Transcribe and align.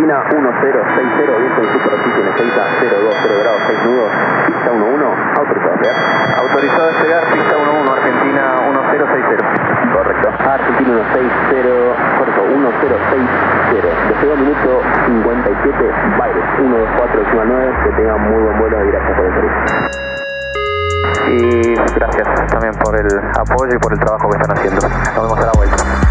Argentina 0.00 0.24
1060, 0.32 1.36
viento 1.36 1.60
en 1.60 1.68
superficie 1.76 2.20
en 2.20 2.32
020 2.32 2.88
grados 3.36 3.60
6 3.66 3.84
nudos, 3.84 4.10
pista 4.46 4.70
11, 4.70 5.04
autorizado 5.36 5.72
a 5.72 5.76
llegar. 5.76 5.96
Autorizado 6.40 6.88
a 6.88 6.92
llegar, 7.02 7.22
pista 7.30 7.56
11, 7.56 7.90
Argentina 7.92 8.42
1060. 8.96 9.44
Correcto. 9.92 10.28
Argentina 10.40 11.04
160, 11.12 12.16
correcto, 12.16 12.40
1060. 12.48 13.28
Deseo 14.08 14.36
minuto 14.36 14.80
57, 15.04 15.92
Baires 16.16 16.44
124 16.56 17.44
9, 17.44 17.72
que 17.84 17.90
tengan 18.00 18.20
muy 18.24 18.40
buen 18.40 18.58
vuelo 18.58 18.84
y 18.84 18.90
gracias 18.92 19.16
por 19.16 19.26
el 19.26 19.32
servicio. 19.34 19.64
Y 21.28 21.74
gracias 21.76 22.26
también 22.48 22.72
por 22.82 22.96
el 22.96 23.06
apoyo 23.36 23.76
y 23.76 23.78
por 23.78 23.92
el 23.92 23.98
trabajo 24.00 24.30
que 24.30 24.36
están 24.40 24.56
haciendo. 24.56 24.80
Nos 24.80 25.14
vemos 25.14 25.38
a 25.38 25.46
la 25.46 25.52
vuelta. 25.52 26.09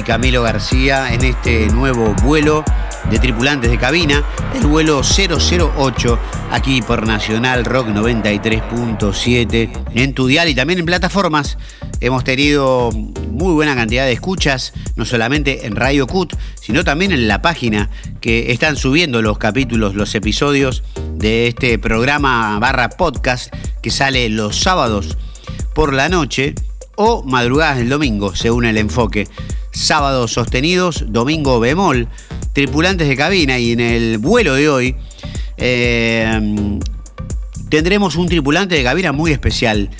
Camilo 0.00 0.42
García 0.42 1.12
en 1.12 1.22
este 1.22 1.66
nuevo 1.66 2.14
vuelo 2.22 2.64
de 3.10 3.18
tripulantes 3.18 3.70
de 3.70 3.78
cabina, 3.78 4.24
el 4.54 4.66
vuelo 4.66 5.02
008, 5.02 6.18
aquí 6.50 6.80
por 6.80 7.06
Nacional 7.06 7.64
Rock 7.64 7.88
93.7, 7.88 9.70
en 9.94 10.14
tu 10.14 10.30
y 10.30 10.54
también 10.54 10.78
en 10.78 10.86
plataformas. 10.86 11.58
Hemos 12.00 12.24
tenido 12.24 12.90
muy 12.92 13.52
buena 13.52 13.74
cantidad 13.74 14.06
de 14.06 14.12
escuchas, 14.12 14.72
no 14.96 15.04
solamente 15.04 15.66
en 15.66 15.76
Radio 15.76 16.06
Cut, 16.06 16.34
sino 16.60 16.84
también 16.84 17.12
en 17.12 17.28
la 17.28 17.42
página 17.42 17.90
que 18.20 18.50
están 18.52 18.76
subiendo 18.76 19.20
los 19.20 19.36
capítulos, 19.36 19.94
los 19.94 20.14
episodios 20.14 20.82
de 21.16 21.48
este 21.48 21.78
programa 21.78 22.58
barra 22.58 22.88
podcast 22.88 23.54
que 23.82 23.90
sale 23.90 24.28
los 24.30 24.58
sábados 24.58 25.18
por 25.74 25.92
la 25.92 26.08
noche 26.08 26.54
o 26.96 27.22
madrugadas 27.22 27.78
del 27.78 27.88
domingo, 27.88 28.34
según 28.34 28.64
el 28.64 28.78
enfoque. 28.78 29.28
Sábados 29.70 30.32
sostenidos, 30.32 31.04
domingo 31.08 31.58
bemol, 31.60 32.08
tripulantes 32.52 33.08
de 33.08 33.16
cabina 33.16 33.58
y 33.58 33.72
en 33.72 33.80
el 33.80 34.18
vuelo 34.18 34.54
de 34.54 34.68
hoy 34.68 34.96
eh, 35.56 36.78
tendremos 37.68 38.16
un 38.16 38.28
tripulante 38.28 38.74
de 38.74 38.82
cabina 38.82 39.12
muy 39.12 39.32
especial. 39.32 39.90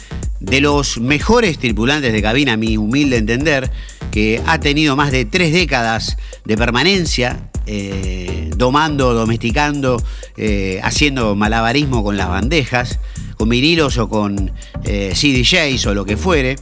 De 0.41 0.61
los 0.61 0.99
mejores 0.99 1.59
tripulantes 1.59 2.13
de 2.13 2.21
cabina, 2.21 2.57
mi 2.57 2.77
humilde 2.77 3.17
entender, 3.17 3.71
que 4.11 4.43
ha 4.45 4.59
tenido 4.59 4.97
más 4.97 5.13
de 5.13 5.25
tres 5.25 5.53
décadas 5.53 6.17
de 6.45 6.57
permanencia 6.57 7.49
eh, 7.67 8.51
domando, 8.57 9.15
domesticando, 9.15 10.03
eh, 10.37 10.81
haciendo 10.83 11.37
malabarismo 11.37 12.03
con 12.03 12.17
las 12.17 12.29
bandejas, 12.29 12.99
con 13.43 13.49
vinilos 13.49 13.99
o 13.99 14.09
con 14.09 14.53
eh, 14.85 15.13
CDJs 15.17 15.87
o 15.87 15.95
lo 15.95 16.05
que 16.05 16.17
fuere. 16.17 16.55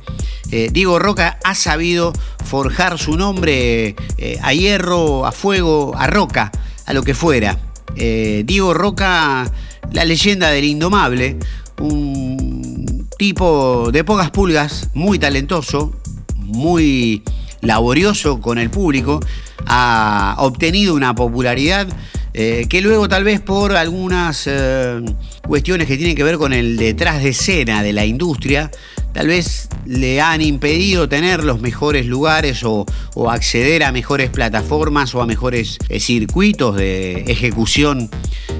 Diego 0.72 0.98
Roca 0.98 1.38
ha 1.44 1.54
sabido 1.54 2.12
forjar 2.44 2.98
su 2.98 3.16
nombre 3.16 3.94
a 4.42 4.52
hierro, 4.52 5.24
a 5.24 5.30
fuego, 5.30 5.92
a 5.94 6.08
roca, 6.08 6.50
a 6.86 6.92
lo 6.92 7.04
que 7.04 7.14
fuera. 7.14 7.56
Diego 7.94 8.74
Roca, 8.74 9.48
la 9.92 10.04
leyenda 10.04 10.50
del 10.50 10.64
indomable, 10.64 11.38
un 11.78 13.08
tipo 13.16 13.91
de 13.92 14.02
pocas 14.02 14.30
pulgas, 14.30 14.88
muy 14.94 15.20
talentoso, 15.20 15.92
muy 16.34 17.22
laborioso 17.60 18.41
con 18.41 18.58
el 18.58 18.70
público, 18.70 19.20
ha 19.66 20.34
obtenido 20.38 20.94
una 20.94 21.14
popularidad 21.14 21.86
eh, 22.32 22.66
que 22.68 22.80
luego 22.80 23.08
tal 23.08 23.24
vez 23.24 23.41
por 23.41 23.76
algunas 23.76 24.44
eh, 24.46 25.00
cuestiones 25.46 25.88
que 25.88 25.96
tienen 25.96 26.14
que 26.14 26.22
ver 26.22 26.38
con 26.38 26.52
el 26.52 26.76
detrás 26.76 27.22
de 27.22 27.30
escena 27.30 27.82
de 27.82 27.92
la 27.92 28.06
industria, 28.06 28.70
tal 29.12 29.26
vez 29.26 29.68
le 29.86 30.20
han 30.20 30.41
impedido 30.41 31.08
tener 31.08 31.42
los 31.42 31.60
mejores 31.60 32.06
lugares 32.06 32.62
o, 32.64 32.86
acceder 33.28 33.82
a 33.82 33.92
mejores 33.92 34.30
plataformas 34.30 35.14
o 35.14 35.22
a 35.22 35.26
mejores 35.26 35.78
eh, 35.88 35.98
circuitos 35.98 36.76
de 36.76 37.24
ejecución 37.26 38.10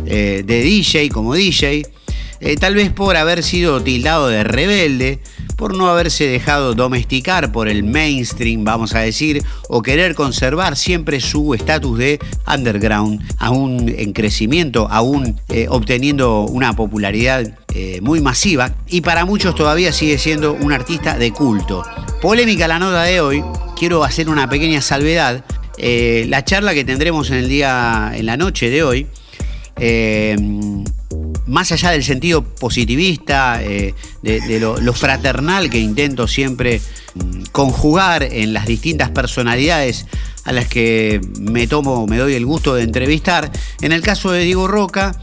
de 0.04 0.42
DJ 0.42 1.08
como 1.10 1.34
DJ. 1.34 1.82
Tal 2.59 2.75
vez 2.75 2.91
por 2.91 3.17
haber 3.17 3.43
sido 3.43 3.83
tildado 3.83 4.28
de 4.28 4.45
rebelde, 4.45 5.21
por 5.61 5.77
no 5.77 5.91
haberse 5.91 6.27
dejado 6.27 6.75
domesticar 6.75 7.53
por 7.53 7.69
el 7.69 7.84
mainstream, 7.84 8.65
vamos 8.65 8.95
a 8.95 9.01
decir, 9.01 9.43
o 9.69 9.83
querer 9.83 10.15
conservar 10.15 10.75
siempre 10.75 11.21
su 11.21 11.53
estatus 11.53 11.99
de 11.99 12.19
underground, 12.47 13.21
aún 13.37 13.95
en 13.95 14.15
crecimiento, 14.15 14.89
aún 14.91 15.39
eh, 15.50 15.67
obteniendo 15.69 16.47
una 16.47 16.75
popularidad 16.75 17.59
eh, 17.75 18.00
muy 18.00 18.21
masiva, 18.23 18.73
y 18.89 19.03
para 19.03 19.27
muchos 19.27 19.55
todavía 19.55 19.93
sigue 19.93 20.17
siendo 20.17 20.55
un 20.55 20.73
artista 20.73 21.19
de 21.19 21.31
culto. 21.31 21.83
Polémica 22.23 22.67
la 22.67 22.79
nota 22.79 23.03
de 23.03 23.21
hoy, 23.21 23.45
quiero 23.79 24.03
hacer 24.03 24.31
una 24.31 24.49
pequeña 24.49 24.81
salvedad. 24.81 25.45
Eh, 25.77 26.25
la 26.29 26.43
charla 26.43 26.73
que 26.73 26.84
tendremos 26.84 27.29
en 27.31 27.37
el 27.37 27.49
día, 27.50 28.12
en 28.15 28.25
la 28.25 28.39
noche 28.39 28.71
de 28.71 28.83
hoy, 28.83 29.06
más 31.50 31.72
allá 31.72 31.91
del 31.91 32.05
sentido 32.05 32.43
positivista, 32.44 33.61
eh, 33.62 33.94
de, 34.22 34.61
lo, 34.61 34.93
fraternal 34.94 35.69
que 35.69 35.78
intento 35.78 36.28
siempre 36.28 36.81
mm, 37.15 37.43
conjugar 37.50 38.22
en 38.22 38.53
las 38.53 38.66
distintas 38.66 39.11
personalidades 39.11 40.06
a 40.44 40.53
las 40.53 40.69
que 40.69 41.21
me 41.41 41.66
tomo, 41.66 42.06
me 42.06 42.19
doy 42.19 42.34
el 42.34 42.47
gusto 42.47 42.75
de 42.75 42.84
entrevistar, 42.84 43.50
en 43.83 43.93
el 43.93 44.00
caso 44.00 44.31
de 44.31 44.44
Diego 44.44 44.69
Roca, 44.69 45.21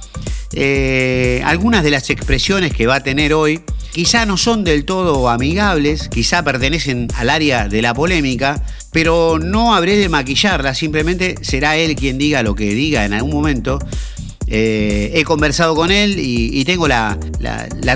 eh, 0.53 1.41
algunas 1.45 1.83
de 1.83 1.91
las 1.91 2.09
expresiones 2.09 2.73
que 2.73 2.87
va 2.87 2.95
a 2.95 3.03
tener 3.03 3.33
hoy 3.33 3.61
quizá 3.91 4.25
no 4.25 4.37
son 4.37 4.63
del 4.63 4.85
todo 4.85 5.29
amigables, 5.29 6.09
quizá 6.09 6.43
pertenecen 6.43 7.07
al 7.15 7.29
área 7.29 7.67
de 7.67 7.81
la 7.81 7.93
polémica, 7.93 8.63
pero 8.91 9.39
no 9.39 9.73
habré 9.73 9.95
de 9.97 10.09
maquillarlas, 10.09 10.77
simplemente 10.77 11.35
será 11.41 11.77
él 11.77 11.95
quien 11.95 12.17
diga 12.17 12.43
lo 12.43 12.53
que 12.53 12.75
diga 12.75 13.05
en 13.05 13.13
algún 13.13 13.31
momento 13.31 13.79
eh, 14.49 15.11
he 15.13 15.25
conversado 15.25 15.75
con 15.75 15.91
él 15.91 16.15
y, 16.17 16.63
tengo 16.63 16.87
la, 16.87 17.17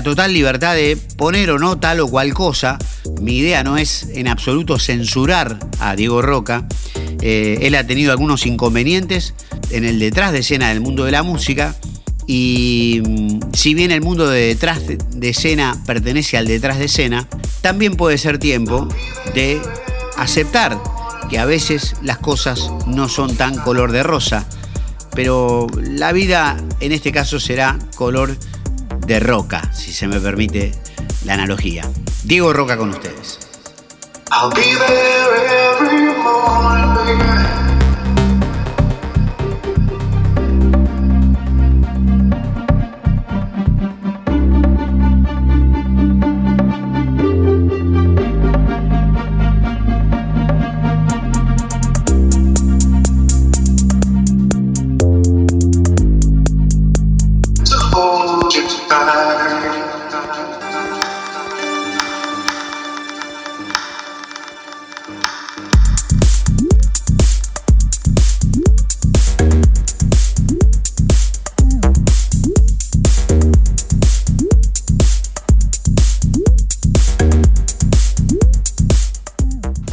total 0.04 0.34
libertad 0.34 0.74
de 0.74 0.98
poner 1.16 1.50
o 1.50 1.58
no 1.58 1.78
tal 1.78 2.00
o 2.00 2.08
cual 2.08 2.34
cosa. 2.34 2.78
Mi 3.20 3.38
idea 3.38 3.64
no 3.64 3.78
es 3.78 4.08
en 4.14 4.28
absoluto 4.28 4.78
censurar 4.78 5.58
a 5.80 5.96
Diego 5.96 6.20
Roca. 6.20 6.66
Eh, 7.22 7.58
él 7.62 7.74
ha 7.74 7.86
tenido 7.86 8.12
algunos 8.12 8.46
inconvenientes 8.46 9.34
en 9.70 9.84
el 9.84 9.98
detrás 9.98 10.32
de 10.32 10.40
escena 10.40 10.68
del 10.68 10.80
mundo 10.80 11.04
de 11.04 11.12
la 11.12 11.22
música. 11.22 11.74
Y 12.26 13.00
mm, 13.02 13.52
si 13.54 13.74
bien 13.74 13.90
el 13.90 14.02
mundo 14.02 14.28
de 14.28 14.48
detrás 14.48 14.82
de 14.86 15.28
escena 15.28 15.82
pertenece 15.86 16.36
al 16.36 16.46
detrás 16.46 16.78
de 16.78 16.84
escena, 16.84 17.28
también 17.62 17.94
puede 17.94 18.18
ser 18.18 18.38
tiempo 18.38 18.88
de 19.34 19.60
aceptar 20.18 20.78
que 21.30 21.38
a 21.38 21.46
veces 21.46 21.96
las 22.02 22.18
cosas 22.18 22.70
no 22.86 23.08
son 23.08 23.36
tan 23.36 23.56
color 23.56 23.92
de 23.92 24.02
rosa 24.02 24.46
pero 25.14 25.66
la 25.76 26.12
vida 26.12 26.56
en 26.80 26.92
este 26.92 27.12
caso 27.12 27.38
será 27.38 27.78
color 27.96 28.36
de 29.06 29.20
roca, 29.20 29.72
si 29.72 29.92
se 29.92 30.06
me 30.06 30.20
permite 30.20 30.72
la 31.24 31.34
analogía. 31.34 31.88
Diego 32.24 32.52
Roca 32.52 32.76
con 32.76 32.90
ustedes. 32.90 33.38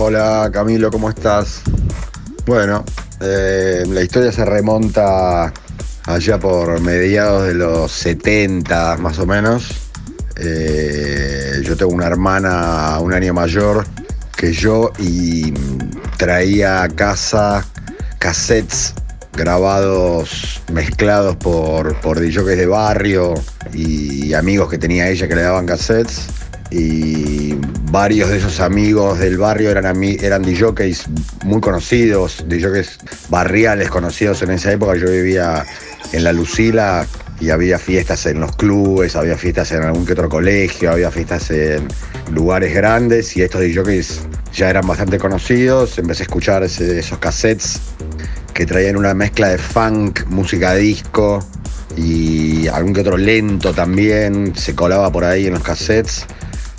Hola 0.09 0.49
Camilo, 0.51 0.89
¿cómo 0.89 1.07
estás? 1.07 1.61
Bueno, 2.47 2.83
eh, 3.21 3.83
la 3.87 4.01
historia 4.01 4.31
se 4.31 4.43
remonta 4.43 5.53
allá 6.07 6.39
por 6.39 6.81
mediados 6.81 7.45
de 7.45 7.53
los 7.53 7.91
70 7.91 8.97
más 8.97 9.19
o 9.19 9.27
menos. 9.27 9.69
Eh, 10.35 11.61
yo 11.61 11.77
tengo 11.77 11.91
una 11.91 12.07
hermana 12.07 12.97
un 12.99 13.13
año 13.13 13.35
mayor 13.35 13.85
que 14.35 14.51
yo 14.51 14.89
y 14.97 15.53
traía 16.17 16.81
a 16.81 16.89
casa 16.89 17.63
cassettes 18.17 18.95
grabados, 19.33 20.59
mezclados 20.73 21.35
por, 21.35 21.95
por 22.01 22.19
de 22.19 22.65
barrio 22.65 23.35
y 23.75 24.33
amigos 24.33 24.71
que 24.71 24.79
tenía 24.79 25.07
ella 25.07 25.27
que 25.27 25.35
le 25.35 25.43
daban 25.43 25.67
cassettes. 25.67 26.25
Y 26.71 27.55
varios 27.91 28.29
de 28.29 28.37
esos 28.37 28.59
amigos 28.59 29.19
del 29.19 29.37
barrio 29.37 29.71
eran, 29.71 30.03
eran 30.03 30.43
DJs 30.43 31.09
muy 31.45 31.61
conocidos, 31.61 32.45
DJs 32.47 32.99
barriales 33.29 33.89
conocidos 33.89 34.41
en 34.43 34.51
esa 34.51 34.71
época. 34.71 34.95
Yo 34.95 35.09
vivía 35.09 35.65
en 36.11 36.23
La 36.23 36.31
Lucila 36.31 37.07
y 37.39 37.49
había 37.49 37.79
fiestas 37.79 38.25
en 38.25 38.39
los 38.39 38.55
clubes, 38.55 39.15
había 39.15 39.37
fiestas 39.37 39.71
en 39.71 39.83
algún 39.83 40.05
que 40.05 40.13
otro 40.13 40.29
colegio, 40.29 40.91
había 40.91 41.09
fiestas 41.09 41.49
en 41.51 41.87
lugares 42.31 42.73
grandes 42.73 43.35
y 43.37 43.41
estos 43.41 43.61
DJs 43.61 44.27
ya 44.53 44.69
eran 44.69 44.85
bastante 44.85 45.17
conocidos. 45.17 45.97
Empecé 45.97 46.23
a 46.23 46.25
escuchar 46.25 46.63
esos 46.63 47.17
cassettes 47.17 47.79
que 48.53 48.65
traían 48.65 48.97
una 48.97 49.13
mezcla 49.13 49.47
de 49.49 49.57
funk, 49.57 50.25
música 50.27 50.75
disco 50.75 51.39
y 51.95 52.67
algún 52.67 52.93
que 52.93 53.01
otro 53.01 53.17
lento 53.17 53.73
también, 53.73 54.53
se 54.55 54.75
colaba 54.75 55.11
por 55.11 55.23
ahí 55.23 55.47
en 55.47 55.53
los 55.53 55.63
cassettes. 55.63 56.25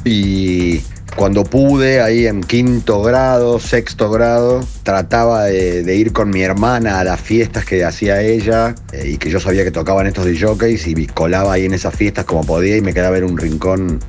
Y 0.04 0.80
cuando 1.16 1.44
pude, 1.44 2.00
ahí 2.00 2.26
en 2.26 2.42
quinto 2.42 3.02
grado, 3.02 3.58
sexto 3.58 4.10
grado, 4.10 4.60
trataba 4.82 5.44
de, 5.44 5.94
ir 5.94 6.12
con 6.12 6.30
mi 6.30 6.42
hermana 6.42 7.00
a 7.00 7.04
las 7.04 7.20
fiestas 7.20 7.64
que 7.64 7.84
hacía 7.84 8.22
ella 8.22 8.74
eh, 8.92 9.10
y 9.12 9.16
que 9.18 9.30
yo 9.30 9.40
sabía 9.40 9.64
que 9.64 9.70
tocaban 9.70 10.06
estos 10.06 10.24
DJs 10.24 10.86
y 10.86 11.06
colaba 11.06 11.52
ahí 11.52 11.64
en 11.64 11.74
esas 11.74 11.94
fiestas 11.94 12.24
como 12.24 12.44
podía 12.44 12.76
y 12.76 12.80
me 12.80 12.94
quedaba 12.94 13.18
en 13.18 13.24
un 13.24 13.36
rincón 13.36 14.00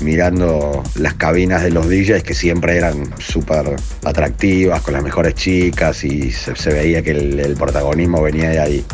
mirando 0.00 0.82
las 0.94 1.14
cabinas 1.14 1.62
de 1.62 1.70
los 1.70 1.88
DJs 1.88 2.22
que 2.22 2.34
siempre 2.34 2.76
eran 2.76 3.12
súper 3.18 3.76
atractivas, 4.04 4.80
con 4.80 4.94
las 4.94 5.02
mejores 5.02 5.34
chicas 5.34 6.04
y 6.04 6.30
se, 6.30 6.72
veía 6.72 7.02
que 7.02 7.10
el 7.10 7.54
protagonismo 7.58 8.22
venía 8.22 8.50
de 8.50 8.60
ahí. 8.60 8.84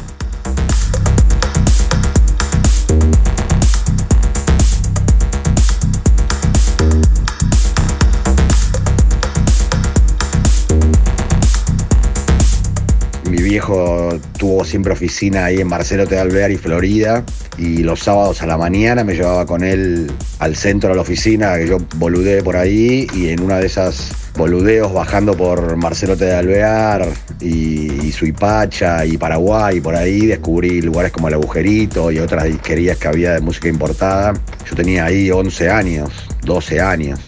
Viejo 13.56 14.10
tuvo 14.38 14.66
siempre 14.66 14.92
oficina 14.92 15.46
ahí 15.46 15.62
en 15.62 15.66
Marcelo 15.66 16.04
de 16.04 16.18
Alvear 16.18 16.50
y 16.50 16.58
Florida 16.58 17.24
y 17.56 17.78
los 17.78 18.00
sábados 18.00 18.42
a 18.42 18.46
la 18.46 18.58
mañana 18.58 19.02
me 19.02 19.14
llevaba 19.14 19.46
con 19.46 19.64
él 19.64 20.12
al 20.40 20.56
centro 20.56 20.90
de 20.90 20.96
la 20.96 21.00
oficina 21.00 21.56
que 21.56 21.66
yo 21.66 21.78
boludé 21.94 22.42
por 22.42 22.54
ahí 22.54 23.06
y 23.14 23.28
en 23.28 23.40
una 23.40 23.56
de 23.56 23.64
esas 23.64 24.12
boludeos 24.36 24.92
bajando 24.92 25.34
por 25.34 25.74
Marcelo 25.76 26.16
de 26.16 26.34
Alvear 26.34 27.08
y, 27.40 28.12
Suipacha 28.12 29.06
y 29.06 29.16
Paraguay 29.16 29.78
y 29.78 29.80
por 29.80 29.96
ahí 29.96 30.26
descubrí 30.26 30.82
lugares 30.82 31.12
como 31.12 31.28
El 31.28 31.34
Agujerito 31.34 32.12
y 32.12 32.18
otras 32.18 32.44
disquerías 32.44 32.98
que 32.98 33.08
había 33.08 33.32
de 33.32 33.40
música 33.40 33.68
importada. 33.68 34.34
Yo 34.68 34.76
tenía 34.76 35.06
ahí 35.06 35.30
11 35.30 35.70
años, 35.70 36.10
12 36.44 36.78
años 36.78 37.20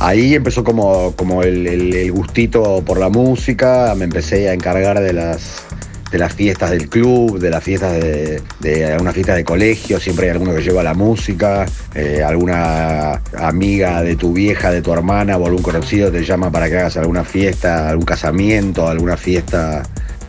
ahí 0.00 0.34
empezó 0.34 0.64
como, 0.64 1.12
como 1.16 1.42
el, 1.42 2.10
gustito 2.12 2.82
por 2.84 2.98
la 2.98 3.08
música, 3.08 3.94
me 3.96 4.04
empecé 4.04 4.48
a 4.48 4.52
encargar 4.52 5.00
de 5.00 5.12
las, 5.12 5.65
de 6.10 6.18
las 6.18 6.34
fiestas 6.34 6.70
del 6.70 6.88
club, 6.88 7.38
de 7.38 7.50
las 7.50 7.62
fiestas 7.62 7.92
de, 7.92 8.42
de 8.60 9.12
fiestas 9.12 9.36
de 9.36 9.44
colegio, 9.44 9.98
siempre 9.98 10.26
hay 10.26 10.32
alguno 10.32 10.54
que 10.54 10.62
lleva 10.62 10.82
la 10.82 10.94
música, 10.94 11.66
eh, 11.94 12.22
alguna 12.22 13.22
amiga 13.36 14.02
de 14.02 14.16
tu 14.16 14.32
vieja, 14.32 14.70
de 14.70 14.82
tu 14.82 14.92
hermana 14.92 15.36
o 15.36 15.46
algún 15.46 15.62
conocido 15.62 16.10
te 16.10 16.24
llama 16.24 16.50
para 16.50 16.68
que 16.68 16.76
hagas 16.76 16.96
alguna 16.96 17.24
fiesta, 17.24 17.88
algún 17.88 18.04
casamiento, 18.04 18.88
alguna 18.88 19.16
fiesta 19.16 19.82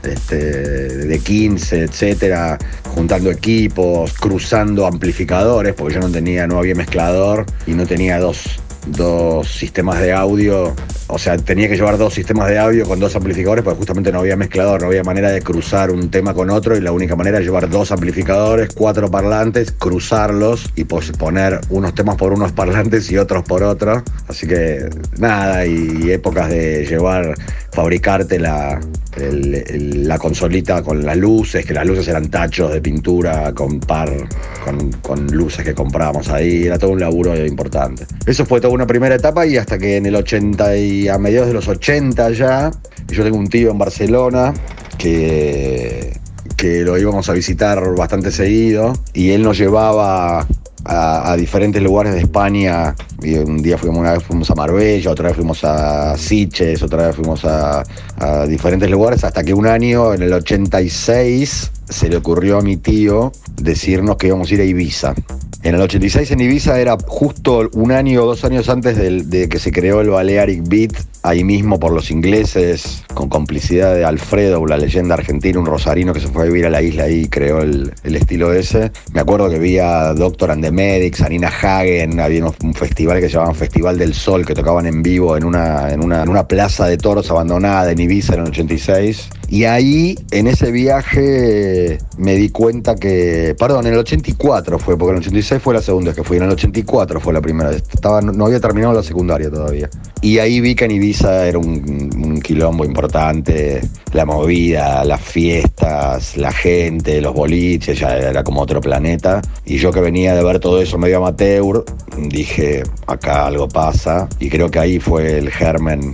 este, 0.03 0.35
de 0.35 1.19
15, 1.19 1.83
etcétera, 1.83 2.57
juntando 2.95 3.29
equipos, 3.29 4.13
cruzando 4.13 4.85
amplificadores, 4.85 5.73
porque 5.73 5.95
yo 5.95 5.99
no 5.99 6.09
tenía, 6.09 6.47
no 6.47 6.59
había 6.59 6.75
mezclador 6.75 7.45
y 7.65 7.71
no 7.71 7.85
tenía 7.85 8.19
dos 8.19 8.59
dos 8.91 9.47
sistemas 9.47 9.99
de 9.99 10.13
audio, 10.13 10.73
o 11.09 11.17
sea, 11.17 11.37
tenía 11.37 11.69
que 11.69 11.75
llevar 11.75 11.97
dos 11.97 12.13
sistemas 12.13 12.49
de 12.49 12.59
audio 12.59 12.85
con 12.85 12.99
dos 12.99 13.15
amplificadores 13.15 13.63
porque 13.63 13.77
justamente 13.77 14.11
no 14.11 14.19
había 14.19 14.35
mezclador, 14.35 14.81
no 14.81 14.87
había 14.87 15.03
manera 15.03 15.31
de 15.31 15.41
cruzar 15.41 15.89
un 15.89 16.11
tema 16.11 16.33
con 16.33 16.49
otro 16.49 16.75
y 16.75 16.81
la 16.81 16.91
única 16.91 17.15
manera 17.15 17.37
era 17.37 17.45
llevar 17.45 17.69
dos 17.69 17.91
amplificadores, 17.91 18.73
cuatro 18.73 19.09
parlantes, 19.09 19.71
cruzarlos 19.71 20.71
y 20.75 20.83
poner 20.83 21.61
unos 21.69 21.93
temas 21.93 22.15
por 22.15 22.33
unos 22.33 22.51
parlantes 22.51 23.09
y 23.11 23.17
otros 23.17 23.43
por 23.43 23.63
otros. 23.63 24.03
Así 24.27 24.47
que 24.47 24.89
nada, 25.17 25.65
y 25.65 26.11
épocas 26.11 26.49
de 26.49 26.85
llevar, 26.85 27.35
fabricarte 27.71 28.39
la, 28.39 28.79
consolita 30.19 30.81
con 30.81 31.05
las 31.05 31.15
luces, 31.15 31.65
que 31.65 31.73
las 31.73 31.85
luces 31.85 32.07
eran 32.07 32.29
tachos 32.29 32.71
de 32.73 32.81
pintura 32.81 33.53
con 33.53 33.79
par, 33.79 34.11
con, 35.01 35.27
luces 35.27 35.63
que 35.63 35.73
comprábamos 35.73 36.29
ahí, 36.29 36.65
era 36.65 36.77
todo 36.77 36.91
un 36.91 36.99
laburo 36.99 37.35
importante. 37.45 38.05
Eso 38.25 38.45
fue 38.45 38.59
toda 38.59 38.73
una 38.77 38.85
primera 38.85 39.15
etapa 39.15 39.43
y 39.47 39.57
hasta 39.57 39.79
que 39.79 39.97
en 39.97 40.05
el 40.05 40.15
80 40.15 40.77
y 40.77 41.07
a 41.07 41.17
mediados 41.17 41.47
de 41.47 41.55
los 41.55 41.67
80 41.67 42.29
ya, 42.33 42.69
yo 43.07 43.23
tengo 43.23 43.35
un 43.35 43.47
tío 43.47 43.71
en 43.71 43.79
Barcelona 43.79 44.53
que, 44.99 46.15
que 46.55 46.81
lo 46.81 46.95
íbamos 46.95 47.27
a 47.27 47.33
visitar 47.33 47.81
bastante 47.95 48.31
seguido 48.31 48.93
y 49.13 49.31
él 49.31 49.41
nos 49.41 49.57
llevaba 49.57 50.45
a, 50.85 51.35
diferentes 51.35 51.81
lugares 51.81 52.13
de 52.13 52.19
España. 52.19 52.93
Y 53.23 53.35
un 53.39 53.63
día 53.63 53.79
fuimos, 53.79 53.97
una 53.97 54.13
vez 54.13 54.23
fuimos 54.23 54.51
a 54.51 54.53
Marbella, 54.53 55.09
otra 55.09 55.29
vez 55.29 55.37
fuimos 55.37 55.63
a 55.63 56.15
Siches, 56.15 56.83
otra 56.83 57.07
vez 57.07 57.15
fuimos 57.15 57.43
a, 57.45 57.83
a 58.19 58.45
diferentes 58.45 58.87
lugares, 58.91 59.23
hasta 59.23 59.43
que 59.43 59.55
un 59.55 59.65
año, 59.65 60.13
en 60.13 60.21
el 60.21 60.33
86, 60.33 61.71
se 61.89 62.09
le 62.09 62.17
ocurrió 62.17 62.57
a 62.57 62.61
mi 62.61 62.77
tío 62.77 63.31
decirnos 63.55 64.17
que 64.17 64.27
íbamos 64.27 64.49
a 64.51 64.53
ir 64.53 64.61
a 64.61 64.63
Ibiza. 64.63 65.15
En 65.63 65.75
el 65.75 65.81
86 65.81 66.31
en 66.31 66.39
Ibiza 66.39 66.79
era 66.79 66.95
justo 67.07 67.67
un 67.73 67.91
año 67.91 68.23
o 68.23 68.25
dos 68.27 68.45
años 68.45 68.69
antes 68.69 68.95
de, 68.95 69.49
que 69.49 69.59
se 69.59 69.71
creó 69.71 70.01
el 70.01 70.09
Balearic 70.09 70.67
Beat, 70.67 70.93
ahí 71.23 71.43
mismo 71.43 71.79
por 71.79 71.91
los 71.91 72.11
ingleses, 72.11 73.03
con 73.13 73.27
complicidad 73.27 73.95
de 73.95 74.05
Alfredo, 74.05 74.65
la 74.65 74.77
leyenda 74.77 75.15
argentina, 75.15 75.59
un 75.59 75.65
rosarino 75.65 76.13
que 76.13 76.21
se 76.21 76.27
fue 76.27 76.43
a 76.43 76.45
vivir 76.45 76.67
a 76.67 76.69
la 76.69 76.81
isla 76.81 77.09
y 77.09 77.27
creó 77.27 77.61
el, 77.61 77.91
estilo 78.03 78.53
ese. 78.53 78.91
Me 79.13 79.19
acuerdo 79.19 79.49
que 79.49 79.57
vi 79.59 79.79
a 79.79 80.13
Doctor 80.13 80.51
and 80.51 80.63
the 80.63 80.71
Medics, 80.71 81.21
a 81.21 81.29
Nina 81.29 81.49
Hagen, 81.49 82.19
había 82.19 82.45
un 82.45 82.73
festival 82.73 83.19
que 83.19 83.27
se 83.27 83.33
llamaban 83.33 83.55
Festival 83.55 83.97
del 83.97 84.13
Sol, 84.13 84.45
que 84.45 84.53
tocaban 84.53 84.85
en 84.85 85.01
vivo 85.01 85.35
en 85.35 85.43
una, 85.43 85.91
en 85.91 86.03
una, 86.03 86.23
en 86.23 86.29
una 86.29 86.47
plaza 86.47 86.85
de 86.85 86.97
toros 86.97 87.29
abandonada 87.31 87.91
en 87.91 87.99
Ibiza 87.99 88.35
en 88.35 88.41
el 88.41 88.47
86. 88.49 89.29
Y 89.49 89.63
ahí, 89.63 90.15
en 90.31 90.47
ese 90.47 90.71
viaje, 90.71 91.76
me 92.17 92.35
di 92.35 92.49
cuenta 92.49 92.95
que, 92.95 93.55
perdón, 93.57 93.87
en 93.87 93.93
el 93.93 93.99
84 93.99 94.79
fue, 94.79 94.97
porque 94.97 95.11
en 95.11 95.17
el 95.17 95.21
86 95.21 95.61
fue 95.61 95.73
la 95.73 95.81
segunda 95.81 96.13
que 96.13 96.23
fui, 96.23 96.37
en 96.37 96.43
el 96.43 96.51
84 96.51 97.19
fue 97.19 97.33
la 97.33 97.41
primera, 97.41 97.71
Estaba, 97.71 98.21
no 98.21 98.45
había 98.45 98.59
terminado 98.59 98.93
la 98.93 99.03
secundaria 99.03 99.49
todavía. 99.49 99.89
Y 100.21 100.39
ahí 100.39 100.59
vi 100.59 100.75
que 100.75 100.85
en 100.85 100.91
Ibiza 100.91 101.47
era 101.47 101.59
un, 101.59 102.41
quilombo 102.43 102.85
importante, 102.85 103.81
la 104.13 104.25
movida, 104.25 105.03
las 105.03 105.21
fiestas, 105.21 106.37
la 106.37 106.51
gente, 106.51 107.21
los 107.21 107.33
boliches, 107.33 107.99
ya 107.99 108.17
era 108.17 108.43
como 108.43 108.61
otro 108.61 108.81
planeta. 108.81 109.41
Y 109.65 109.77
yo 109.77 109.91
que 109.91 109.99
venía 109.99 110.35
de 110.35 110.43
ver 110.43 110.59
todo 110.59 110.81
eso 110.81 110.97
medio 110.97 111.17
amateur, 111.17 111.83
dije, 112.29 112.83
acá 113.07 113.47
algo 113.47 113.67
pasa. 113.67 114.27
Y 114.39 114.49
creo 114.49 114.69
que 114.69 114.79
ahí 114.79 114.99
fue 114.99 115.37
el 115.37 115.49
germen 115.49 116.13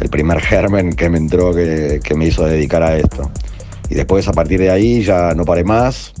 el 0.00 0.10
primer 0.10 0.40
germen 0.40 0.92
que 0.92 1.08
me 1.08 1.18
entró 1.18 1.54
que, 1.54 2.00
me 2.14 2.26
hizo 2.26 2.44
dedicar 2.44 2.82
a 2.82 2.96
esto. 2.96 3.30
Y 3.90 3.94
después 3.94 4.26
a 4.28 4.32
partir 4.32 4.60
de 4.60 4.70
ahí 4.70 5.02
ya 5.02 5.34
no 5.34 5.44
paré 5.44 5.64
más, 5.64 6.12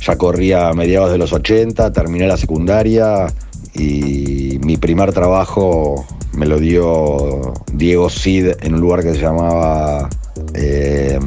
ya 0.00 0.16
corría 0.16 0.68
a 0.68 0.72
mediados 0.72 1.10
de 1.10 1.18
los 1.18 1.32
80, 1.32 1.92
terminé 1.92 2.26
la 2.26 2.36
secundaria 2.36 3.26
y 3.74 4.58
mi 4.62 4.76
primer 4.76 5.12
trabajo 5.12 6.06
me 6.32 6.46
lo 6.46 6.58
dio 6.58 7.54
Diego 7.72 8.08
Cid 8.10 8.52
en 8.60 8.74
un 8.74 8.80
lugar 8.80 9.02
que 9.02 9.14
se 9.14 9.20
llamaba 9.20 10.08
eh, 10.54 11.18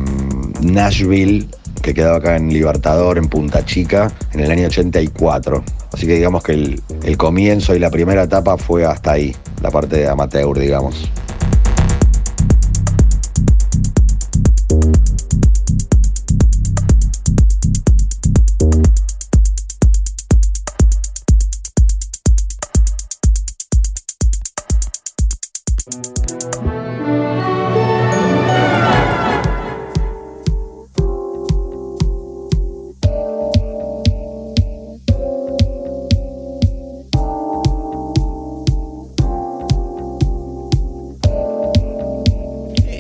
Nashville, 0.62 1.48
que 1.82 1.94
quedaba 1.94 2.18
acá 2.18 2.36
en 2.36 2.50
Libertador, 2.50 3.18
en 3.18 3.28
Punta 3.28 3.66
Chica, 3.66 4.12
en 4.34 4.42
el 4.42 4.52
año 4.52 4.68
84. 4.68 5.64
Así 5.92 6.06
que 6.06 6.16
digamos 6.16 6.44
que 6.44 6.54
el, 6.54 6.82
el 7.04 7.18
comienzo 7.18 7.76
y 7.76 7.80
la 7.80 7.90
primera 7.90 8.24
etapa 8.24 8.58
fue 8.58 8.86
hasta 8.86 9.14
ahí, 9.14 9.36
la 9.62 9.72
parte 9.72 9.98
de 9.98 10.08
amateur, 10.08 10.58
digamos. 10.58 11.10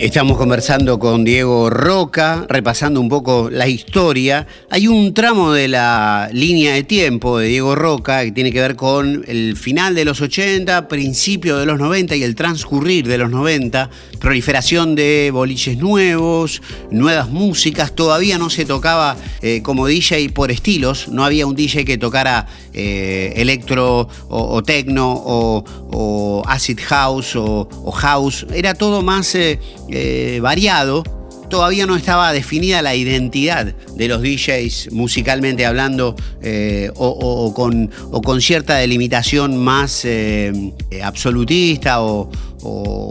Estamos 0.10 0.40
conversando 0.40 0.98
con 0.98 1.24
Diego 1.24 1.70
Roca, 1.70 2.48
repasando 2.50 3.00
un 3.00 3.10
poco 3.10 3.52
la 3.52 3.68
historia. 3.68 4.48
Hay 4.72 4.88
un 4.88 5.14
tramo 5.14 5.52
de 5.54 5.68
la 5.68 6.32
línea 6.34 6.74
de 6.74 6.84
tiempo 6.84 7.38
de 7.38 7.48
Diego 7.48 7.76
Roca 7.76 8.24
que 8.24 8.32
tiene 8.32 8.52
que 8.52 8.60
ver 8.60 8.76
con 8.76 9.24
el 9.28 9.56
final 9.56 9.94
de 9.94 10.06
los 10.06 10.20
80, 10.20 10.88
principio 10.88 11.60
de 11.60 11.68
los 11.68 11.78
90 11.78 12.16
y 12.16 12.24
el 12.24 12.34
transcurrir 12.34 13.08
de 13.08 13.20
los 13.20 13.30
90, 13.30 13.92
proliferación 14.20 14.96
de 14.96 15.30
boliches 15.32 15.78
nuevos, 15.78 16.64
nuevas 16.90 17.30
músicas. 17.30 17.94
Todavía 17.94 18.40
no 18.40 18.50
se 18.50 18.66
tocaba 18.66 19.16
eh, 19.44 19.62
como 19.62 19.86
DJ 19.86 20.32
por 20.32 20.50
estilos, 20.50 21.08
no 21.10 21.24
había 21.24 21.46
un 21.46 21.56
DJ 21.56 21.86
que 21.86 22.00
tocara 22.00 22.48
eh, 22.74 23.34
electro 23.36 24.10
o, 24.28 24.64
techno 24.64 25.14
o, 25.14 26.44
acid 26.48 26.80
house 26.80 27.36
o, 27.36 27.92
house. 27.92 28.48
Era 28.52 28.74
todo 28.74 29.04
más... 29.04 29.36
Eh, 29.36 29.60
eh, 30.02 30.40
variado, 30.40 31.04
todavía 31.50 31.86
no 31.86 31.98
estaba 31.98 32.32
definida 32.32 32.82
la 32.82 32.96
identidad 32.96 33.66
de 33.66 34.08
los 34.08 34.22
DJs 34.22 34.94
musicalmente 34.94 35.66
hablando 35.66 36.16
eh, 36.42 36.90
o, 36.96 37.54
con, 37.54 37.92
con, 38.24 38.40
cierta 38.40 38.76
delimitación 38.76 39.58
más 39.58 40.06
eh, 40.06 40.74
absolutista 41.04 42.02
o, 42.02 42.32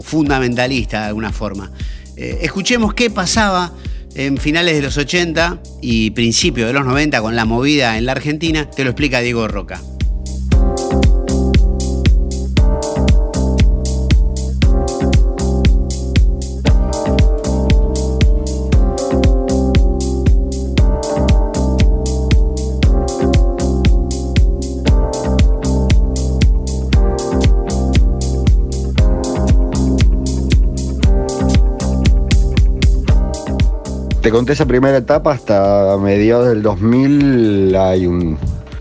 fundamentalista 0.03 1.01
de 1.01 1.07
alguna 1.07 1.31
forma. 1.31 1.71
escuchemos 2.15 2.95
qué 2.95 3.11
pasaba 3.11 3.71
en 4.15 4.37
finales 4.37 4.75
de 4.75 4.81
los 4.81 4.97
80 4.97 5.61
y 5.81 6.11
principios 6.11 6.67
de 6.67 6.73
los 6.73 6.85
90 6.85 7.21
con 7.21 7.35
la 7.35 7.45
movida 7.45 7.99
en 7.99 8.05
la 8.07 8.13
Argentina, 8.13 8.67
te 8.69 8.83
lo 8.83 8.89
explica 8.89 9.19
Diego 9.19 9.47
Roca. 9.47 9.79
Conté 34.31 34.53
esa 34.53 34.65
primera 34.65 34.97
etapa 34.97 35.31
hasta 35.31 35.97
mediados 35.97 36.47
del 36.49 36.61
2000 36.61 37.75
hay 37.75 38.05
un, 38.05 38.37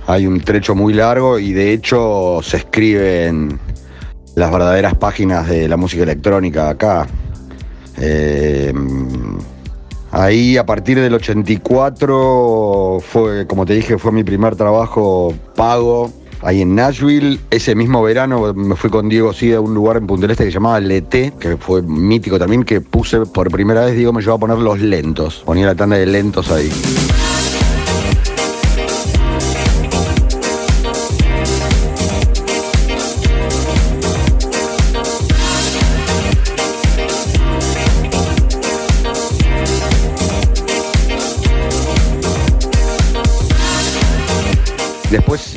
hay 0.06 0.26
un 0.26 0.40
trecho 0.40 0.74
muy 0.74 0.94
largo 0.94 1.38
y 1.38 1.52
de 1.52 1.72
hecho 1.72 2.40
se 2.42 2.58
escriben 2.58 3.58
las 4.34 4.50
verdaderas 4.50 4.94
páginas 4.94 5.48
de 5.48 5.68
la 5.68 5.76
música 5.76 6.02
electrónica 6.02 6.70
acá. 6.70 7.06
Eh, 7.98 8.72
ahí 10.10 10.56
a 10.56 10.64
partir 10.64 11.00
del 11.00 11.14
84 11.14 12.98
fue, 13.00 13.46
como 13.46 13.66
te 13.66 13.74
dije, 13.74 13.98
fue 13.98 14.12
mi 14.12 14.24
primer 14.24 14.56
trabajo 14.56 15.34
pago 15.56 16.12
ahí 16.42 16.62
en 16.62 16.74
Nashville. 16.74 17.38
Ese 17.50 17.74
mismo 17.74 18.02
verano 18.02 18.52
me 18.54 18.76
fui 18.76 18.90
con 18.90 19.08
Diego 19.08 19.32
sí 19.32 19.52
a 19.52 19.60
un 19.60 19.74
lugar 19.74 19.96
en 19.98 20.06
Punta 20.06 20.26
Este 20.26 20.44
que 20.44 20.50
se 20.50 20.54
llamaba 20.54 20.80
Lete, 20.80 21.32
que 21.38 21.56
fue 21.56 21.82
mítico 21.82 22.38
también, 22.38 22.64
que 22.64 22.80
puse 22.80 23.20
por 23.26 23.50
primera 23.50 23.84
vez, 23.84 23.94
Diego 23.96 24.12
me 24.12 24.20
llevó 24.20 24.34
a 24.34 24.38
poner 24.38 24.58
los 24.58 24.80
lentos. 24.80 25.42
Ponía 25.44 25.66
la 25.66 25.74
tanda 25.74 25.96
de 25.96 26.06
lentos 26.06 26.50
ahí. 26.50 26.70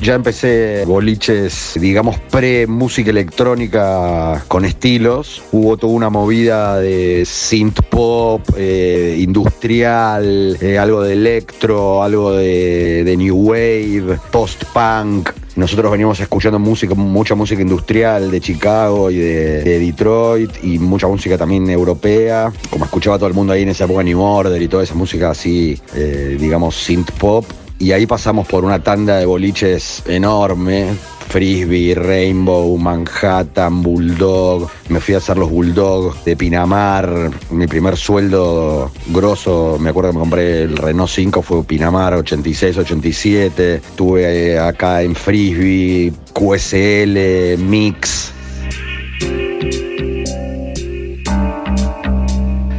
Ya 0.01 0.15
empecé 0.15 0.83
boliches, 0.85 1.77
digamos, 1.79 2.17
pre-música 2.17 3.11
electrónica 3.11 4.43
con 4.47 4.65
estilos. 4.65 5.43
Hubo 5.51 5.77
toda 5.77 5.93
una 5.93 6.09
movida 6.09 6.79
de 6.79 7.23
synth 7.25 7.81
pop, 7.83 8.41
eh, 8.57 9.17
industrial, 9.19 10.57
eh, 10.59 10.79
algo 10.79 11.03
de 11.03 11.13
electro, 11.13 12.01
algo 12.01 12.33
de, 12.33 13.15
new 13.15 13.35
wave, 13.35 14.17
post-punk. 14.31 15.29
Nosotros 15.55 15.91
veníamos 15.91 16.19
escuchando 16.19 16.57
música, 16.57 16.95
mucha 16.95 17.35
música 17.35 17.61
industrial 17.61 18.31
de 18.31 18.41
Chicago 18.41 19.11
y 19.11 19.17
de, 19.17 19.79
Detroit 19.79 20.51
y 20.63 20.79
mucha 20.79 21.07
música 21.07 21.37
también 21.37 21.69
europea, 21.69 22.51
como 22.71 22.85
escuchaba 22.85 23.17
todo 23.17 23.27
el 23.27 23.35
mundo 23.35 23.53
ahí 23.53 23.63
en 23.63 23.69
esa 23.69 23.83
época 23.83 24.01
New 24.01 24.19
Order 24.19 24.59
y 24.59 24.67
toda 24.67 24.83
esa 24.83 24.95
música 24.95 25.29
así, 25.31 25.79
eh, 25.93 26.37
digamos, 26.39 26.75
synth 26.75 27.11
pop 27.11 27.45
y 27.81 27.93
ahí 27.93 28.05
pasamos 28.05 28.47
por 28.47 28.63
una 28.63 28.83
tanda 28.83 29.17
de 29.17 29.25
boliches 29.25 30.03
enorme. 30.05 30.93
Frisbee, 31.29 31.95
Rainbow, 31.95 32.77
Manhattan, 32.77 33.81
Bulldog. 33.81 34.69
Me 34.89 34.99
fui 34.99 35.15
a 35.15 35.17
hacer 35.17 35.37
los 35.37 35.49
Bulldog 35.49 36.13
de 36.23 36.35
Pinamar. 36.35 37.31
Mi 37.49 37.65
primer 37.65 37.97
sueldo 37.97 38.91
grosso, 39.07 39.77
me 39.79 39.89
acuerdo 39.89 40.11
que 40.11 40.17
me 40.17 40.19
compré 40.19 40.61
el 40.63 40.77
Renault 40.77 41.09
5, 41.09 41.41
fue 41.41 41.63
Pinamar 41.63 42.13
86, 42.13 42.77
87. 42.77 43.75
Estuve 43.75 44.59
acá 44.59 45.01
en 45.01 45.15
Frisbee, 45.15 46.13
QSL, 46.33 47.57
Mix 47.63 48.33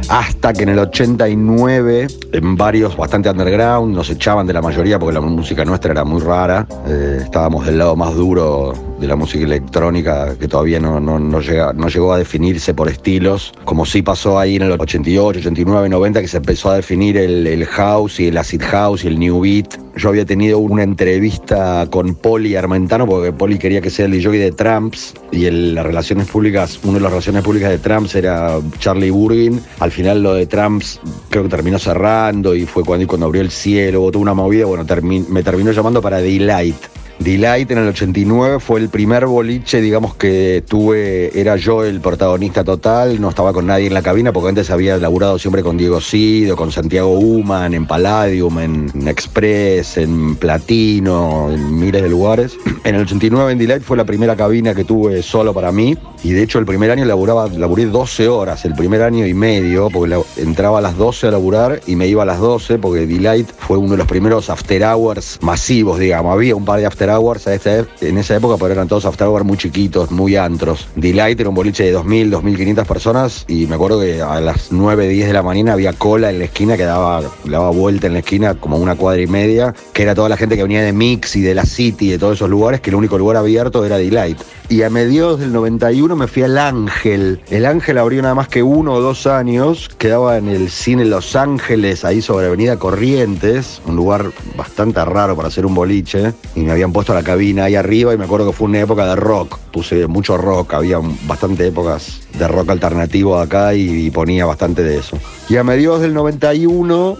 hasta 0.09 0.53
que 0.53 0.63
en 0.63 0.69
el 0.69 0.79
89, 0.79 2.07
en 2.31 2.57
varios 2.57 2.95
bastante 2.97 3.29
underground, 3.29 3.95
nos 3.95 4.09
echaban 4.09 4.47
de 4.47 4.53
la 4.53 4.61
mayoría 4.61 4.99
porque 4.99 5.13
la 5.13 5.21
música 5.21 5.65
nuestra 5.65 5.91
era 5.91 6.03
muy 6.03 6.21
rara. 6.21 6.67
Eh, 6.87 7.19
estábamos 7.23 7.65
del 7.65 7.77
lado 7.77 7.95
más 7.95 8.15
duro 8.15 8.73
de 8.99 9.07
la 9.07 9.15
música 9.15 9.43
electrónica 9.43 10.35
que 10.37 10.47
todavía 10.47 10.79
no, 10.79 10.99
no, 10.99 11.39
llega, 11.41 11.73
no 11.73 11.87
llegó 11.87 12.13
a 12.13 12.17
definirse 12.17 12.73
por 12.73 12.89
estilos, 12.89 13.53
como 13.65 13.85
sí 13.85 14.01
pasó 14.01 14.39
ahí 14.39 14.55
en 14.55 14.63
el 14.63 14.71
88, 14.71 15.39
89, 15.39 15.89
90, 15.89 16.21
que 16.21 16.27
se 16.27 16.37
empezó 16.37 16.71
a 16.71 16.75
definir 16.75 17.17
el, 17.17 17.47
el 17.47 17.65
house 17.65 18.19
y 18.19 18.27
el 18.27 18.37
acid 18.37 18.61
house 18.61 19.03
y 19.03 19.07
el 19.07 19.19
new 19.19 19.41
beat. 19.41 19.77
Yo 19.95 20.09
había 20.09 20.25
tenido 20.25 20.57
una 20.57 20.83
entrevista 20.83 21.87
con 21.89 22.15
Poli 22.15 22.55
Armentano, 22.55 23.05
porque 23.05 23.31
Poli 23.31 23.59
quería 23.59 23.79
que 23.79 23.89
sea 23.89 24.05
el 24.05 24.11
DJ 24.11 24.31
de 24.31 24.51
Tramps, 24.51 25.13
y 25.31 25.45
en 25.45 25.75
las 25.75 25.85
relaciones 25.85 26.27
públicas, 26.27 26.79
una 26.83 26.95
de 26.95 27.01
las 27.01 27.11
relaciones 27.11 27.43
públicas 27.43 27.69
de 27.69 27.77
Tramps 27.77 28.15
era 28.15 28.59
Charlie 28.79 29.11
Burgin. 29.11 29.61
Al 29.79 29.91
final 29.91 30.23
lo 30.23 30.33
de 30.33 30.47
Tramps 30.47 30.99
creo 31.29 31.43
que 31.43 31.49
terminó 31.49 31.77
cerrando 31.77 32.55
y 32.55 32.65
fue 32.65 32.83
cuando, 32.83 33.05
cuando 33.07 33.27
abrió 33.27 33.41
el 33.41 33.51
cielo, 33.51 34.09
toda 34.11 34.21
una 34.21 34.33
movida, 34.33 34.65
bueno, 34.65 34.85
me 35.29 35.43
terminó 35.43 35.71
llamando 35.71 36.01
para 36.01 36.17
Delight 36.17 36.75
Delight 37.19 37.71
en 37.71 37.77
el 37.77 37.87
89 37.89 38.59
fue 38.59 38.79
el 38.79 38.89
primer 38.89 39.25
boliche, 39.27 39.81
digamos, 39.81 40.15
que 40.15 40.63
tuve, 40.67 41.39
era 41.39 41.55
yo 41.55 41.83
el 41.83 42.01
protagonista 42.01 42.63
total, 42.63 43.21
no 43.21 43.29
estaba 43.29 43.53
con 43.53 43.67
nadie 43.67 43.87
en 43.87 43.93
la 43.93 44.01
cabina, 44.01 44.33
porque 44.33 44.49
antes 44.49 44.69
había 44.69 44.97
laburado 44.97 45.39
siempre 45.39 45.63
con 45.63 45.77
Diego 45.77 46.01
Sido, 46.01 46.55
con 46.55 46.71
Santiago 46.71 47.17
Human, 47.19 47.73
en 47.73 47.85
Palladium, 47.85 48.59
en 48.59 49.07
Express, 49.07 49.97
en 49.97 50.35
Platino, 50.35 51.49
en 51.51 51.79
miles 51.79 52.01
de 52.01 52.09
lugares. 52.09 52.57
En 52.83 52.95
el 52.95 53.03
89 53.03 53.53
en 53.53 53.57
Delight 53.57 53.81
fue 53.81 53.95
la 53.95 54.03
primera 54.03 54.35
cabina 54.35 54.75
que 54.75 54.83
tuve 54.83 55.23
solo 55.23 55.53
para 55.53 55.71
mí, 55.71 55.97
y 56.21 56.33
de 56.33 56.43
hecho 56.43 56.59
el 56.59 56.65
primer 56.65 56.91
año 56.91 57.05
laburaba, 57.05 57.47
laburé 57.47 57.85
12 57.85 58.27
horas, 58.27 58.65
el 58.65 58.73
primer 58.73 59.01
año 59.01 59.25
y 59.25 59.33
medio, 59.33 59.89
porque 59.89 60.19
entraba 60.35 60.79
a 60.79 60.81
las 60.81 60.97
12 60.97 61.27
a 61.27 61.31
laburar 61.31 61.79
y 61.87 61.95
me 61.95 62.07
iba 62.07 62.23
a 62.23 62.25
las 62.25 62.39
12, 62.39 62.79
porque 62.79 63.05
Delight 63.05 63.49
fue 63.57 63.77
uno 63.77 63.91
de 63.91 63.97
los 63.97 64.07
primeros 64.07 64.49
after 64.49 64.83
hours 64.83 65.39
masivos, 65.41 65.97
digamos, 65.97 66.33
había 66.33 66.55
un 66.57 66.65
par 66.65 66.81
de 66.81 66.87
after 66.87 67.02
hours 67.09 67.47
en 67.47 68.17
esa 68.17 68.35
época, 68.35 68.65
eran 68.71 68.87
todos 68.87 69.05
after 69.05 69.27
hours 69.27 69.45
muy 69.45 69.57
chiquitos, 69.57 70.11
muy 70.11 70.35
antros. 70.35 70.87
Delight 70.95 71.39
era 71.39 71.49
un 71.49 71.55
boliche 71.55 71.83
de 71.83 71.97
2.000, 71.97 72.31
2.500 72.31 72.85
personas 72.85 73.45
y 73.47 73.67
me 73.67 73.75
acuerdo 73.75 73.99
que 73.99 74.21
a 74.21 74.39
las 74.39 74.71
9, 74.71 75.07
10 75.07 75.27
de 75.27 75.33
la 75.33 75.43
mañana 75.43 75.73
había 75.73 75.93
cola 75.93 76.29
en 76.29 76.39
la 76.39 76.45
esquina 76.45 76.77
que 76.77 76.83
daba, 76.83 77.21
daba 77.45 77.69
vuelta 77.71 78.07
en 78.07 78.13
la 78.13 78.19
esquina 78.19 78.55
como 78.55 78.77
una 78.77 78.95
cuadra 78.95 79.21
y 79.21 79.27
media, 79.27 79.73
que 79.93 80.03
era 80.03 80.15
toda 80.15 80.29
la 80.29 80.37
gente 80.37 80.55
que 80.55 80.63
venía 80.63 80.81
de 80.81 80.93
Mix 80.93 81.35
y 81.35 81.41
de 81.41 81.55
la 81.55 81.65
City 81.65 82.07
y 82.07 82.11
de 82.11 82.19
todos 82.19 82.37
esos 82.37 82.49
lugares, 82.49 82.81
que 82.81 82.89
el 82.89 82.95
único 82.95 83.17
lugar 83.17 83.37
abierto 83.37 83.85
era 83.85 83.97
Delight. 83.97 84.39
Y 84.73 84.81
a 84.81 84.89
mediados 84.89 85.39
del 85.39 85.53
91 85.53 86.15
me 86.15 86.25
fui 86.25 86.41
al 86.41 86.57
Ángel. 86.57 87.39
El 87.51 87.67
Ángel 87.67 87.99
abrió 87.99 88.23
nada 88.23 88.33
más 88.33 88.47
que 88.47 88.63
uno 88.63 88.93
o 88.93 89.01
dos 89.01 89.27
años, 89.27 89.87
quedaba 89.99 90.39
en 90.39 90.47
el 90.47 90.71
cine 90.71 91.05
Los 91.05 91.35
Ángeles, 91.35 92.03
ahí 92.03 92.23
sobre 92.23 92.47
Avenida 92.47 92.79
Corrientes, 92.79 93.83
un 93.85 93.95
lugar 93.95 94.31
bastante 94.57 95.05
raro 95.05 95.35
para 95.35 95.49
hacer 95.49 95.67
un 95.67 95.75
boliche, 95.75 96.33
y 96.55 96.61
me 96.61 96.71
habían 96.71 96.91
puesto 96.91 97.13
la 97.13 97.21
cabina 97.21 97.65
ahí 97.65 97.75
arriba 97.75 98.15
y 98.15 98.17
me 98.17 98.25
acuerdo 98.25 98.47
que 98.47 98.57
fue 98.57 98.65
una 98.65 98.79
época 98.79 99.05
de 99.05 99.15
rock. 99.15 99.59
Puse 99.71 100.07
mucho 100.07 100.37
rock, 100.37 100.73
había 100.73 100.99
bastante 101.27 101.67
épocas 101.67 102.21
de 102.39 102.47
rock 102.47 102.71
alternativo 102.71 103.37
acá 103.37 103.75
y, 103.75 104.09
ponía 104.09 104.47
bastante 104.47 104.81
de 104.81 104.97
eso. 104.97 105.19
Y 105.49 105.57
a 105.57 105.63
mediados 105.63 106.01
del 106.01 106.15
91, 106.15 107.15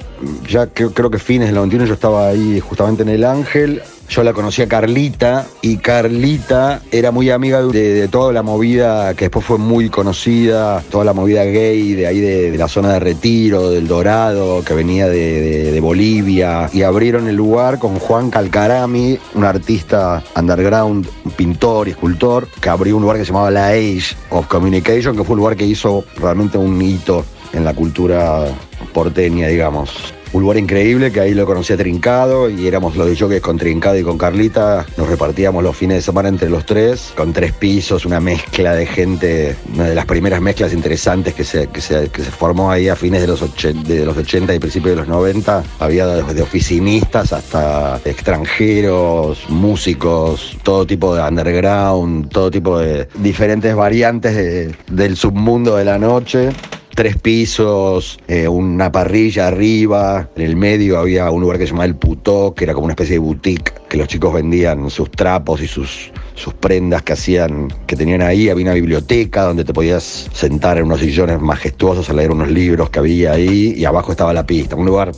ya 0.50 0.66
creo 0.66 1.12
que 1.12 1.20
fines 1.20 1.50
del 1.50 1.56
91 1.58 1.86
yo 1.86 1.94
estaba 1.94 2.30
ahí 2.30 2.60
justamente 2.60 3.04
en 3.04 3.10
El 3.10 3.24
Ángel, 3.24 3.84
yo 4.14 4.22
la 4.22 4.34
conocí 4.34 4.62
a 4.62 4.68
Carlita 4.68 5.48
y 5.64 5.78
Carlita 5.78 6.82
era 6.92 7.10
muy 7.10 7.32
amiga 7.32 7.64
de, 7.64 8.08
toda 8.10 8.32
la 8.32 8.44
movida 8.44 9.16
que 9.16 9.26
después 9.26 9.44
fue 9.44 9.58
muy 9.58 9.90
conocida, 9.90 10.84
toda 10.92 11.04
la 11.04 11.14
movida 11.14 11.44
gay 11.46 11.94
de 11.94 12.06
ahí 12.06 12.20
de, 12.20 12.56
la 12.56 12.68
zona 12.68 12.94
de 12.94 13.00
Retiro, 13.00 13.72
del 13.72 13.88
Dorado, 13.88 14.64
que 14.64 14.76
venía 14.76 15.08
de, 15.08 15.80
Bolivia. 15.82 16.70
Y 16.72 16.84
abrieron 16.84 17.28
el 17.28 17.36
lugar 17.36 17.80
con 17.80 17.98
Juan 17.98 18.30
Calcarami, 18.30 19.18
un 19.34 19.46
artista 19.46 20.24
underground, 20.36 21.08
un 21.26 21.32
pintor 21.32 21.88
y 21.88 21.92
escultor, 21.92 22.48
que 22.62 22.70
abrió 22.70 22.96
un 22.98 23.02
lugar 23.02 23.18
que 23.18 23.26
se 23.26 23.32
llamaba 23.32 23.50
La 23.50 23.70
Age 23.70 24.16
of 24.30 24.46
Communication, 24.46 25.18
que 25.18 25.24
fue 25.24 25.34
un 25.34 25.40
lugar 25.40 25.56
que 25.56 25.66
hizo 25.66 26.06
realmente 26.18 26.60
un 26.60 26.80
hito 26.80 27.26
en 27.52 27.66
la 27.66 27.74
cultura 27.74 28.46
porteña, 28.94 29.48
digamos 29.48 30.14
un 30.34 30.42
lugar 30.42 30.58
increíble 30.58 31.12
que 31.12 31.20
ahí 31.20 31.34
lo 31.34 31.46
conocía 31.46 31.78
Trincado 31.78 32.50
y 32.50 32.68
éramos 32.68 32.96
los 32.96 33.08
de 33.08 33.16
jockeys 33.16 33.42
con 33.42 33.58
Trincado 33.58 33.98
y 33.98 34.04
con 34.04 34.18
Carlita. 34.18 34.86
Nos 34.98 35.08
repartíamos 35.08 35.64
los 35.64 35.78
fines 35.78 35.98
de 35.98 36.02
semana 36.02 36.30
entre 36.30 36.50
los 36.50 36.66
tres, 36.66 37.14
con 37.16 37.34
tres 37.34 37.54
pisos, 37.54 38.06
una 38.06 38.20
mezcla 38.20 38.74
de 38.74 38.86
gente, 38.88 39.56
una 39.74 39.86
de 39.86 39.96
las 39.96 40.06
primeras 40.06 40.42
mezclas 40.42 40.74
interesantes 40.74 41.36
que 41.36 41.44
se, 41.44 41.68
que 41.68 41.82
se, 41.82 42.10
formó 42.10 42.72
ahí 42.72 42.90
a 42.90 42.96
fines 42.96 43.22
de 43.22 43.28
los, 43.28 43.42
de 43.64 44.06
los 44.06 44.18
80 44.18 44.56
y 44.56 44.60
principios 44.60 44.96
de 44.96 45.02
los 45.02 45.08
90. 45.08 45.64
Había 45.80 46.08
desde 46.08 46.42
oficinistas 46.42 47.32
hasta 47.32 48.02
extranjeros, 48.04 49.48
músicos, 49.50 50.58
todo 50.64 50.86
tipo 50.88 51.16
de 51.16 51.22
underground, 51.22 52.30
todo 52.30 52.50
tipo 52.50 52.80
de 52.80 53.08
diferentes 53.20 53.76
variantes 53.76 54.76
del 54.88 55.16
submundo 55.16 55.76
de 55.76 55.86
la 55.86 56.00
noche 56.00 56.50
tres 56.94 57.18
pisos, 57.18 58.20
eh, 58.28 58.48
una 58.48 58.92
parrilla 58.92 59.48
arriba, 59.48 60.30
en 60.36 60.44
el 60.44 60.56
medio 60.56 61.00
había 61.00 61.30
un 61.32 61.42
lugar 61.42 61.58
que 61.58 61.66
se 61.66 61.72
llamaba 61.72 61.86
El 61.86 61.96
Putó, 61.96 62.54
que 62.54 62.66
era 62.66 62.74
como 62.74 62.86
una 62.86 62.94
especie 62.94 63.16
de 63.16 63.20
boutique, 63.20 63.74
que 63.90 63.98
los 63.98 64.08
chicos 64.08 64.34
vendían 64.34 64.90
sus 64.90 65.10
trapos 65.12 65.62
y 65.62 65.68
sus, 65.68 66.12
sus 66.36 66.54
prendas 66.54 67.02
que 67.02 67.14
hacían, 67.14 67.68
que 67.88 67.96
tenían 67.96 68.22
ahí, 68.22 68.50
había 68.50 68.66
una 68.66 68.74
biblioteca 68.74 69.44
donde 69.44 69.64
te 69.64 69.74
podías 69.74 70.30
sentar 70.34 70.78
en 70.78 70.86
unos 70.86 71.00
sillones 71.00 71.42
majestuosos 71.42 72.10
a 72.10 72.14
leer 72.14 72.32
unos 72.32 72.50
libros 72.50 72.90
que 72.90 73.00
había 73.00 73.34
ahí, 73.34 73.74
y 73.76 73.86
abajo 73.86 74.12
estaba 74.12 74.34
la 74.34 74.46
pista, 74.46 74.76
un 74.76 74.86
lugar 74.86 75.12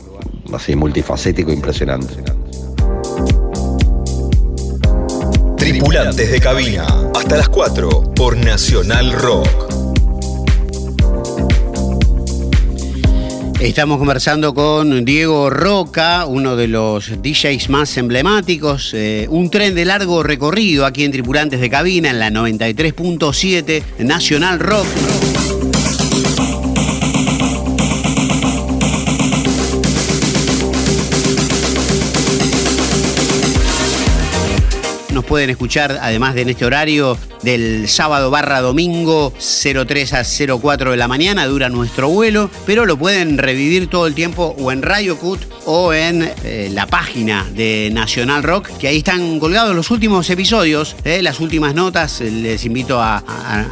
así 0.52 0.74
multifacético 0.74 1.52
impresionante. 1.52 2.14
Tripulantes 5.56 6.30
de 6.30 6.40
cabina, 6.40 6.86
hasta 7.14 7.36
las 7.36 7.48
4 7.48 8.14
por 8.14 8.36
Nacional 8.36 9.12
Rock. 9.12 9.85
Estamos 13.60 13.96
conversando 13.96 14.52
con 14.52 15.06
Diego 15.06 15.48
Roca, 15.48 16.26
uno 16.26 16.56
de 16.56 16.68
los 16.68 17.22
DJs 17.22 17.70
más 17.70 17.96
emblemáticos. 17.96 18.92
Eh, 18.92 19.26
un 19.30 19.50
tren 19.50 19.74
de 19.74 19.86
largo 19.86 20.22
recorrido 20.22 20.84
aquí 20.84 21.04
en 21.04 21.12
Tripulantes 21.12 21.58
de 21.60 21.70
Cabina 21.70 22.10
en 22.10 22.18
la 22.18 22.30
93.7 22.30 23.82
Nacional 24.00 24.60
Rock. 24.60 24.86
Pueden 35.26 35.50
escuchar, 35.50 35.98
además 36.00 36.34
de 36.34 36.42
en 36.42 36.50
este 36.50 36.64
horario, 36.64 37.18
del 37.42 37.88
sábado 37.88 38.30
barra 38.30 38.60
domingo 38.60 39.32
03 39.38 40.12
a 40.14 40.24
04 40.24 40.92
de 40.92 40.96
la 40.96 41.08
mañana, 41.08 41.46
dura 41.46 41.68
nuestro 41.68 42.08
vuelo, 42.08 42.50
pero 42.64 42.86
lo 42.86 42.96
pueden 42.96 43.38
revivir 43.38 43.88
todo 43.88 44.06
el 44.06 44.14
tiempo 44.14 44.54
o 44.58 44.72
en 44.72 44.82
Radio 44.82 45.18
Cut 45.18 45.40
o 45.66 45.92
en 45.92 46.30
eh, 46.44 46.68
la 46.72 46.86
página 46.86 47.44
de 47.54 47.90
Nacional 47.92 48.42
Rock, 48.42 48.68
que 48.78 48.88
ahí 48.88 48.98
están 48.98 49.38
colgados 49.40 49.74
los 49.74 49.90
últimos 49.90 50.28
episodios, 50.30 50.96
eh, 51.04 51.22
las 51.22 51.40
últimas 51.40 51.74
notas, 51.74 52.20
les 52.20 52.64
invito 52.64 53.00
a, 53.02 53.22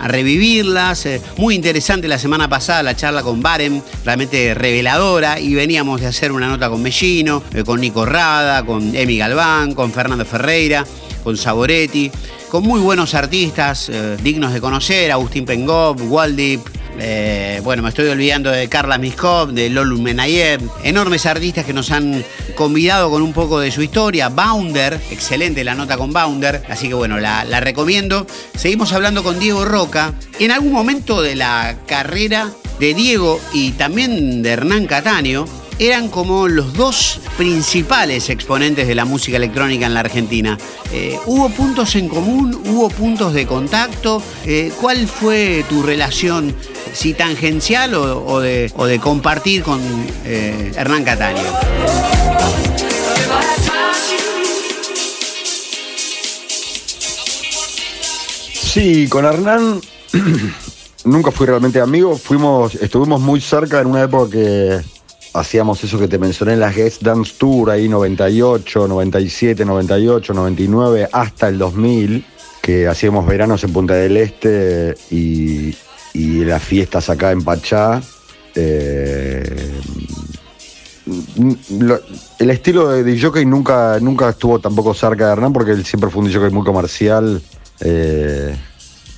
revivirlas. 0.06 1.06
Eh, 1.06 1.20
muy 1.36 1.54
interesante 1.54 2.08
la 2.08 2.18
semana 2.18 2.48
pasada 2.48 2.82
la 2.82 2.96
charla 2.96 3.22
con 3.22 3.42
Barem, 3.42 3.80
realmente 4.04 4.54
reveladora, 4.54 5.40
y 5.40 5.54
veníamos 5.54 6.00
de 6.00 6.08
hacer 6.08 6.32
una 6.32 6.48
nota 6.48 6.68
con 6.68 6.82
Mellino, 6.82 7.42
con 7.64 7.80
Nico 7.80 8.04
Rada, 8.04 8.64
con 8.64 8.94
Emi 8.94 9.18
Galván, 9.18 9.74
con 9.74 9.92
Fernando 9.92 10.24
Ferreira 10.24 10.84
con 11.24 11.36
Saboretti, 11.36 12.12
con 12.50 12.62
muy 12.62 12.80
buenos 12.80 13.14
artistas 13.14 13.88
eh, 13.88 14.16
dignos 14.22 14.52
de 14.52 14.60
conocer, 14.60 15.10
Agustín 15.10 15.44
Pengov, 15.44 16.00
Waldip, 16.12 16.60
eh, 16.98 17.60
bueno, 17.64 17.82
me 17.82 17.88
estoy 17.88 18.08
olvidando 18.08 18.50
de 18.50 18.68
Carla 18.68 18.98
Miskov, 18.98 19.52
de 19.52 19.68
Lolu 19.68 20.00
Menayev, 20.00 20.60
enormes 20.84 21.26
artistas 21.26 21.64
que 21.64 21.72
nos 21.72 21.90
han 21.90 22.24
convidado 22.54 23.10
con 23.10 23.22
un 23.22 23.32
poco 23.32 23.58
de 23.58 23.70
su 23.70 23.82
historia. 23.82 24.28
Bounder, 24.28 25.00
excelente 25.10 25.64
la 25.64 25.74
nota 25.74 25.96
con 25.96 26.12
Bounder, 26.12 26.62
así 26.68 26.88
que 26.88 26.94
bueno, 26.94 27.18
la, 27.18 27.44
la 27.44 27.60
recomiendo. 27.60 28.26
Seguimos 28.54 28.92
hablando 28.92 29.24
con 29.24 29.38
Diego 29.38 29.64
Roca. 29.64 30.14
En 30.38 30.52
algún 30.52 30.72
momento 30.72 31.20
de 31.22 31.34
la 31.34 31.76
carrera 31.86 32.50
de 32.78 32.94
Diego 32.94 33.40
y 33.52 33.72
también 33.72 34.42
de 34.42 34.50
Hernán 34.50 34.86
Cataño, 34.86 35.46
eran 35.78 36.08
como 36.08 36.48
los 36.48 36.74
dos 36.74 37.20
principales 37.36 38.30
exponentes 38.30 38.86
de 38.86 38.94
la 38.94 39.04
música 39.04 39.36
electrónica 39.36 39.86
en 39.86 39.94
la 39.94 40.00
Argentina. 40.00 40.58
Eh, 40.92 41.18
¿Hubo 41.26 41.48
puntos 41.50 41.96
en 41.96 42.08
común? 42.08 42.54
¿Hubo 42.66 42.88
puntos 42.88 43.34
de 43.34 43.46
contacto? 43.46 44.22
Eh, 44.46 44.72
¿Cuál 44.80 45.08
fue 45.08 45.64
tu 45.68 45.82
relación, 45.82 46.54
si 46.92 47.14
tangencial 47.14 47.94
o, 47.94 48.40
de, 48.40 49.00
compartir 49.02 49.62
con 49.62 49.80
eh, 50.24 50.72
Hernán 50.76 51.04
Cataño? 51.04 51.42
Sí, 58.52 59.08
con 59.08 59.24
Hernán 59.24 59.80
nunca 61.04 61.30
fui 61.30 61.46
realmente 61.46 61.80
amigo, 61.80 62.16
fuimos, 62.16 62.74
estuvimos 62.74 63.20
muy 63.20 63.40
cerca 63.40 63.80
en 63.80 63.86
una 63.86 64.02
época 64.02 64.30
que 64.32 64.80
hacíamos 65.34 65.82
eso 65.82 65.98
que 65.98 66.08
te 66.08 66.18
mencioné 66.18 66.54
en 66.54 66.60
las 66.60 66.74
Guest 66.74 67.02
Dance 67.02 67.34
Tour, 67.36 67.70
ahí 67.70 67.88
98, 67.88 68.88
97, 68.88 69.64
98, 69.64 70.32
99, 70.32 71.08
hasta 71.12 71.48
el 71.48 71.58
2000, 71.58 72.24
que 72.62 72.86
hacíamos 72.86 73.26
veranos 73.26 73.62
en 73.64 73.72
Punta 73.72 73.94
del 73.94 74.16
Este 74.16 74.94
y, 75.10 75.74
las 76.14 76.62
fiestas 76.62 77.10
acá 77.10 77.32
en 77.32 77.42
Pachá. 77.42 78.00
Eh, 78.54 79.80
el 82.38 82.50
estilo 82.50 82.88
de 82.88 83.02
DJ 83.02 83.44
nunca, 83.44 83.98
nunca 84.00 84.28
estuvo 84.30 84.60
tampoco 84.60 84.94
cerca 84.94 85.26
de 85.26 85.32
Hernán 85.32 85.52
porque 85.52 85.72
él 85.72 85.84
siempre 85.84 86.08
fue 86.08 86.22
un 86.22 86.28
DJ 86.28 86.50
muy 86.50 86.64
comercial 86.64 87.42
eh, 87.80 88.56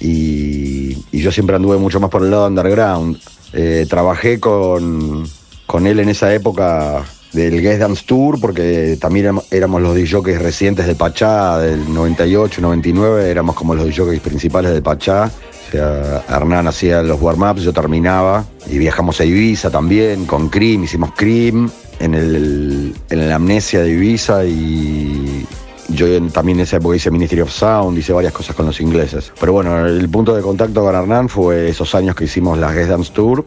y, 0.00 0.96
yo 1.12 1.31
siempre 1.33 1.57
anduve 1.57 1.76
mucho 1.76 2.00
más 2.00 2.11
por 2.11 2.22
el 2.22 2.31
lado 2.31 2.46
underground. 2.46 3.18
Eh, 3.52 3.87
trabajé 3.88 4.40
con, 4.40 5.26
con 5.66 5.87
él 5.87 6.00
en 6.00 6.09
esa 6.09 6.33
época 6.33 7.05
del 7.33 7.61
Guest 7.61 7.81
Dance 7.81 8.05
Tour, 8.07 8.40
porque 8.40 8.96
también 9.00 9.38
éramos 9.50 9.83
los 9.83 9.94
DJs 9.94 10.40
recientes 10.40 10.87
de 10.87 10.94
Pachá, 10.94 11.59
del 11.59 11.92
98, 11.92 12.61
99, 12.61 13.31
éramos 13.31 13.55
como 13.55 13.74
los 13.74 13.87
DJs 13.87 14.20
principales 14.20 14.72
de 14.72 14.83
Pachá. 14.83 15.31
O 15.68 15.70
sea, 15.70 16.24
Hernán 16.29 16.68
hacía 16.68 17.02
los 17.02 17.20
warm-ups, 17.20 17.62
yo 17.62 17.72
terminaba 17.72 18.44
y 18.70 18.79
viajamos 18.79 19.20
a 19.20 19.24
Ibiza 19.24 19.70
también 19.70 20.24
con 20.24 20.48
Cream, 20.48 20.85
hicimos 20.85 21.11
Cream 21.16 21.70
en, 21.98 22.14
el, 22.14 22.94
en 23.11 23.29
la 23.29 23.35
amnesia 23.35 23.81
de 23.81 23.90
Ibiza 23.90 24.44
y 24.44 25.44
yo 25.88 26.07
también 26.31 26.59
en 26.59 26.64
esa 26.64 26.76
época 26.76 26.96
hice 26.96 27.11
Ministry 27.11 27.40
of 27.40 27.50
Sound, 27.50 27.98
hice 27.98 28.12
varias 28.12 28.33
cosas 28.33 28.55
con 28.55 28.66
los 28.66 28.81
ingleses. 28.81 29.33
Pero 29.38 29.52
bueno, 29.52 29.87
el 29.87 30.09
punto 30.09 30.35
de 30.35 30.42
contacto 30.42 30.83
con 30.83 30.94
Hernán 30.94 31.29
fue 31.29 31.68
esos 31.68 31.94
años 31.94 32.14
que 32.14 32.24
hicimos 32.24 32.59
la 32.59 32.72
Guest 32.72 32.90
Dance 32.90 33.12
Tour. 33.12 33.44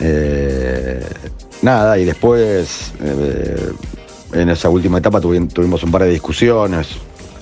Eh, 0.00 1.04
nada, 1.62 1.98
y 1.98 2.04
después 2.04 2.92
eh, 3.02 3.72
en 4.32 4.48
esa 4.48 4.68
última 4.68 4.98
etapa 4.98 5.20
tuvimos 5.20 5.82
un 5.82 5.90
par 5.90 6.02
de 6.02 6.10
discusiones. 6.10 6.88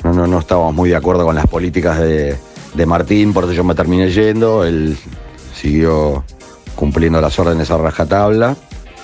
No, 0.02 0.12
no, 0.12 0.26
no 0.26 0.38
estábamos 0.38 0.74
muy 0.74 0.90
de 0.90 0.96
acuerdo 0.96 1.24
con 1.24 1.34
las 1.34 1.46
políticas 1.46 1.98
de, 1.98 2.36
Martín, 2.86 3.32
por 3.32 3.44
eso 3.44 3.52
yo 3.52 3.64
me 3.64 3.74
terminé 3.74 4.10
yendo. 4.10 4.64
Él 4.64 4.96
siguió 5.54 6.24
cumpliendo 6.74 7.20
las 7.20 7.38
órdenes 7.38 7.70
a 7.70 7.78
rajatabla. 7.78 8.56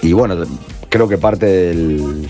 Y 0.02 0.12
bueno, 0.12 0.44
creo 0.88 1.08
que 1.08 1.16
parte 1.16 1.46
del, 1.46 2.28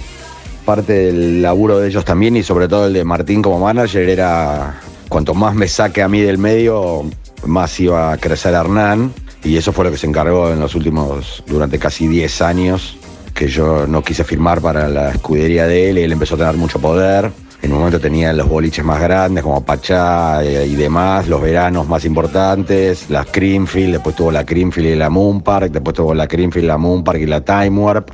parte 0.64 0.93
del 0.93 1.43
laburo 1.43 1.79
de 1.79 1.88
ellos 1.88 2.05
también 2.05 2.37
y 2.37 2.43
sobre 2.43 2.69
todo 2.69 2.87
el 2.87 2.93
de 2.93 3.05
Martín 3.05 3.43
como 3.43 3.59
manager 3.59 4.09
era 4.09 4.81
cuanto 5.09 5.35
más 5.35 5.55
me 5.55 5.66
saque 5.66 6.03
a 6.03 6.09
mí 6.09 6.21
del 6.21 6.38
medio, 6.38 7.05
más 7.45 7.79
iba 7.81 8.12
a 8.12 8.19
crecer 8.19 8.55
Hernán. 8.55 9.12
Y 9.42 9.57
eso 9.57 9.72
fue 9.72 9.85
lo 9.85 9.90
que 9.90 9.96
se 9.96 10.07
encargó 10.07 10.50
en 10.50 10.61
los 10.61 10.74
últimos, 10.74 11.42
durante 11.46 11.79
casi 11.79 12.07
10 12.07 12.42
años, 12.42 12.98
que 13.35 13.48
yo 13.48 13.87
no 13.87 14.03
quise 14.03 14.22
firmar 14.24 14.61
para 14.61 14.88
la 14.88 15.11
escudería 15.12 15.66
de 15.66 15.90
él 15.90 15.98
él 15.98 16.12
empezó 16.12 16.35
a 16.35 16.38
tener 16.38 16.57
mucho 16.57 16.79
poder. 16.79 17.31
En 17.62 17.72
un 17.72 17.79
momento 17.79 18.00
tenía 18.00 18.33
los 18.33 18.48
boliches 18.48 18.85
más 18.85 19.00
grandes 19.00 19.44
como 19.44 19.62
Pachá 19.64 20.42
eh, 20.42 20.66
y 20.66 20.74
demás, 20.76 21.29
los 21.29 21.42
veranos 21.42 21.87
más 21.87 22.07
importantes, 22.07 23.11
las 23.11 23.26
Creamfield, 23.26 23.92
después 23.92 24.16
tuvo 24.16 24.31
la 24.31 24.44
Creamfield 24.44 24.88
y 24.88 24.94
la 24.94 25.11
Moon 25.11 25.42
Park, 25.42 25.70
después 25.70 25.94
tuvo 25.94 26.14
la 26.14 26.26
Creamfield, 26.26 26.66
la 26.66 26.79
Moon 26.79 27.05
Park 27.05 27.20
y 27.20 27.26
la 27.26 27.42
Time 27.42 27.70
Warp. 27.70 28.11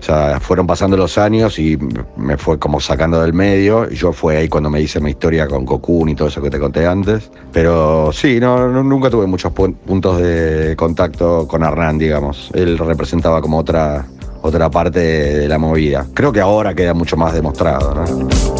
O 0.00 0.02
sea, 0.02 0.40
fueron 0.40 0.66
pasando 0.66 0.96
los 0.96 1.18
años 1.18 1.58
y 1.58 1.78
me 2.16 2.38
fue 2.38 2.58
como 2.58 2.80
sacando 2.80 3.20
del 3.20 3.34
medio. 3.34 3.88
Yo 3.90 4.12
fue 4.12 4.38
ahí 4.38 4.48
cuando 4.48 4.70
me 4.70 4.80
hice 4.80 4.98
mi 4.98 5.10
historia 5.10 5.46
con 5.46 5.66
Cocoon 5.66 6.08
y 6.08 6.14
todo 6.14 6.28
eso 6.28 6.40
que 6.40 6.50
te 6.50 6.58
conté 6.58 6.86
antes. 6.86 7.30
Pero 7.52 8.10
sí, 8.12 8.40
no, 8.40 8.82
nunca 8.82 9.10
tuve 9.10 9.26
muchos 9.26 9.52
puntos 9.52 10.18
de 10.22 10.74
contacto 10.76 11.46
con 11.46 11.62
Hernán, 11.62 11.98
digamos. 11.98 12.50
Él 12.54 12.78
representaba 12.78 13.42
como 13.42 13.58
otra, 13.58 14.06
otra 14.40 14.70
parte 14.70 15.00
de 15.00 15.48
la 15.48 15.58
movida. 15.58 16.06
Creo 16.14 16.32
que 16.32 16.40
ahora 16.40 16.74
queda 16.74 16.94
mucho 16.94 17.16
más 17.16 17.34
demostrado, 17.34 17.94
¿no? 17.94 18.59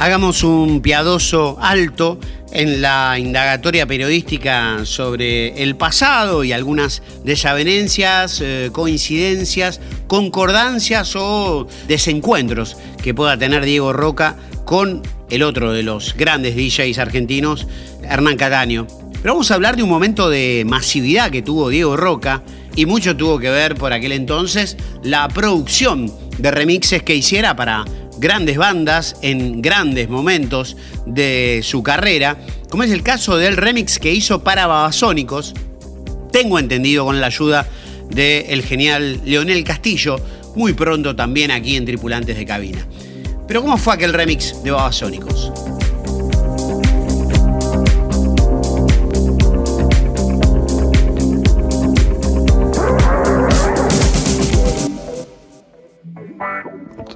Hagamos 0.00 0.44
un 0.44 0.80
piadoso 0.80 1.58
alto 1.60 2.18
en 2.52 2.80
la 2.80 3.18
indagatoria 3.18 3.86
periodística 3.86 4.86
sobre 4.86 5.62
el 5.62 5.76
pasado 5.76 6.42
y 6.42 6.52
algunas 6.52 7.02
desavenencias, 7.22 8.40
eh, 8.40 8.70
coincidencias, 8.72 9.78
concordancias 10.06 11.14
o 11.16 11.68
desencuentros 11.86 12.78
que 13.02 13.12
pueda 13.12 13.36
tener 13.36 13.66
Diego 13.66 13.92
Roca 13.92 14.36
con 14.64 15.02
el 15.28 15.42
otro 15.42 15.70
de 15.72 15.82
los 15.82 16.16
grandes 16.16 16.56
DJs 16.56 16.98
argentinos, 16.98 17.66
Hernán 18.02 18.38
Cataño. 18.38 18.86
Pero 19.20 19.34
vamos 19.34 19.50
a 19.50 19.54
hablar 19.54 19.76
de 19.76 19.82
un 19.82 19.90
momento 19.90 20.30
de 20.30 20.64
masividad 20.66 21.30
que 21.30 21.42
tuvo 21.42 21.68
Diego 21.68 21.98
Roca 21.98 22.42
y 22.74 22.86
mucho 22.86 23.18
tuvo 23.18 23.38
que 23.38 23.50
ver 23.50 23.74
por 23.74 23.92
aquel 23.92 24.12
entonces 24.12 24.78
la 25.02 25.28
producción 25.28 26.10
de 26.38 26.50
remixes 26.50 27.02
que 27.02 27.14
hiciera 27.14 27.54
para 27.54 27.84
grandes 28.20 28.58
bandas 28.58 29.16
en 29.22 29.62
grandes 29.62 30.08
momentos 30.08 30.76
de 31.06 31.60
su 31.64 31.82
carrera, 31.82 32.36
como 32.68 32.84
es 32.84 32.92
el 32.92 33.02
caso 33.02 33.36
del 33.36 33.56
remix 33.56 33.98
que 33.98 34.12
hizo 34.12 34.44
para 34.44 34.66
Babasónicos, 34.66 35.54
tengo 36.30 36.58
entendido 36.58 37.04
con 37.04 37.20
la 37.20 37.26
ayuda 37.26 37.66
del 38.10 38.62
genial 38.62 39.20
Leonel 39.24 39.64
Castillo, 39.64 40.20
muy 40.54 40.74
pronto 40.74 41.16
también 41.16 41.50
aquí 41.50 41.76
en 41.76 41.86
Tripulantes 41.86 42.36
de 42.36 42.44
Cabina. 42.44 42.86
Pero 43.48 43.62
¿cómo 43.62 43.78
fue 43.78 43.94
aquel 43.94 44.12
remix 44.12 44.62
de 44.62 44.70
Babasónicos? 44.70 45.79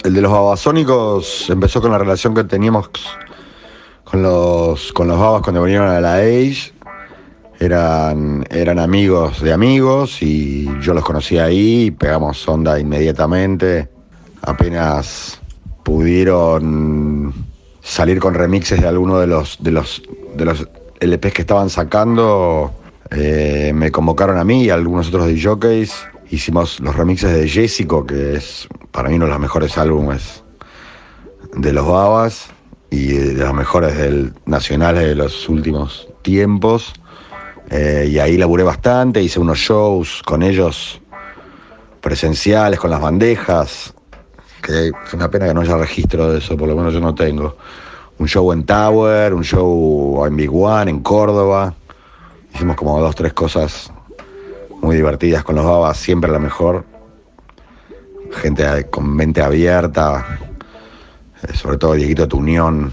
El 0.05 0.13
de 0.13 0.21
los 0.21 0.33
babasónicos 0.33 1.49
empezó 1.49 1.81
con 1.81 1.91
la 1.91 1.97
relación 1.97 2.35
que 2.35 2.45
teníamos 2.45 2.91
con 4.05 4.23
los, 4.23 4.93
con 4.93 5.09
los 5.09 5.19
babas 5.19 5.41
cuando 5.41 5.63
vinieron 5.63 5.89
a 5.89 5.99
la 5.99 6.17
Age. 6.17 6.75
Eran, 7.59 8.45
eran 8.51 8.79
amigos 8.79 9.41
de 9.41 9.55
amigos 9.55 10.21
y 10.21 10.69
yo 10.83 10.93
los 10.93 11.03
conocí 11.05 11.39
ahí 11.39 11.91
pegamos 11.91 12.47
onda 12.47 12.79
inmediatamente. 12.79 13.89
Apenas 14.43 15.41
pudieron 15.85 17.33
salir 17.81 18.21
con 18.21 18.35
remixes 18.35 18.83
de 18.83 18.87
alguno 18.87 19.19
de 19.19 19.27
los, 19.27 19.57
de 19.63 19.71
los, 19.71 20.03
de 20.37 20.45
los 20.45 20.69
LPs 21.01 21.33
que 21.33 21.43
estaban 21.43 21.71
sacando, 21.71 22.71
eh, 23.11 23.73
me 23.75 23.91
convocaron 23.91 24.37
a 24.37 24.45
mí 24.45 24.65
y 24.65 24.71
a 24.71 24.75
algunos 24.75 25.09
otros 25.09 25.29
de 25.29 25.43
jockeys 25.43 25.95
hicimos 26.31 26.79
los 26.81 26.95
remixes 26.95 27.33
de 27.33 27.49
Jessico, 27.49 28.05
que 28.05 28.35
es 28.35 28.69
para 28.95 29.09
mí 29.09 29.17
uno 29.17 29.25
de 29.25 29.33
los 29.33 29.41
mejores 29.41 29.77
álbumes 29.77 30.45
de 31.57 31.73
los 31.73 31.85
Babas 31.85 32.47
y 32.91 33.09
de 33.09 33.45
los 33.45 33.53
mejores 33.53 33.99
del, 33.99 34.33
nacionales 34.47 35.03
de 35.03 35.17
los 35.17 35.49
últimos 35.49 36.07
tiempos. 36.23 36.93
Eh, 37.71 38.07
y 38.09 38.21
ahí 38.21 38.37
laburé 38.37 38.63
bastante, 38.63 39.21
hice 39.21 39.41
unos 39.41 39.59
shows 39.59 40.23
con 40.25 40.45
ellos 40.45 41.01
presenciales, 42.01 42.79
con 42.79 42.89
las 42.89 43.01
bandejas, 43.01 43.93
que 44.63 44.91
es 44.91 45.13
una 45.13 45.29
pena 45.29 45.49
que 45.49 45.55
no 45.55 45.63
haya 45.63 45.77
registro 45.77 46.31
de 46.31 46.39
eso, 46.39 46.57
por 46.57 46.69
lo 46.69 46.77
menos 46.77 46.95
yo 46.95 47.01
no 47.01 47.17
tengo. 47.17 47.57
Un 48.19 48.29
show 48.29 48.53
en 48.53 48.65
Tower, 48.65 49.35
un 49.35 49.43
show 49.43 50.25
en 50.25 50.37
Big 50.37 50.55
One, 50.55 50.89
en 50.89 51.01
Córdoba. 51.01 51.75
Hicimos 52.55 52.77
como 52.77 53.01
dos, 53.01 53.17
tres 53.17 53.33
cosas 53.33 53.93
muy 54.81 54.95
divertidas 54.95 55.43
con 55.43 55.57
los 55.57 55.65
babas, 55.65 55.97
siempre 55.97 56.31
la 56.31 56.39
mejor. 56.39 56.94
Gente 58.37 58.87
con 58.91 59.15
mente 59.15 59.43
abierta, 59.43 60.39
eh, 61.43 61.55
sobre 61.55 61.79
todo 61.79 61.95
Dieguito 61.95 62.29
Tunión, 62.29 62.93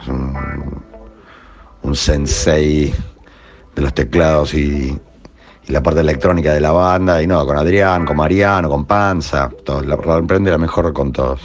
es 0.00 0.08
un, 0.08 1.94
sensei 1.94 2.92
de 3.74 3.82
los 3.82 3.92
teclados 3.92 4.54
y, 4.54 4.98
la 5.68 5.82
parte 5.82 6.00
electrónica 6.00 6.52
de 6.52 6.60
la 6.60 6.72
banda, 6.72 7.22
y 7.22 7.26
no, 7.26 7.46
con 7.46 7.56
Adrián, 7.56 8.04
con 8.04 8.16
Mariano, 8.16 8.68
con 8.68 8.84
Panza, 8.84 9.48
todo, 9.64 9.80
la, 9.82 9.94
emprende 10.18 10.50
la 10.50 10.58
mejor 10.58 10.92
con 10.92 11.12
todos. 11.12 11.40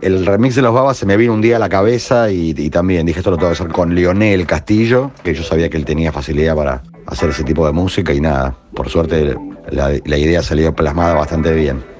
El 0.00 0.24
remix 0.24 0.54
de 0.54 0.62
los 0.62 0.72
babas 0.72 0.96
se 0.96 1.06
me 1.06 1.16
vino 1.16 1.32
un 1.32 1.40
día 1.40 1.56
a 1.56 1.58
la 1.58 1.68
cabeza 1.68 2.30
y, 2.30 2.70
también 2.70 3.04
dije 3.04 3.18
esto 3.18 3.32
lo 3.32 3.36
tengo 3.36 3.48
que 3.50 3.54
hacer 3.54 3.68
con 3.68 3.94
Lionel 3.94 4.46
Castillo, 4.46 5.10
que 5.24 5.34
yo 5.34 5.42
sabía 5.42 5.68
que 5.68 5.76
él 5.76 5.84
tenía 5.84 6.12
facilidad 6.12 6.54
para, 6.54 6.82
hacer 7.06 7.30
ese 7.30 7.42
tipo 7.42 7.66
de 7.66 7.72
música 7.72 8.12
y 8.12 8.20
nada, 8.20 8.54
por 8.74 8.88
suerte 8.88 9.36
la, 9.70 9.90
la 10.04 10.16
idea 10.16 10.42
salió 10.42 10.74
plasmada 10.74 11.14
bastante 11.14 11.52
bien. 11.52 11.91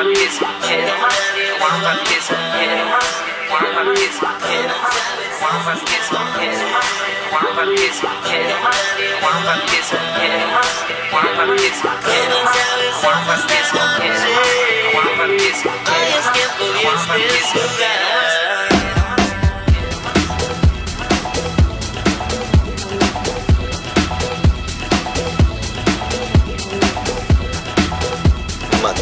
about 0.00 0.14
this? 0.14 0.40
Yeah. 0.40 1.58
Why 1.58 1.80
about 1.80 2.06
this? 2.06 2.28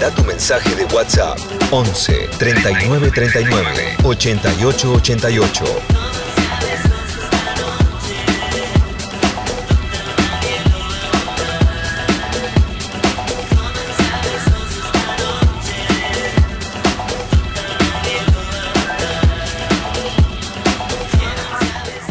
Manda 0.07 0.23
tu 0.23 0.29
mensaje 0.29 0.73
de 0.77 0.85
WhatsApp 0.95 1.37
11 1.73 2.29
39 2.39 3.11
39 3.11 3.97
88 4.05 4.93
88. 4.93 5.65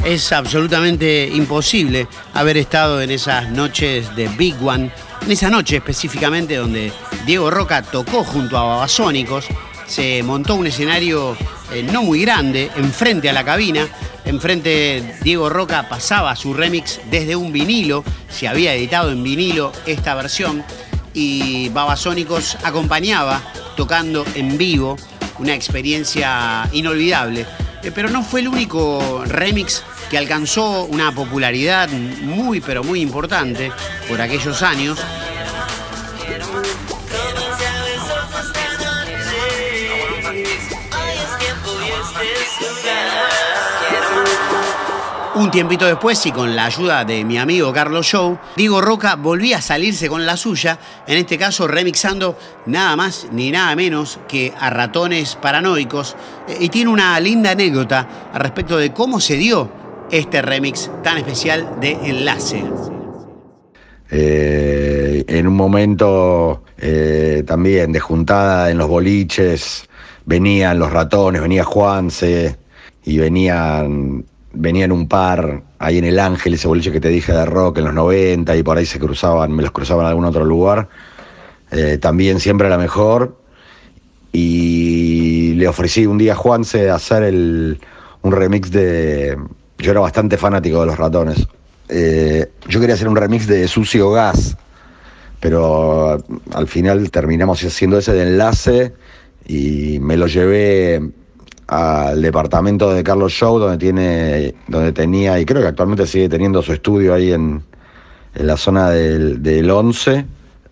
Es 0.03 0.33
absolutamente 0.33 1.29
imposible 1.33 2.07
haber 2.33 2.57
estado 2.57 3.01
en 3.01 3.11
esas 3.11 3.49
noches 3.51 4.13
de 4.17 4.27
Big 4.37 4.55
One, 4.61 4.91
en 5.25 5.31
esa 5.31 5.49
noche 5.49 5.77
específicamente 5.77 6.55
donde 6.55 6.93
Diego 7.25 7.49
Roca 7.49 7.81
tocó 7.81 8.23
junto 8.23 8.57
a 8.57 8.63
Babasónicos, 8.63 9.47
se 9.87 10.21
montó 10.21 10.53
un 10.55 10.67
escenario 10.67 11.35
eh, 11.73 11.81
no 11.81 12.03
muy 12.03 12.21
grande, 12.21 12.69
enfrente 12.75 13.27
a 13.27 13.33
la 13.33 13.43
cabina, 13.43 13.87
enfrente 14.23 15.15
Diego 15.23 15.49
Roca 15.49 15.89
pasaba 15.89 16.35
su 16.35 16.53
remix 16.53 17.01
desde 17.09 17.35
un 17.35 17.51
vinilo, 17.51 18.03
se 18.29 18.47
había 18.47 18.75
editado 18.75 19.11
en 19.11 19.23
vinilo 19.23 19.71
esta 19.87 20.13
versión, 20.13 20.63
y 21.13 21.69
Babasónicos 21.69 22.57
acompañaba 22.63 23.41
tocando 23.75 24.25
en 24.35 24.59
vivo, 24.59 24.95
una 25.39 25.55
experiencia 25.55 26.69
inolvidable. 26.71 27.47
Eh, 27.81 27.91
pero 27.93 28.09
no 28.09 28.23
fue 28.23 28.41
el 28.41 28.47
único 28.47 29.23
remix 29.25 29.83
que 30.09 30.17
alcanzó 30.17 30.85
una 30.85 31.11
popularidad 31.11 31.89
muy 31.89 32.61
pero 32.61 32.83
muy 32.83 33.01
importante 33.01 33.71
por 34.07 34.21
aquellos 34.21 34.61
años. 34.61 34.99
Un 45.35 45.51
tiempito 45.51 45.85
después 45.85 46.25
y 46.25 46.31
con 46.31 46.55
la 46.55 46.63
ayuda 46.63 47.03
de 47.03 47.25
mi 47.25 47.37
amigo 47.37 47.73
Carlos 47.73 48.05
Show, 48.05 48.39
Diego 48.55 48.79
Roca 48.79 49.17
volvía 49.17 49.57
a 49.57 49.61
salirse 49.61 50.07
con 50.07 50.25
la 50.25 50.37
suya, 50.37 50.79
en 51.05 51.17
este 51.17 51.37
caso 51.37 51.67
remixando 51.67 52.37
nada 52.67 52.95
más 52.95 53.27
ni 53.31 53.51
nada 53.51 53.75
menos 53.75 54.17
que 54.29 54.53
a 54.57 54.69
ratones 54.69 55.35
paranoicos, 55.35 56.15
eh, 56.47 56.57
y 56.61 56.69
tiene 56.69 56.89
una 56.89 57.19
linda 57.19 57.51
anécdota 57.51 58.07
respecto 58.33 58.77
de 58.77 58.93
cómo 58.93 59.19
se 59.19 59.35
dio 59.35 59.69
este 60.11 60.41
remix 60.41 60.89
tan 61.03 61.17
especial 61.17 61.79
de 61.79 61.93
Enlace. 62.03 62.63
Eh, 64.11 65.25
en 65.27 65.47
un 65.47 65.55
momento 65.55 66.63
eh, 66.77 67.43
también 67.45 67.91
de 67.91 67.99
juntada 67.99 68.69
en 68.69 68.77
los 68.77 68.87
boliches, 68.87 69.87
venían 70.25 70.79
los 70.79 70.91
ratones, 70.91 71.41
venía 71.41 71.63
Juanse 71.63 72.57
y 73.03 73.17
venían, 73.17 74.25
venían 74.53 74.91
un 74.91 75.07
par 75.07 75.63
ahí 75.79 75.97
en 75.97 76.05
el 76.05 76.19
Ángel, 76.19 76.53
ese 76.53 76.67
boliche 76.67 76.91
que 76.91 76.99
te 76.99 77.09
dije 77.09 77.31
de 77.31 77.45
rock 77.45 77.79
en 77.79 77.85
los 77.85 77.93
90 77.93 78.55
y 78.55 78.63
por 78.63 78.77
ahí 78.77 78.85
se 78.85 78.99
cruzaban, 78.99 79.51
me 79.51 79.63
los 79.63 79.71
cruzaban 79.71 80.05
en 80.05 80.09
algún 80.09 80.25
otro 80.25 80.45
lugar. 80.45 80.87
Eh, 81.71 81.97
también 81.97 82.39
siempre 82.39 82.69
la 82.69 82.77
mejor. 82.77 83.37
Y 84.31 85.53
le 85.53 85.67
ofrecí 85.67 86.05
un 86.05 86.17
día 86.17 86.33
a 86.33 86.35
Juanse 86.35 86.89
hacer 86.89 87.23
el, 87.23 87.79
un 88.21 88.31
remix 88.31 88.69
de... 88.71 89.37
Yo 89.77 89.91
era 89.91 89.99
bastante 89.99 90.37
fanático 90.37 90.79
de 90.81 90.85
los 90.87 90.97
ratones. 90.97 91.47
Eh, 91.89 92.49
yo 92.67 92.79
quería 92.79 92.95
hacer 92.95 93.07
un 93.07 93.15
remix 93.15 93.47
de 93.47 93.67
Sucio 93.67 94.11
Gas, 94.11 94.57
pero 95.39 96.23
al 96.53 96.67
final 96.67 97.11
terminamos 97.11 97.63
haciendo 97.63 97.97
ese 97.97 98.13
de 98.13 98.23
enlace 98.23 98.93
y 99.47 99.99
me 99.99 100.17
lo 100.17 100.27
llevé 100.27 101.01
al 101.67 102.21
departamento 102.21 102.93
de 102.93 103.03
Carlos 103.03 103.31
Show 103.33 103.59
donde 103.59 103.77
tiene 103.77 104.53
donde 104.67 104.91
tenía 104.93 105.39
y 105.39 105.45
creo 105.45 105.61
que 105.61 105.67
actualmente 105.67 106.05
sigue 106.07 106.29
teniendo 106.29 106.61
su 106.61 106.73
estudio 106.73 107.13
ahí 107.13 107.31
en, 107.33 107.63
en 108.35 108.47
la 108.47 108.57
zona 108.57 108.89
del, 108.91 109.41
del 109.43 109.69
11 109.69 110.25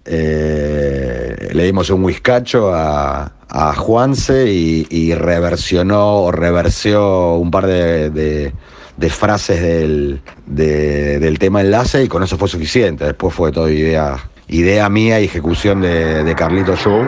Eh, 0.05 1.49
le 1.53 1.63
dimos 1.63 1.89
un 1.89 2.03
whiskacho 2.03 2.73
a, 2.73 3.31
a 3.49 3.73
Juanse 3.75 4.51
y, 4.51 4.85
y 4.89 5.13
reversionó 5.15 6.23
o 6.23 6.31
reversió 6.31 7.35
un 7.35 7.49
par 7.51 7.67
de, 7.67 8.09
de- 8.09 8.53
de 8.97 9.09
frases 9.09 9.61
del, 9.61 10.21
de- 10.45 11.19
del 11.19 11.39
tema 11.39 11.61
enlace 11.61 12.03
y 12.03 12.07
con 12.07 12.23
eso 12.23 12.37
fue 12.37 12.47
suficiente. 12.47 13.05
Después 13.05 13.33
fue 13.33 13.51
todo 13.51 13.69
idea, 13.69 14.17
idea 14.47 14.89
mía 14.89 15.19
y 15.19 15.25
ejecución 15.25 15.81
de, 15.81 16.23
de 16.23 16.35
Carlito 16.35 16.75
Show. 16.75 17.07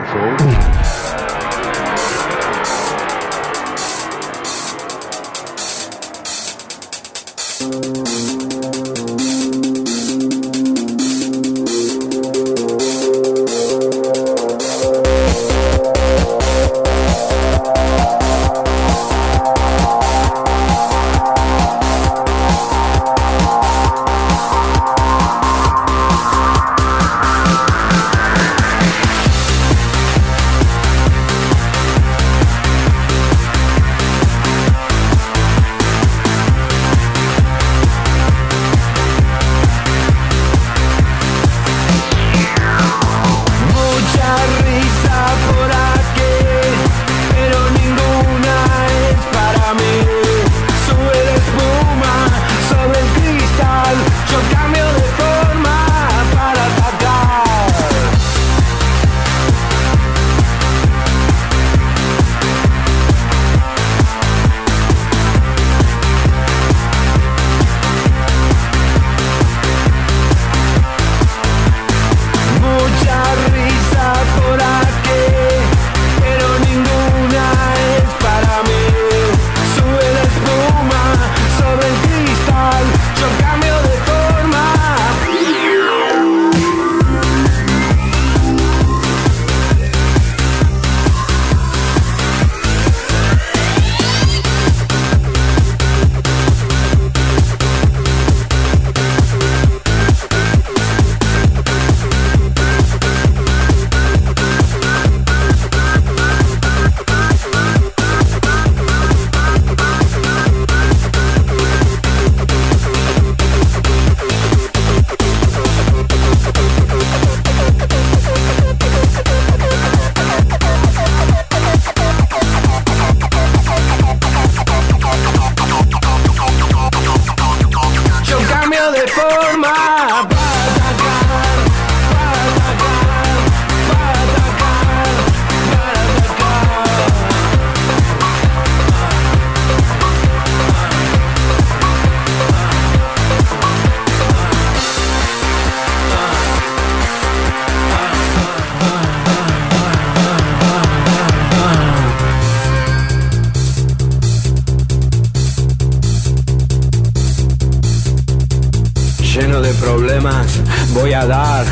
Problemas 159.76 160.48
voy 160.94 161.14
a 161.14 161.26
dar 161.26 161.66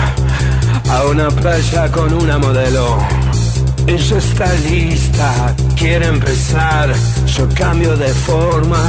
a 0.89 1.03
una 1.03 1.29
playa 1.29 1.91
con 1.91 2.13
una 2.13 2.37
modelo. 2.37 2.97
Ella 3.87 4.17
está 4.17 4.53
lista, 4.53 5.55
quiere 5.75 6.07
empezar, 6.07 6.93
yo 7.25 7.47
cambio 7.55 7.97
de 7.97 8.09
forma 8.09 8.79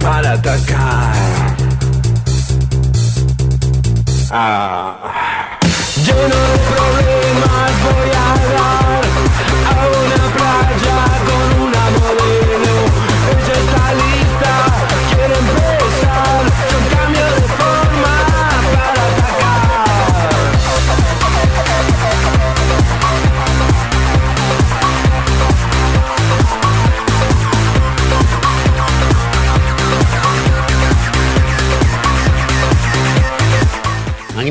para 0.00 0.32
atacar. 0.32 1.14
Ah. 4.30 4.96
Lleno 6.04 6.36
de 6.48 6.58
problemas 6.74 7.21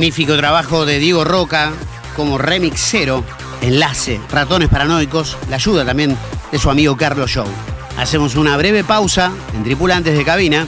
Magnífico 0.01 0.35
trabajo 0.35 0.83
de 0.83 0.97
Diego 0.97 1.23
Roca 1.23 1.73
como 2.15 2.39
remixero, 2.39 3.23
enlace, 3.61 4.19
ratones 4.31 4.67
paranoicos, 4.67 5.37
la 5.47 5.57
ayuda 5.57 5.85
también 5.85 6.17
de 6.51 6.57
su 6.57 6.71
amigo 6.71 6.97
Carlos 6.97 7.29
Show. 7.29 7.45
Hacemos 7.99 8.35
una 8.35 8.57
breve 8.57 8.83
pausa 8.83 9.31
en 9.53 9.63
tripulantes 9.63 10.17
de 10.17 10.25
cabina. 10.25 10.65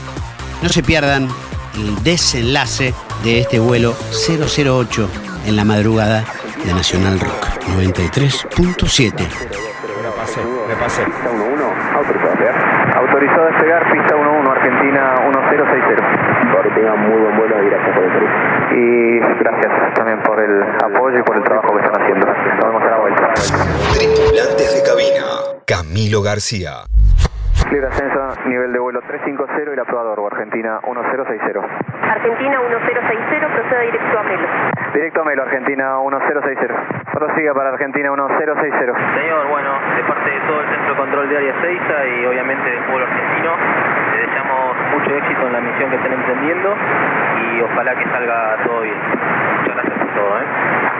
No 0.62 0.68
se 0.68 0.84
pierdan 0.84 1.26
el 1.74 2.00
desenlace 2.04 2.94
de 3.24 3.40
este 3.40 3.58
vuelo 3.58 3.96
008 4.12 5.10
en 5.46 5.56
la 5.56 5.64
madrugada 5.64 6.24
de 6.64 6.72
Nacional 6.72 7.18
Rock 7.18 7.48
93.7. 7.76 9.10
Repase, 10.04 10.40
repase. 10.68 11.04
Pista 11.06 11.30
11, 11.30 11.64
autorizado 11.96 12.30
a 12.30 12.36
despegar. 12.36 12.96
Autorizado 12.98 13.42
a 13.42 13.50
despegar, 13.50 13.92
pista 13.92 14.14
11, 14.14 14.48
Argentina 14.48 15.14
1060. 15.50 16.52
Por 16.52 16.74
tengan 16.74 17.00
muy 17.00 17.20
buen 17.20 17.36
vuelo 17.36 17.64
y 17.64 17.68
gracias 17.68 17.94
por 17.96 18.04
el 18.04 18.12
servicio. 18.12 18.54
Y 18.84 19.18
gracias 19.40 19.94
también 19.94 20.20
por 20.22 20.38
el 20.38 20.62
apoyo 20.62 21.18
y 21.18 21.22
por 21.22 21.36
el 21.36 21.44
trabajo 21.44 21.72
que 21.72 21.86
están 21.86 22.02
haciendo. 22.02 22.26
Nos 22.26 22.64
vemos 22.66 22.82
a 22.82 22.90
la 22.90 22.98
vuelta. 22.98 23.32
Tripulantes 23.96 24.74
de 24.76 24.82
cabina. 24.84 25.24
Camilo 25.64 26.20
García. 26.20 26.84
Libre 27.70 27.88
ascenso, 27.88 28.20
nivel 28.44 28.72
de 28.74 28.78
vuelo 28.78 29.00
350 29.00 29.72
y 29.72 29.76
la 29.76 29.84
prueba 29.84 30.04
de 30.04 30.10
orbo, 30.10 30.26
Argentina 30.26 30.80
1060. 30.84 31.64
Argentina 32.12 32.60
1060, 32.60 33.48
proceda 33.48 33.80
directo 33.80 34.18
a 34.18 34.22
Melo. 34.22 34.48
Directo 34.92 35.20
a 35.22 35.24
Melo, 35.24 35.42
Argentina 35.42 35.96
1060. 35.98 37.10
Prosiga 37.10 37.54
para 37.54 37.70
Argentina 37.70 38.12
1060. 38.12 38.60
Señor, 39.16 39.48
bueno, 39.48 39.70
de 39.96 40.04
parte 40.04 40.28
de 40.28 40.40
todo 40.46 40.60
el 40.60 40.68
Centro 40.68 40.92
de 40.92 40.96
Control 41.00 41.28
de 41.30 41.36
Área 41.38 41.54
6 41.62 41.80
y 42.20 42.26
obviamente 42.26 42.68
del 42.68 42.84
pueblo 42.84 43.06
argentino, 43.06 43.50
le 44.12 44.18
deseamos 44.20 44.76
mucho 45.04 45.16
éxito 45.16 45.46
en 45.46 45.52
la 45.52 45.60
misión 45.60 45.90
que 45.90 45.96
estén 45.96 46.12
emprendiendo 46.12 46.74
y 47.42 47.60
ojalá 47.60 47.94
que 47.94 48.04
salga 48.04 48.56
todo 48.64 48.80
bien. 48.80 48.96
Muchas 49.60 49.74
gracias 49.76 49.98
por 49.98 50.08
todo, 50.14 50.38
¿eh? 50.40 50.93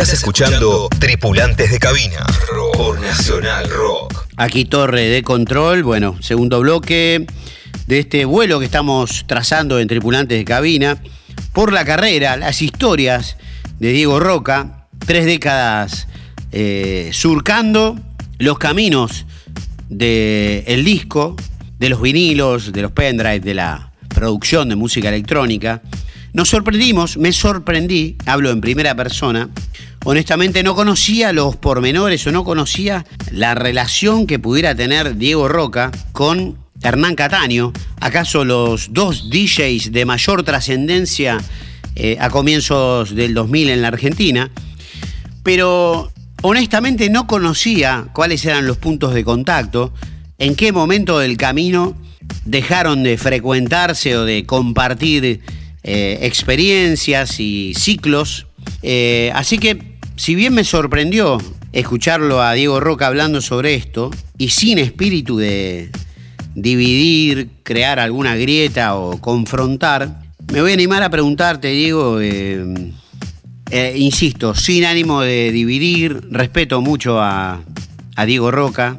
Estás 0.00 0.14
escuchando 0.14 0.88
Tripulantes 0.98 1.70
de 1.70 1.78
cabina 1.78 2.24
por 2.72 2.98
Nacional 3.02 3.68
Rock. 3.68 4.28
Aquí 4.38 4.64
Torre 4.64 5.10
de 5.10 5.22
Control, 5.22 5.82
bueno, 5.82 6.16
segundo 6.22 6.58
bloque 6.60 7.26
de 7.86 7.98
este 7.98 8.24
vuelo 8.24 8.58
que 8.60 8.64
estamos 8.64 9.26
trazando 9.26 9.78
en 9.78 9.88
tripulantes 9.88 10.38
de 10.38 10.46
cabina 10.46 10.96
por 11.52 11.70
la 11.70 11.84
carrera, 11.84 12.38
las 12.38 12.62
historias 12.62 13.36
de 13.78 13.92
Diego 13.92 14.20
Roca, 14.20 14.86
tres 15.00 15.26
décadas 15.26 16.08
eh, 16.50 17.10
surcando 17.12 18.00
los 18.38 18.58
caminos 18.58 19.26
del 19.90 20.82
disco, 20.82 21.36
de 21.78 21.90
los 21.90 22.00
vinilos, 22.00 22.72
de 22.72 22.80
los 22.80 22.92
pendrives, 22.92 23.42
de 23.42 23.52
la 23.52 23.92
producción 24.08 24.70
de 24.70 24.76
música 24.76 25.10
electrónica. 25.10 25.82
Nos 26.32 26.48
sorprendimos, 26.48 27.18
me 27.18 27.32
sorprendí, 27.32 28.16
hablo 28.24 28.50
en 28.50 28.62
primera 28.62 28.94
persona, 28.94 29.50
honestamente 30.04 30.62
no 30.62 30.74
conocía 30.74 31.32
los 31.32 31.56
pormenores 31.56 32.26
o 32.26 32.32
no 32.32 32.44
conocía 32.44 33.04
la 33.30 33.54
relación 33.54 34.26
que 34.26 34.38
pudiera 34.38 34.74
tener 34.74 35.16
Diego 35.16 35.48
Roca 35.48 35.90
con 36.12 36.58
Hernán 36.82 37.14
Cataño, 37.14 37.72
acaso 38.00 38.44
los 38.44 38.92
dos 38.92 39.30
DJs 39.30 39.92
de 39.92 40.04
mayor 40.06 40.42
trascendencia 40.42 41.38
eh, 41.96 42.16
a 42.20 42.30
comienzos 42.30 43.14
del 43.14 43.34
2000 43.34 43.70
en 43.70 43.82
la 43.82 43.88
Argentina, 43.88 44.50
pero 45.42 46.10
honestamente 46.42 47.10
no 47.10 47.26
conocía 47.26 48.06
cuáles 48.12 48.44
eran 48.44 48.66
los 48.66 48.78
puntos 48.78 49.12
de 49.12 49.24
contacto, 49.24 49.92
en 50.38 50.54
qué 50.54 50.72
momento 50.72 51.18
del 51.18 51.36
camino 51.36 51.94
dejaron 52.44 53.02
de 53.02 53.18
frecuentarse 53.18 54.16
o 54.16 54.24
de 54.24 54.46
compartir 54.46 55.40
eh, 55.82 56.18
experiencias 56.22 57.40
y 57.40 57.74
ciclos. 57.74 58.46
Eh, 58.82 59.30
así 59.34 59.58
que, 59.58 59.89
si 60.20 60.34
bien 60.34 60.52
me 60.52 60.64
sorprendió 60.64 61.38
escucharlo 61.72 62.42
a 62.42 62.52
Diego 62.52 62.78
Roca 62.78 63.06
hablando 63.06 63.40
sobre 63.40 63.74
esto, 63.74 64.10
y 64.36 64.50
sin 64.50 64.76
espíritu 64.76 65.38
de 65.38 65.88
dividir, 66.54 67.48
crear 67.62 67.98
alguna 67.98 68.36
grieta 68.36 68.96
o 68.96 69.18
confrontar, 69.18 70.20
me 70.52 70.60
voy 70.60 70.72
a 70.72 70.74
animar 70.74 71.02
a 71.02 71.08
preguntarte, 71.08 71.68
Diego, 71.68 72.20
eh, 72.20 72.92
eh, 73.70 73.94
insisto, 73.96 74.54
sin 74.54 74.84
ánimo 74.84 75.22
de 75.22 75.52
dividir, 75.52 76.20
respeto 76.30 76.82
mucho 76.82 77.18
a, 77.18 77.62
a 78.14 78.26
Diego 78.26 78.50
Roca, 78.50 78.98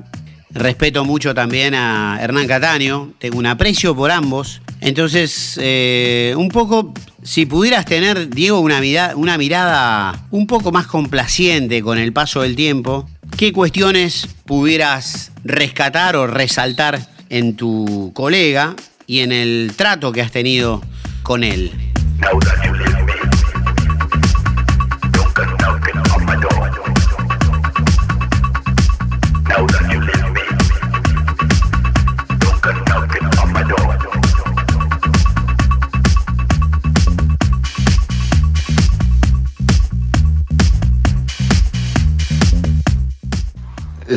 respeto 0.49 1.05
mucho 1.05 1.35
también 1.35 1.75
a 1.75 2.17
Hernán 2.19 2.47
Cataño, 2.47 3.13
tengo 3.19 3.37
un 3.37 3.45
aprecio 3.45 3.95
por 3.95 4.09
ambos. 4.09 4.59
Entonces, 4.81 5.59
eh, 5.61 6.33
un 6.35 6.49
poco, 6.49 6.91
si 7.21 7.45
pudieras 7.45 7.85
tener, 7.85 8.29
Diego, 8.29 8.59
una 8.59 8.79
mirada, 8.81 10.25
un 10.31 10.47
poco 10.47 10.71
más 10.71 10.87
complaciente 10.87 11.83
con 11.83 11.99
el 11.99 12.11
paso 12.11 12.41
del 12.41 12.55
tiempo, 12.55 13.07
¿qué 13.37 13.53
cuestiones 13.53 14.27
pudieras 14.45 15.31
rescatar 15.43 16.15
o 16.15 16.25
resaltar 16.25 16.99
en 17.29 17.55
tu 17.55 18.11
colega 18.15 18.75
y 19.05 19.19
en 19.19 19.31
el 19.31 19.73
trato 19.75 20.11
que 20.11 20.21
has 20.21 20.31
tenido 20.31 20.81
con 21.21 21.43
él? 21.43 21.71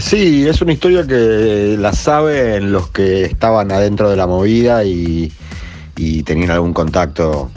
Sí, 0.05 0.47
es 0.47 0.61
una 0.61 0.75
historia 0.75 1.07
que 1.07 1.77
la 1.79 1.95
saben 1.95 2.73
los 2.73 2.89
que 2.91 3.25
estaban 3.25 3.73
adentro 3.73 4.11
de 4.11 4.17
la 4.17 4.27
movida 4.27 4.85
y, 4.85 5.33
tenían 6.27 6.51
algún 6.51 6.75
contacto 6.75 7.51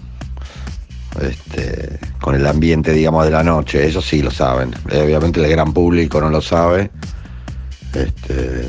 este, 1.21 1.99
con 2.21 2.35
el 2.35 2.47
ambiente, 2.47 2.93
digamos, 2.93 3.25
de 3.25 3.31
la 3.31 3.43
noche. 3.43 3.85
Eso 3.85 4.01
sí 4.01 4.21
lo 4.21 4.31
saben. 4.31 4.73
Eh, 4.89 5.01
Obviamente 5.01 5.43
el 5.43 5.51
gran 5.51 5.73
público 5.73 6.21
no 6.21 6.29
lo 6.29 6.41
sabe. 6.41 6.89
Este, 7.93 8.65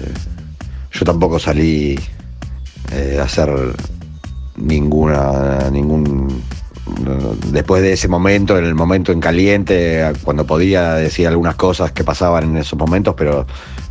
yo 0.90 1.04
tampoco 1.04 1.38
salí 1.38 1.96
eh, 2.90 3.18
a 3.20 3.22
hacer 3.22 3.48
ninguna, 4.56 5.70
ningún 5.70 6.42
después 7.52 7.82
de 7.82 7.92
ese 7.92 8.08
momento, 8.08 8.58
en 8.58 8.64
el 8.64 8.74
momento 8.74 9.12
en 9.12 9.20
caliente, 9.20 10.04
cuando 10.24 10.44
podía 10.46 10.94
decir 10.94 11.26
algunas 11.26 11.54
cosas 11.56 11.92
que 11.92 12.04
pasaban 12.04 12.44
en 12.44 12.56
esos 12.58 12.78
momentos, 12.78 13.14
pero 13.16 13.46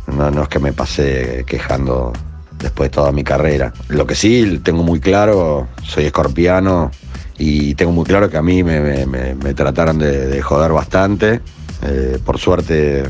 no, 0.06 0.42
es 0.42 0.48
que 0.48 0.58
me 0.58 0.72
pasé 0.72 1.44
quejando 1.46 2.12
después 2.58 2.90
de 2.90 2.94
toda 2.94 3.12
mi 3.12 3.22
carrera. 3.24 3.72
Lo 3.88 4.06
que 4.06 4.14
sí 4.14 4.60
tengo 4.62 4.82
muy 4.82 5.00
claro, 5.00 5.68
soy 5.82 6.04
escorpiano 6.06 6.90
y 7.38 7.74
tengo 7.74 7.92
muy 7.92 8.04
claro 8.04 8.28
que 8.28 8.36
a 8.36 8.42
mí 8.42 8.62
me, 8.64 9.06
me- 9.06 9.54
trataron 9.54 9.98
de, 9.98 10.26
de 10.26 10.42
joder 10.42 10.72
bastante. 10.72 11.40
Eh, 11.82 12.18
por 12.24 12.38
suerte 12.38 13.04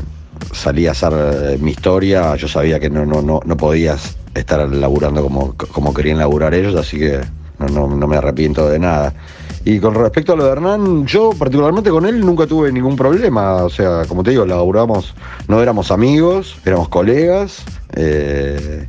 salí 0.53 0.87
a 0.87 0.91
hacer 0.91 1.11
eh, 1.13 1.57
mi 1.59 1.71
historia, 1.71 2.35
yo 2.35 2.47
sabía 2.47 2.79
que 2.79 2.89
no, 2.89 3.05
no, 3.05 3.21
no, 3.21 3.39
no 3.43 3.57
podías 3.57 4.15
estar 4.35 4.67
laburando 4.69 5.23
como, 5.23 5.55
como 5.55 5.93
querían 5.93 6.19
laburar 6.19 6.53
ellos, 6.53 6.75
así 6.75 6.99
que 6.99 7.19
no, 7.57 7.87
no 7.87 8.07
me 8.07 8.15
arrepiento 8.17 8.69
de 8.69 8.79
nada. 8.79 9.13
Y 9.65 9.79
con 9.79 9.93
respecto 9.93 10.33
a 10.33 10.35
lo 10.35 10.45
de 10.45 10.51
Hernán, 10.51 11.05
yo 11.05 11.31
particularmente 11.37 11.89
con 11.89 12.05
él 12.05 12.19
nunca 12.21 12.47
tuve 12.47 12.71
ningún 12.71 12.95
problema. 12.95 13.63
O 13.63 13.69
sea, 13.69 14.05
como 14.07 14.23
te 14.23 14.31
digo, 14.31 14.45
laburamos, 14.45 15.13
no 15.47 15.61
éramos 15.61 15.91
amigos, 15.91 16.57
éramos 16.65 16.89
colegas. 16.89 17.63
eh, 17.93 18.87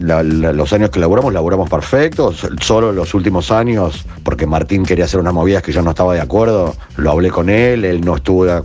los 0.00 0.72
años 0.72 0.90
que 0.90 0.98
laburamos, 0.98 1.32
laburamos 1.32 1.68
perfectos. 1.68 2.46
Solo 2.60 2.92
los 2.92 3.12
últimos 3.14 3.50
años, 3.50 4.06
porque 4.24 4.46
Martín 4.46 4.84
quería 4.84 5.04
hacer 5.04 5.20
unas 5.20 5.34
movidas 5.34 5.62
que 5.62 5.72
yo 5.72 5.82
no 5.82 5.90
estaba 5.90 6.14
de 6.14 6.20
acuerdo, 6.20 6.74
lo 6.96 7.10
hablé 7.10 7.30
con 7.30 7.50
él, 7.50 7.84
él 7.84 8.00
no 8.00 8.16
estuvo 8.16 8.46
de 8.46 8.62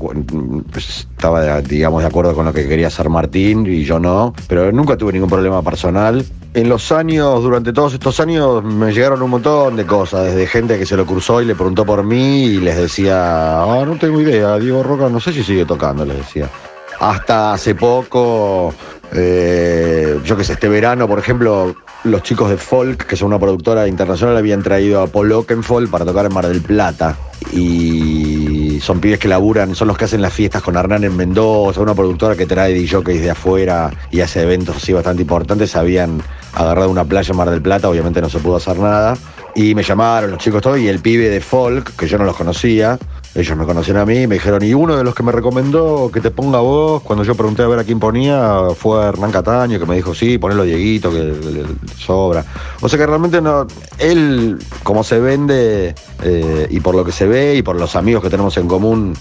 pues, 0.72 1.08
estaba, 1.12 1.62
digamos, 1.62 2.02
de 2.02 2.08
acuerdo 2.08 2.34
con 2.34 2.46
lo 2.46 2.54
que 2.54 2.68
quería 2.68 2.88
hacer 2.88 3.10
Martín 3.10 3.66
y 3.68 3.84
yo 3.84 4.00
no. 4.00 4.34
Pero 4.48 4.72
nunca 4.72 4.96
tuve 4.96 5.12
ningún 5.14 5.30
problema 5.30 5.62
personal. 5.62 6.26
En 6.56 6.70
los 6.70 6.94
años, 6.94 7.44
durante 7.44 7.74
todos 7.74 7.96
estos 7.96 8.18
años, 8.22 8.64
me 8.64 8.94
llegaron 8.94 9.22
un 9.22 9.30
montón 9.30 9.76
de 9.76 9.86
cosas, 9.86 10.24
desde 10.24 10.48
gente 10.48 10.80
que 10.80 10.86
se 10.86 10.96
lo 10.96 11.06
cruzó 11.06 11.42
y 11.42 11.46
le 11.46 11.54
preguntó 11.54 11.86
por 11.86 12.02
mí 12.06 12.46
y 12.46 12.58
les 12.60 12.78
decía, 12.78 13.62
ah, 13.62 13.84
no 13.86 13.98
tengo 13.98 14.22
idea, 14.22 14.58
Diego 14.58 14.82
Roca, 14.82 15.10
no 15.10 15.20
sé 15.20 15.34
si 15.34 15.44
sigue 15.44 15.66
tocando, 15.66 16.06
les 16.06 16.16
decía. 16.16 16.50
Hasta 16.98 17.52
hace 17.52 17.76
poco, 17.76 18.74
eh, 19.12 20.18
yo 20.24 20.38
que 20.38 20.46
sé, 20.46 20.54
este 20.54 20.70
verano, 20.70 21.10
por 21.10 21.20
ejemplo, 21.20 21.76
los 22.06 22.24
chicos 22.24 22.50
de 22.50 22.56
Folk, 22.56 23.06
que 23.06 23.18
son 23.18 23.28
una 23.28 23.40
productora 23.40 23.86
internacional, 23.90 24.38
habían 24.38 24.64
traído 24.64 25.02
a 25.02 25.08
Paul 25.08 25.34
Oakenfold 25.34 25.90
para 25.90 26.06
tocar 26.06 26.26
en 26.26 26.34
Mar 26.34 26.48
del 26.48 26.62
Plata. 26.62 27.18
Y 27.52 28.45
son 28.80 29.00
pibes 29.00 29.20
que 29.20 29.28
laburan, 29.28 29.76
son 29.76 29.88
los 29.88 29.98
que 29.98 30.06
hacen 30.06 30.22
las 30.22 30.34
fiestas 30.34 30.62
con 30.62 30.76
Hernán 30.76 31.04
en 31.04 31.16
Mendoza, 31.16 31.82
una 31.82 31.94
productora 31.94 32.36
que 32.36 32.46
trae 32.46 32.74
DJs 32.74 33.22
de 33.22 33.32
afuera 33.32 33.92
y 34.12 34.22
hace 34.22 34.42
eventos 34.42 34.78
así 34.78 34.94
bastante 34.94 35.22
importantes. 35.22 35.76
Habían 35.76 36.22
agarrado 36.54 36.90
una 36.90 37.06
playa 37.06 37.32
en 37.32 37.38
Mar 37.38 37.50
del 37.50 37.62
Plata, 37.62 37.90
obviamente 37.90 38.22
no 38.22 38.30
se 38.30 38.40
pudo 38.40 38.56
hacer 38.58 38.78
nada. 38.78 39.16
Y 39.56 39.74
me 39.74 39.84
llamaron 39.84 40.32
los 40.32 40.40
chicos 40.40 40.62
todos 40.62 40.80
y 40.80 40.88
el 40.88 41.00
pibe 41.00 41.30
de 41.30 41.40
Folk, 41.40 41.96
que 41.96 42.08
yo 42.08 42.18
no 42.18 42.26
los 42.26 42.36
conocía, 42.36 43.00
ellos 43.36 43.58
me 43.58 43.66
conocían 43.66 43.98
a 43.98 44.06
mí 44.06 44.28
me 44.28 44.36
dijeron, 44.36 44.64
y 44.64 44.74
uno 44.74 44.96
de 44.96 45.04
los 45.04 45.14
que 45.14 45.22
me 45.22 45.32
recomendó 45.32 46.10
que 46.12 46.22
te 46.22 46.32
ponga 46.32 46.60
vos, 46.60 47.02
cuando 47.04 47.24
yo 47.26 47.36
pregunté 47.36 47.64
a 47.64 47.68
ver 47.68 47.80
a 47.80 47.84
quién 47.84 48.00
ponía, 48.00 48.60
fue 48.78 49.04
Hernán 49.06 49.32
Cataño, 49.32 49.78
que 49.78 49.86
me 49.86 49.96
dijo, 49.96 50.16
sí, 50.16 50.38
ponelo 50.38 50.64
a 50.64 50.66
Dieguito, 50.66 51.12
que 51.12 51.66
sobra. 51.98 52.46
O 52.82 52.88
sea 52.88 52.98
que 52.98 53.06
realmente 53.06 53.42
no, 53.42 53.68
él, 53.98 54.58
como 54.84 55.04
se 55.04 55.20
vende, 55.20 55.96
eh, 56.24 56.68
y 56.70 56.80
por 56.80 56.96
lo 56.96 57.04
que 57.04 57.12
se 57.12 57.28
ve, 57.28 57.56
y 57.56 57.62
por 57.62 57.76
los 57.76 57.98
amigos 57.98 58.24
que 58.24 58.30
tenemos 58.30 58.56
en 58.56 58.70
común, 58.70 59.14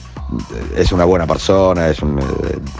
es 0.77 0.93
una 0.93 1.05
buena 1.05 1.27
persona, 1.27 1.89
es 1.89 1.99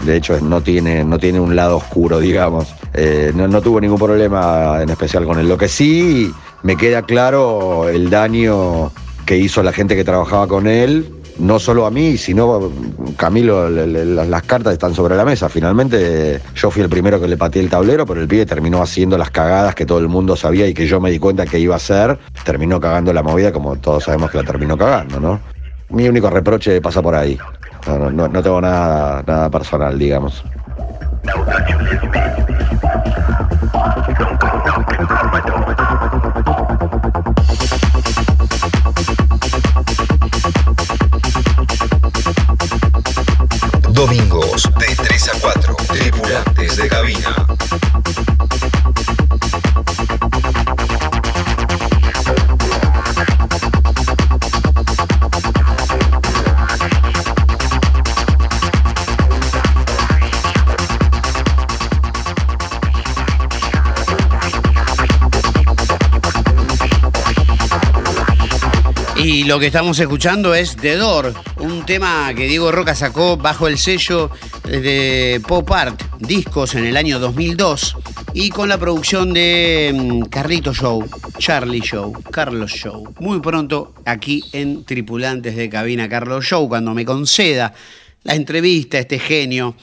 de 0.03 0.15
hecho 0.15 0.39
no 0.41 0.61
tiene, 0.61 1.03
no 1.03 1.17
tiene 1.17 1.39
un 1.39 1.55
lado 1.55 1.77
oscuro, 1.77 2.19
digamos. 2.19 2.73
Eh, 2.93 3.31
no, 3.35 3.47
no 3.47 3.61
tuvo 3.61 3.79
ningún 3.81 3.99
problema 3.99 4.81
en 4.81 4.89
especial 4.89 5.25
con 5.25 5.39
él. 5.39 5.47
Lo 5.47 5.57
que 5.57 5.67
sí 5.67 6.31
me 6.63 6.75
queda 6.75 7.03
claro 7.03 7.89
el 7.89 8.09
daño 8.09 8.91
que 9.25 9.37
hizo 9.37 9.63
la 9.63 9.73
gente 9.73 9.95
que 9.95 10.03
trabajaba 10.03 10.47
con 10.47 10.67
él, 10.67 11.11
no 11.37 11.59
solo 11.59 11.85
a 11.85 11.91
mí, 11.91 12.17
sino 12.17 12.71
Camilo, 13.17 13.69
las 13.69 14.43
cartas 14.43 14.73
están 14.73 14.93
sobre 14.93 15.15
la 15.15 15.25
mesa. 15.25 15.49
Finalmente 15.49 16.41
yo 16.55 16.71
fui 16.71 16.81
el 16.81 16.89
primero 16.89 17.19
que 17.19 17.27
le 17.27 17.37
pateé 17.37 17.61
el 17.61 17.69
tablero, 17.69 18.05
pero 18.05 18.21
el 18.21 18.27
pibe 18.27 18.45
terminó 18.45 18.81
haciendo 18.81 19.17
las 19.17 19.31
cagadas 19.31 19.75
que 19.75 19.85
todo 19.85 19.99
el 19.99 20.07
mundo 20.07 20.35
sabía 20.35 20.67
y 20.67 20.73
que 20.73 20.87
yo 20.87 21.01
me 21.01 21.11
di 21.11 21.19
cuenta 21.19 21.45
que 21.45 21.59
iba 21.59 21.73
a 21.73 21.77
hacer. 21.77 22.17
Terminó 22.43 22.79
cagando 22.79 23.11
la 23.11 23.23
movida 23.23 23.51
como 23.51 23.75
todos 23.75 24.05
sabemos 24.05 24.31
que 24.31 24.37
la 24.37 24.43
terminó 24.43 24.77
cagando, 24.77 25.19
¿no? 25.19 25.54
Mi 25.89 26.07
único 26.07 26.29
reproche 26.29 26.81
pasa 26.81 27.01
por 27.01 27.15
ahí. 27.15 27.37
No, 27.87 28.09
no- 28.09 28.27
no, 28.27 28.41
tengo 28.43 28.61
nada, 28.61 29.23
nada 29.25 29.49
personal, 29.49 29.97
digamos. 29.97 30.43
Domingos 43.91 44.69
de 44.77 44.95
3 44.95 45.29
a 45.29 45.39
4. 45.39 45.75
Tripulantes 45.93 46.77
de 46.77 46.87
cabina. 46.87 47.35
Lo 69.45 69.59
que 69.59 69.67
estamos 69.67 69.99
escuchando 69.99 70.55
es 70.55 70.75
The 70.75 70.95
Door, 70.95 71.31
un 71.59 71.85
tema 71.85 72.33
que 72.33 72.47
Diego 72.47 72.71
Roca 72.71 72.95
sacó 72.95 73.37
bajo 73.37 73.67
el 73.67 73.77
sello 73.77 74.31
de 74.63 75.39
Pop 75.47 75.71
Art 75.71 76.01
Discos 76.17 76.73
en 76.73 76.83
el 76.85 76.97
año 76.97 77.19
2002 77.19 77.95
y 78.33 78.49
con 78.49 78.69
la 78.69 78.79
producción 78.79 79.33
de 79.33 79.93
mm, 79.95 80.21
Carlito 80.29 80.73
Show, 80.73 81.07
Charlie 81.37 81.81
Show, 81.81 82.11
Carlos 82.31 82.71
Show. 82.71 83.13
Muy 83.19 83.39
pronto 83.39 83.93
aquí 84.03 84.43
en 84.51 84.83
Tripulantes 84.83 85.55
de 85.55 85.69
Cabina 85.69 86.09
Carlos 86.09 86.43
Show, 86.43 86.67
cuando 86.67 86.95
me 86.95 87.05
conceda 87.05 87.71
la 88.23 88.33
entrevista 88.33 88.97
a 88.97 89.01
este 89.01 89.19
genio 89.19 89.75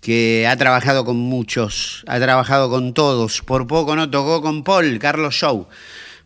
que 0.00 0.46
ha 0.46 0.56
trabajado 0.56 1.04
con 1.04 1.16
muchos, 1.16 2.04
ha 2.06 2.20
trabajado 2.20 2.70
con 2.70 2.94
todos, 2.94 3.42
por 3.42 3.66
poco 3.66 3.96
no 3.96 4.08
tocó 4.08 4.40
con 4.40 4.62
Paul, 4.62 5.00
Carlos 5.00 5.34
Show. 5.34 5.66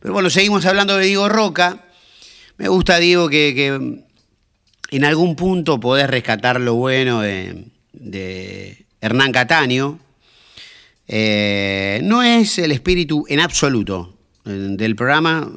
Pero 0.00 0.12
bueno, 0.12 0.28
seguimos 0.28 0.66
hablando 0.66 0.98
de 0.98 1.06
Diego 1.06 1.30
Roca. 1.30 1.83
Me 2.56 2.68
gusta, 2.68 2.98
Diego, 2.98 3.28
que, 3.28 3.66
en 4.90 5.04
algún 5.04 5.34
punto 5.34 5.80
podés 5.80 6.08
rescatar 6.08 6.60
lo 6.60 6.74
bueno 6.74 7.20
de, 7.20 7.64
de 7.92 8.86
Hernán 9.00 9.32
Cataño. 9.32 9.98
Eh, 11.08 12.00
no 12.04 12.22
es 12.22 12.58
el 12.58 12.70
espíritu 12.70 13.24
en 13.28 13.40
absoluto 13.40 14.16
eh, 14.46 14.50
del 14.50 14.94
programa 14.94 15.50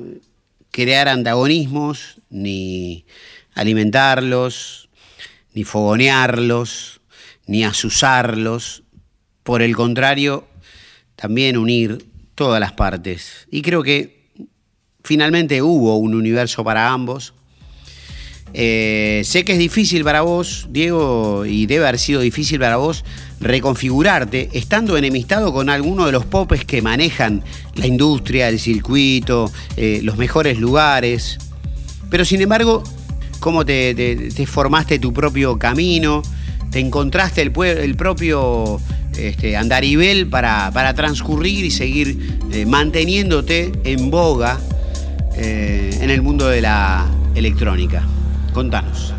crear 0.72 1.08
antagonismos, 1.08 2.20
ni 2.30 3.06
alimentarlos, 3.54 4.90
ni 5.54 5.64
fogonearlos, 5.64 7.02
ni 7.46 7.64
asusarlos. 7.64 8.84
Por 9.44 9.62
el 9.62 9.76
contrario, 9.76 10.48
también 11.16 11.58
unir 11.58 12.08
todas 12.34 12.60
las 12.60 12.74
partes. 12.74 13.48
Y 13.52 13.62
creo 13.62 13.84
que 13.84 14.17
finalmente 15.08 15.62
hubo 15.62 15.96
un 15.98 16.14
universo 16.14 16.66
para 16.66 16.92
ambos. 16.92 17.34
Eh, 18.54 19.22
sé 19.24 19.46
que 19.46 19.54
es 19.54 19.60
difícil 19.60 20.04
para 20.04 20.22
vos, 20.22 20.68
Diego, 20.70 21.46
y 21.46 21.66
debe 21.66 21.86
haber 21.88 22.00
sido 22.00 22.20
difícil 22.22 22.60
para 22.60 22.76
vos 22.78 23.06
reconfigurarte 23.40 24.50
estando 24.54 24.98
enemistado 24.98 25.54
con 25.54 25.70
alguno 25.70 26.06
de 26.06 26.12
los 26.12 26.26
popes 26.26 26.66
que 26.66 26.82
manejan 26.82 27.42
la 27.76 27.88
industria, 27.88 28.50
el 28.50 28.60
circuito, 28.60 29.50
eh, 29.78 30.02
los 30.04 30.18
mejores 30.18 30.60
lugares. 30.60 31.38
Pero 32.10 32.26
sin 32.26 32.42
embargo, 32.42 32.84
¿cómo 33.40 33.66
te, 33.66 33.96
te- 33.96 34.16
te 34.32 34.46
formaste 34.46 35.00
tu 35.00 35.14
propio 35.14 35.58
camino? 35.58 36.22
¿Te 36.72 36.80
encontraste 36.80 37.42
el, 37.42 37.96
propio 37.96 38.80
este, 39.18 39.56
andarivel 39.56 40.28
para, 40.28 40.70
para 40.74 40.94
transcurrir 40.94 41.64
y 41.64 41.72
seguir 41.72 42.40
eh, 42.52 42.66
manteniéndote 42.66 43.72
en 43.84 44.10
boga 44.10 44.60
eh, 45.38 45.98
en 46.02 46.10
el 46.10 46.22
mundo 46.22 46.48
de 46.48 46.62
la 46.62 47.06
electrónica? 47.36 48.04
Contanos. 48.54 49.14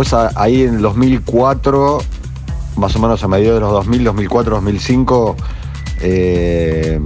Después 0.00 0.14
a- 0.14 0.32
ahí 0.42 0.62
en 0.62 0.76
el 0.76 0.80
2004, 0.80 1.98
más 2.76 2.96
o 2.96 2.98
menos 3.00 3.22
a 3.22 3.28
mediados 3.28 3.56
de 3.56 3.60
los 3.60 3.70
2000, 3.72 4.04
2004, 4.04 4.54
2005, 4.54 5.36
eh, 6.00 6.98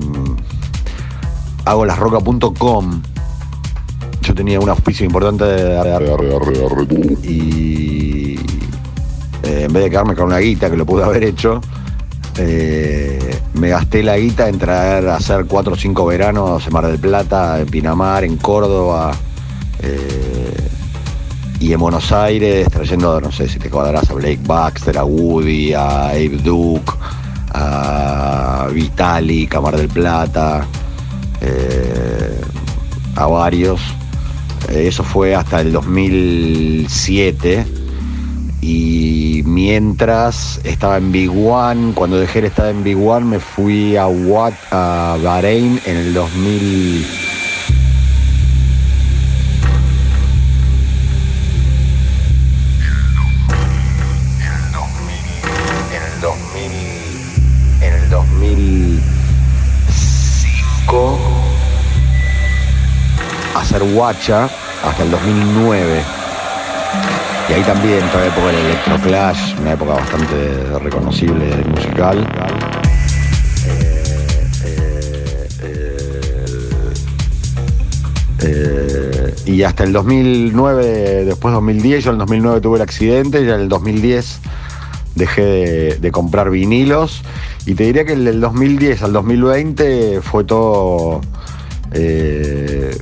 hago 1.64 1.84
lasroca.com. 1.86 3.03
Yo 4.22 4.34
tenía 4.36 4.61
un 4.61 4.68
auspicio 4.68 5.05
importante 5.05 5.42
de 5.45 5.76
y 7.24 8.36
eh, 9.42 9.62
en 9.64 9.72
vez 9.72 9.82
de 9.82 9.90
quedarme 9.90 10.14
con 10.14 10.26
una 10.26 10.38
guita 10.38 10.70
que 10.70 10.76
lo 10.76 10.86
pude 10.86 11.03
haber 11.03 11.24
hecho, 11.24 11.61
eh, 12.38 13.40
me 13.55 13.70
gasté 13.70 14.05
la 14.05 14.16
guita 14.18 14.49
en 14.49 14.57
traer 14.61 15.09
a 15.09 15.16
hacer 15.16 15.47
cuatro 15.47 15.72
o 15.72 15.76
cinco 15.76 16.07
veranos 16.07 16.64
en 16.64 16.72
Mar 16.72 16.86
del 16.86 17.01
Plata, 17.01 17.59
en 17.61 17.66
Pinamar, 17.66 18.22
en 18.22 18.36
Córdoba 18.36 19.11
eh, 19.80 20.34
y 21.65 21.73
en 21.73 21.81
Buenos 21.81 22.12
Aires, 22.12 22.69
trayendo, 22.71 23.19
no 23.23 23.33
sé 23.33 23.49
si 23.49 23.59
te 23.59 23.69
acordarás, 23.69 24.11
a 24.11 24.12
Blake 24.12 24.41
Baxter, 24.45 24.99
a 24.99 25.05
Woody, 25.05 25.73
a 25.73 26.11
Abe 26.11 26.37
Duke, 26.43 26.93
a 27.55 28.69
Vitalik, 28.71 29.55
a 29.55 29.62
Mar 29.62 29.75
del 29.75 29.89
Plata, 29.89 30.67
eh, 31.41 32.39
a 33.17 33.27
varios. 33.27 33.81
Eh, 34.69 34.89
Eso 34.89 35.03
fue 35.05 35.35
hasta 35.35 35.62
el 35.62 35.73
2007 35.73 37.65
y 38.61 39.43
mientras 39.47 40.61
estaba 40.65 40.99
en 40.99 41.12
Big 41.12 41.31
One, 41.31 41.95
cuando 41.95 42.19
dejé 42.19 42.43
de 42.43 42.49
estar 42.49 42.69
en 42.69 42.85
Big 42.85 42.99
One 42.99 43.25
me 43.25 43.41
fui 43.41 43.97
a, 43.97 44.07
Wat, 44.07 44.53
a 44.71 45.17
Bahrein 45.23 45.81
en 45.87 45.97
el 45.97 46.12
2000. 46.12 47.24
Hacer 63.75 63.93
Guacha 63.93 64.49
hasta 64.85 65.03
el 65.03 65.11
2009. 65.11 66.03
Y 67.49 67.53
ahí 67.53 67.62
también, 67.62 68.01
toda 68.11 68.25
la 68.25 68.27
época 68.27 68.47
del 68.47 68.57
Electroclash, 68.66 69.61
una 69.61 69.72
época 69.72 69.95
bastante 69.95 70.79
reconocible 70.79 71.57
musical. 71.75 72.27
Eh, 73.66 75.49
eh, 78.43 79.35
y 79.47 79.62
hasta 79.62 79.85
el 79.85 79.93
2009, 79.93 81.25
después 81.25 81.53
2010, 81.55 82.05
yo 82.05 82.11
en 82.11 82.14
el 82.14 82.18
2009 82.20 82.61
tuve 82.61 82.77
el 82.77 82.83
accidente 82.83 83.41
y 83.41 83.45
en 83.45 83.61
el 83.61 83.68
2010 83.68 84.41
dejé 85.16 85.99
de, 86.01 86.12
comprar 86.12 86.51
vinilos. 86.51 87.22
Y 87.66 87.75
te 87.75 87.85
diría 87.85 88.05
que 88.05 88.12
el 88.12 88.25
del 88.25 88.41
2010 88.41 89.03
al 89.03 89.12
2020 89.12 90.20
fue 90.22 90.45
todo... 90.45 91.20
eh, 91.93 92.97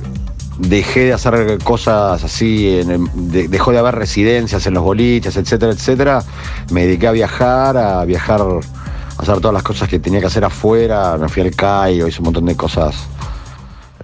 dejé 0.57 1.05
de 1.05 1.13
hacer 1.13 1.57
cosas 1.63 2.23
así, 2.23 2.81
dejó 3.25 3.71
de 3.71 3.79
haber 3.79 3.95
residencias 3.95 4.65
en 4.67 4.75
los 4.75 4.83
boliches, 4.83 5.35
etcétera, 5.35 5.71
etcétera. 5.71 6.23
Me 6.71 6.85
dediqué 6.85 7.07
a 7.07 7.11
viajar, 7.11 7.77
a 7.77 8.05
viajar, 8.05 8.41
a 8.41 9.21
hacer 9.21 9.35
todas 9.37 9.53
las 9.53 9.63
cosas 9.63 9.89
que 9.89 9.99
tenía 9.99 10.19
que 10.19 10.27
hacer 10.27 10.45
afuera. 10.45 11.17
Me 11.17 11.27
fui 11.29 11.41
al 11.41 11.55
Cairo, 11.55 12.07
hice 12.07 12.19
un 12.19 12.25
montón 12.25 12.45
de 12.45 12.55
cosas, 12.55 13.07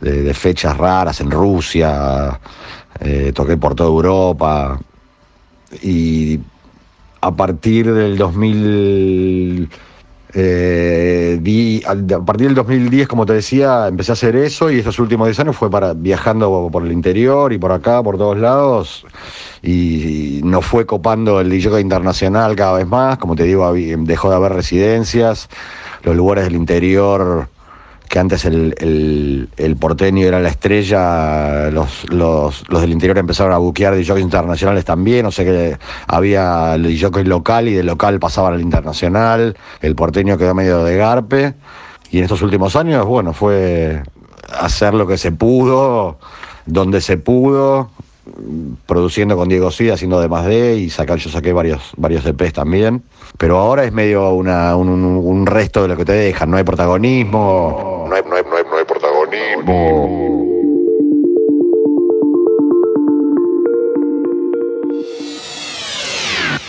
de, 0.02 0.24
de 0.24 0.34
fechas 0.34 0.76
raras 0.78 1.22
en 1.22 1.32
Rusia, 1.32 2.39
eh, 3.00 3.32
toqué 3.34 3.58
por 3.58 3.76
toda 3.76 3.89
Europa. 3.89 4.80
Y 5.84 6.39
a 7.22 7.32
partir 7.32 7.93
del 7.93 8.18
2000... 8.18 9.70
Eh, 10.34 11.39
di- 11.41 11.82
a 11.86 11.91
a 11.91 12.25
partir 12.25 12.47
del 12.47 12.55
2010, 12.55 13.07
como 13.07 13.25
te 13.25 13.34
decía, 13.34 13.88
empecé 13.88 14.11
a 14.11 14.13
hacer 14.13 14.36
eso 14.36 14.69
y 14.69 14.77
estos 14.80 14.99
últimos 14.99 15.27
10 15.27 15.39
años 15.39 15.55
fue 15.55 15.71
para 15.71 15.93
viajando 15.93 16.69
por 16.71 16.86
el 16.86 16.91
interior 16.91 17.51
y 17.51 17.57
por 17.57 17.71
acá, 17.71 18.03
por 18.03 18.17
todos 18.17 18.38
lados. 18.38 19.05
Y 19.63 20.41
nos 20.43 20.65
fue 20.65 20.86
copando 20.86 21.39
el 21.41 21.49
DJ 21.49 21.80
internacional 21.82 22.55
cada 22.55 22.73
vez 22.73 22.88
más, 22.88 23.17
como 23.17 23.36
te 23.36 23.43
digo, 23.43 23.73
dejó 23.73 24.30
de 24.30 24.36
haber 24.36 24.53
residencias, 24.53 25.49
los 26.03 26.15
lugares 26.15 26.45
del 26.45 26.55
interior 26.55 27.47
que 28.10 28.20
antes 28.20 28.43
el, 28.45 28.76
el- 28.80 29.49
el 29.55 29.76
porteño 29.78 30.26
era 30.28 30.39
la 30.41 30.49
estrella, 30.49 31.70
los, 31.72 32.10
los, 32.12 32.64
los 32.68 32.82
del 32.82 32.91
interior 32.91 33.18
empezaron 33.20 33.53
a 33.53 33.57
buquear 33.57 33.95
DJs 33.95 34.20
internacionales 34.20 34.84
también, 34.84 35.26
o 35.28 35.32
sea 35.32 35.45
que 35.45 35.78
había 36.07 36.74
el 36.76 36.84
DJ 36.84 37.24
local 37.26 37.68
y 37.68 37.74
del 37.76 37.86
local 37.86 38.20
pasaban 38.20 38.53
al 38.55 38.62
internacional, 38.62 39.55
el 39.82 39.95
porteño 39.95 40.38
quedó 40.38 40.55
medio 40.55 40.84
de 40.84 40.97
garpe, 40.97 41.53
y 42.12 42.18
en 42.18 42.24
estos 42.24 42.41
últimos 42.41 42.76
años, 42.76 43.05
bueno, 43.05 43.32
fue 43.34 44.01
hacer 44.60 44.95
lo 44.95 45.05
que 45.05 45.18
se 45.18 45.32
pudo, 45.32 46.18
donde 46.66 47.01
se 47.01 47.18
pudo, 47.18 47.91
produciendo 48.88 49.38
con 49.38 49.49
Diego 49.49 49.70
Cid, 49.70 49.91
haciendo 49.91 50.20
de 50.20 50.28
más 50.28 50.45
de 50.45 50.76
y 50.78 50.89
sacar, 50.89 51.20
yo 51.20 51.30
saqué 51.30 51.53
varios, 51.53 51.82
varios 51.97 52.26
EPs 52.26 52.53
también. 52.53 53.03
Pero 53.39 53.57
ahora 53.57 53.85
es 53.85 53.93
medio 53.93 54.31
una, 54.31 54.75
un, 54.75 54.89
un- 54.89 55.45
resto 55.45 55.81
de 55.83 55.87
lo 55.87 55.95
que 55.95 56.03
te 56.03 56.11
dejan, 56.11 56.51
no 56.51 56.57
hay 56.57 56.65
protagonismo, 56.65 58.05
no 58.09 58.13
hay, 58.13 58.21
no 58.29 58.35
hay, 58.35 58.43
no 58.43 58.57
hay, 58.57 58.63
no 58.69 58.77
hay 58.77 58.83
protagonismo. 58.83 60.45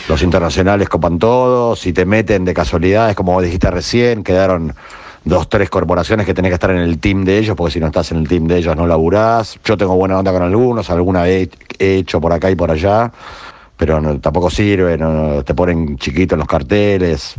Los 0.08 0.22
internacionales 0.22 0.88
copan 0.88 1.18
todos, 1.18 1.80
si 1.80 1.92
te 1.92 2.04
meten 2.04 2.44
de 2.44 2.54
casualidad, 2.54 3.10
es 3.10 3.16
como 3.16 3.40
dijiste 3.42 3.68
recién, 3.70 4.22
quedaron 4.22 4.74
dos, 5.24 5.48
tres 5.48 5.70
corporaciones 5.70 6.24
que 6.24 6.34
tenés 6.34 6.50
que 6.50 6.54
estar 6.54 6.70
en 6.70 6.78
el 6.78 6.98
team 7.00 7.24
de 7.24 7.38
ellos, 7.38 7.56
porque 7.56 7.72
si 7.72 7.80
no 7.80 7.86
estás 7.86 8.12
en 8.12 8.18
el 8.18 8.28
team 8.28 8.46
de 8.46 8.58
ellos 8.58 8.76
no 8.76 8.86
laburás. 8.86 9.58
Yo 9.64 9.76
tengo 9.76 9.96
buena 9.96 10.18
onda 10.18 10.32
con 10.32 10.42
algunos, 10.42 10.88
alguna 10.90 11.28
he 11.28 11.48
hecho 11.80 12.20
por 12.20 12.32
acá 12.32 12.48
y 12.48 12.54
por 12.54 12.70
allá, 12.70 13.10
pero 13.80 13.98
tampoco 14.20 14.50
sirve, 14.50 14.98
no- 14.98 15.42
te 15.42 15.54
ponen 15.54 15.96
chiquito 15.96 16.34
en 16.34 16.40
los 16.40 16.48
carteles. 16.48 17.34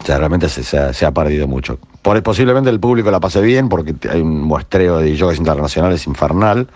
O 0.00 0.04
sea, 0.04 0.18
realmente 0.18 0.48
se, 0.48 0.64
se 0.64 0.76
ha, 0.76 0.92
se 0.92 1.06
ha 1.06 1.12
perdido 1.12 1.46
mucho. 1.46 1.78
Por, 2.02 2.20
posiblemente 2.24 2.70
el 2.70 2.80
público 2.80 3.08
la 3.12 3.20
pase 3.20 3.40
bien, 3.40 3.68
porque 3.68 3.94
hay 4.10 4.20
un 4.20 4.42
muestreo 4.42 4.98
de 4.98 5.14
yogas 5.14 5.38
internacionales 5.38 6.08
infernal, 6.08 6.66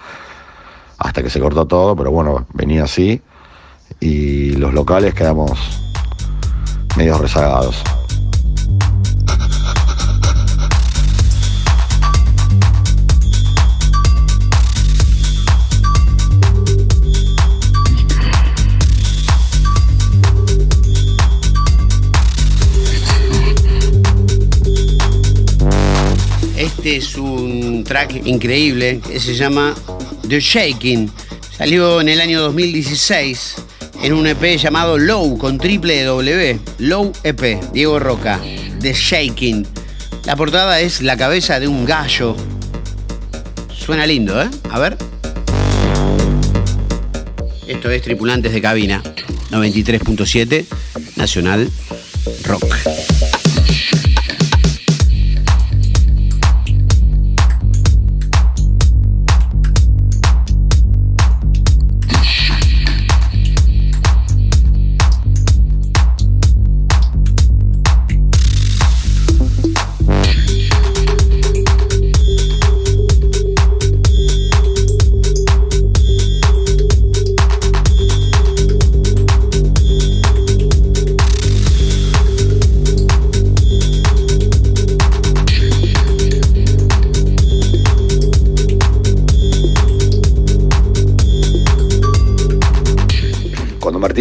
hasta 0.99 1.25
que 1.25 1.31
se 1.31 1.41
cortó 1.41 1.67
todo, 1.67 1.97
pero 1.97 2.13
bueno, 2.13 2.47
venía 2.55 2.85
así. 2.85 3.21
Y 3.99 4.53
los 4.53 4.73
locales 4.73 5.13
quedamos 5.13 5.59
medio 6.97 7.19
rezagados. 7.19 7.83
Este 26.83 26.97
es 26.97 27.14
un 27.16 27.85
track 27.85 28.26
increíble 28.26 29.01
que 29.07 29.20
se 29.20 29.37
llama 29.37 29.72
The 30.28 30.41
Shaking. 30.41 31.09
Salió 31.57 32.01
en 32.01 32.09
el 32.09 32.20
año 32.20 32.41
2016 32.41 33.55
en 34.03 34.12
un 34.12 34.26
EP 34.26 34.59
llamado 34.59 34.99
Low 34.99 35.39
con 35.39 35.59
triple 35.59 36.03
W. 36.03 36.59
Low 36.78 37.12
EP, 37.22 37.72
Diego 37.72 38.01
Roca. 38.01 38.41
The 38.80 38.95
Shaking. 38.95 39.64
La 40.24 40.35
portada 40.35 40.80
es 40.80 41.03
la 41.03 41.16
cabeza 41.16 41.61
de 41.61 41.68
un 41.68 41.85
gallo. 41.85 42.35
Suena 43.72 44.05
lindo, 44.05 44.43
¿eh? 44.43 44.51
A 44.68 44.80
ver. 44.80 44.97
Esto 47.68 47.93
es 47.93 48.03
Tripulantes 48.03 48.53
de 48.53 48.61
Cabina. 48.61 49.01
93.7 49.53 50.66
Nacional 51.14 51.70
Rock. 52.43 52.74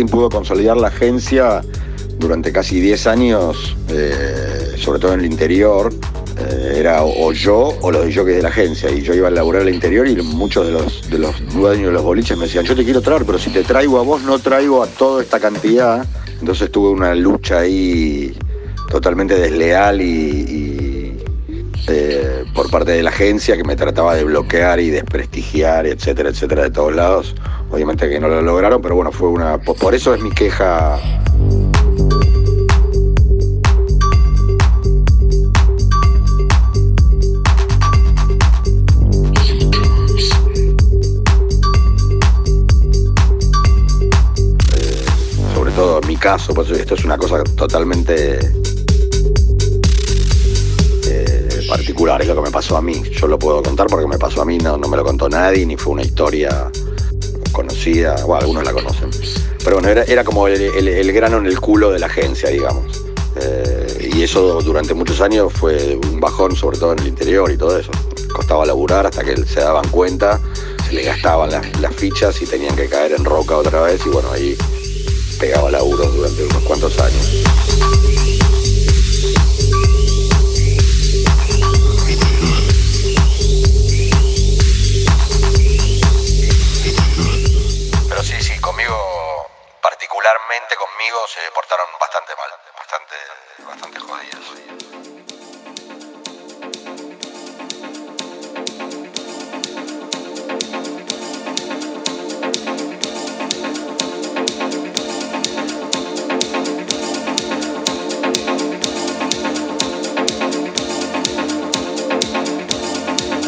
Martín 0.01 0.17
pudo 0.17 0.29
consolidar 0.29 0.77
la 0.77 0.87
agencia 0.87 1.61
durante 2.17 2.51
casi 2.51 2.79
10 2.79 3.05
años, 3.05 3.77
eh, 3.89 4.73
sobre 4.77 4.99
todo 4.99 5.13
en 5.13 5.19
el 5.19 5.25
interior, 5.27 5.93
Eh, 6.39 6.79
era 6.79 7.03
o, 7.03 7.33
yo 7.33 7.77
o 7.81 7.91
los 7.91 8.05
de 8.15 8.23
de 8.23 8.41
la 8.41 8.49
agencia. 8.49 8.89
Y 8.89 9.01
yo 9.01 9.13
iba 9.13 9.27
a 9.27 9.31
laburar 9.31 9.61
al 9.61 9.69
interior 9.69 10.07
y 10.07 10.15
muchos 10.23 10.65
de 10.65 10.71
los, 10.71 11.07
de 11.11 11.19
los 11.19 11.35
dueños 11.53 11.87
de 11.87 11.91
los 11.91 12.01
boliches 12.01 12.35
me 12.35 12.45
decían, 12.45 12.65
yo 12.65 12.75
te 12.75 12.83
quiero 12.83 13.01
traer, 13.01 13.25
pero 13.25 13.37
si 13.37 13.51
te 13.51 13.63
traigo 13.63 13.99
a 13.99 14.01
vos, 14.01 14.23
no 14.23 14.39
traigo 14.39 14.81
a 14.81 14.87
toda 14.87 15.21
esta 15.21 15.39
cantidad. 15.39 16.03
Entonces 16.39 16.71
tuve 16.71 16.89
una 16.89 17.13
lucha 17.13 17.59
ahí 17.59 18.35
totalmente 18.89 19.35
desleal 19.35 20.01
y, 20.01 20.05
y, 20.05 21.23
eh, 21.87 22.43
por 22.55 22.71
parte 22.71 22.91
de 22.91 23.03
la 23.03 23.11
agencia 23.11 23.55
que 23.55 23.63
me 23.63 23.75
trataba 23.75 24.15
de 24.15 24.23
bloquear 24.23 24.79
y 24.79 24.89
desprestigiar, 24.89 25.85
etcétera, 25.85 26.29
etcétera, 26.29 26.63
de 26.63 26.71
todos 26.71 26.95
lados. 26.95 27.35
Obviamente 27.71 28.09
que 28.09 28.19
no 28.19 28.27
lo 28.27 28.41
lograron, 28.41 28.81
pero 28.81 28.95
bueno, 28.95 29.13
fue 29.13 29.29
una. 29.29 29.57
Por, 29.57 29.95
eso 29.95 30.13
es 30.13 30.21
mi 30.21 30.29
queja. 30.29 30.99
Sobre 45.55 45.71
todo 45.71 46.01
en 46.01 46.07
mi 46.09 46.17
caso, 46.17 46.53
pues 46.53 46.69
esto 46.71 46.95
es 46.95 47.05
una 47.05 47.17
cosa 47.17 47.41
totalmente 47.55 48.39
eh, 51.07 51.49
particular, 51.69 52.21
es 52.21 52.27
lo 52.27 52.35
que 52.35 52.41
me 52.41 52.51
pasó 52.51 52.75
a 52.75 52.81
mí. 52.81 53.01
Yo 53.11 53.27
lo 53.27 53.39
puedo 53.39 53.63
contar 53.63 53.87
porque 53.87 54.07
me 54.07 54.17
pasó 54.17 54.41
a 54.41 54.45
mí, 54.45 54.57
no, 54.57 54.75
no 54.75 54.89
me 54.89 54.97
lo 54.97 55.05
contó 55.05 55.29
nadie, 55.29 55.65
ni 55.65 55.77
fue 55.77 55.93
una 55.93 56.01
historia 56.01 56.69
conocida, 57.61 58.15
bueno, 58.25 58.41
algunos 58.41 58.63
la 58.63 58.73
conocen. 58.73 59.09
Pero 59.63 59.75
bueno, 59.77 59.89
era, 59.89 60.03
era 60.03 60.23
como 60.23 60.47
el, 60.47 61.11
grano 61.13 61.37
en 61.37 61.45
el 61.45 61.59
culo 61.59 61.91
de 61.91 61.99
la 61.99 62.07
agencia, 62.07 62.49
digamos. 62.49 63.03
Eh, 63.35 64.11
y 64.13 64.23
eso 64.23 64.61
durante 64.61 64.93
muchos 64.93 65.21
años 65.21 65.53
fue 65.53 65.95
un 65.95 66.19
bajón, 66.19 66.55
sobre 66.55 66.77
todo 66.77 66.93
en 66.93 66.99
el 66.99 67.07
interior 67.07 67.51
y 67.51 67.57
todo 67.57 67.77
eso. 67.77 67.91
Costaba 68.33 68.65
laburar 68.65 69.05
hasta 69.05 69.23
que 69.23 69.35
se 69.45 69.59
daban 69.59 69.87
cuenta, 69.89 70.39
se 70.87 70.93
les 70.93 71.05
gastaban 71.05 71.51
las, 71.51 71.79
las 71.79 71.95
fichas 71.95 72.41
y 72.41 72.45
tenían 72.45 72.75
que 72.75 72.87
caer 72.87 73.13
en 73.13 73.23
roca 73.23 73.57
otra 73.57 73.81
vez 73.81 74.01
y 74.05 74.09
bueno, 74.09 74.31
ahí 74.31 74.57
pegaba 75.39 75.71
laburos 75.71 76.13
durante 76.15 76.43
unos 76.43 76.63
cuantos 76.63 76.99
años. 76.99 77.43
Conmigo, 90.75 91.17
se 91.27 91.39
portaron 91.55 91.85
bastante 91.97 92.33
mal, 92.35 92.49
bastante, 92.77 93.15
bastante 93.65 93.99
jodidos. 93.99 94.51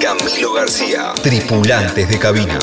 Camilo 0.01 0.53
García. 0.53 1.13
Tripulantes 1.21 2.07
de 2.07 2.19
cabina. 2.19 2.59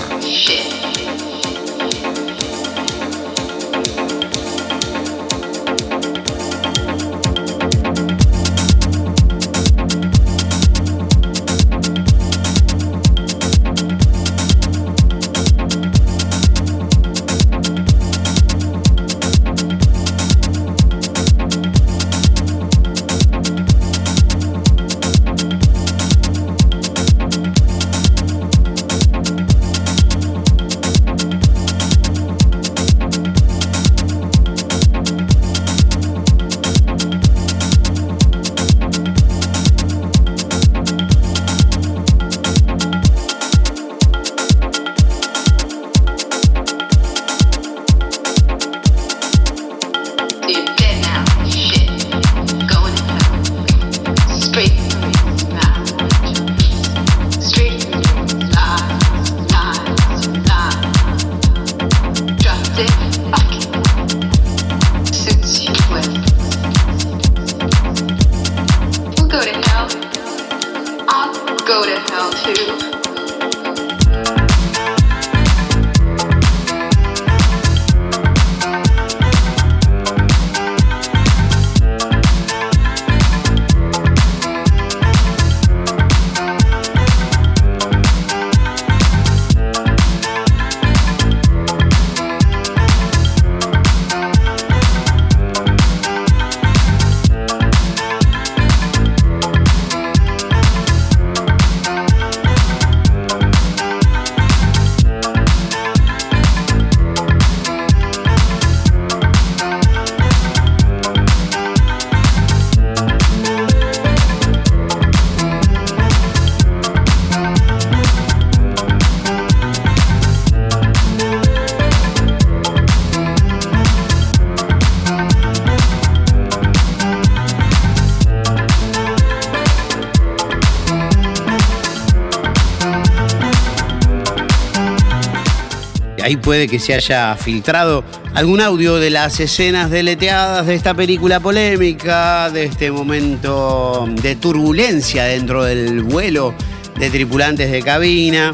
Ahí 136.23 136.37
puede 136.37 136.69
que 136.69 136.79
se 136.79 136.95
haya 136.95 137.35
filtrado 137.37 138.05
algún 138.35 138.61
audio 138.61 138.97
de 138.97 139.11
las 139.11 139.41
escenas 139.41 139.91
deleteadas 139.91 140.67
de 140.67 140.75
esta 140.75 140.95
película 140.95 141.41
polémica, 141.41 142.51
de 142.51 142.65
este 142.65 142.91
momento 142.91 144.07
de 144.21 144.37
turbulencia 144.37 145.25
dentro 145.25 145.65
del 145.65 146.03
vuelo 146.03 146.55
de 146.99 147.11
tripulantes 147.11 147.71
de 147.71 147.83
cabina. 147.83 148.53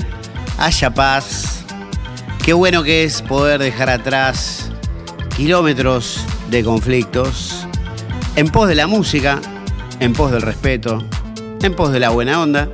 Haya 0.59 0.95
paz. 0.95 1.65
Qué 2.45 2.53
bueno 2.53 2.83
que 2.85 3.05
es 3.05 3.23
poder 3.23 3.61
dejar 3.61 3.91
atrás 3.91 4.71
kilómetros 5.37 6.25
de 6.51 6.63
conflictos 6.63 7.67
en 8.37 8.49
pos 8.49 8.69
de 8.69 8.75
la 8.75 8.87
música, 8.87 9.41
en 9.99 10.13
pos 10.13 10.31
del 10.31 10.43
respeto, 10.43 11.03
en 11.63 11.75
pos 11.75 11.91
de 11.93 12.01
la 12.01 12.11
buena 12.11 12.41
onda, 12.41 12.69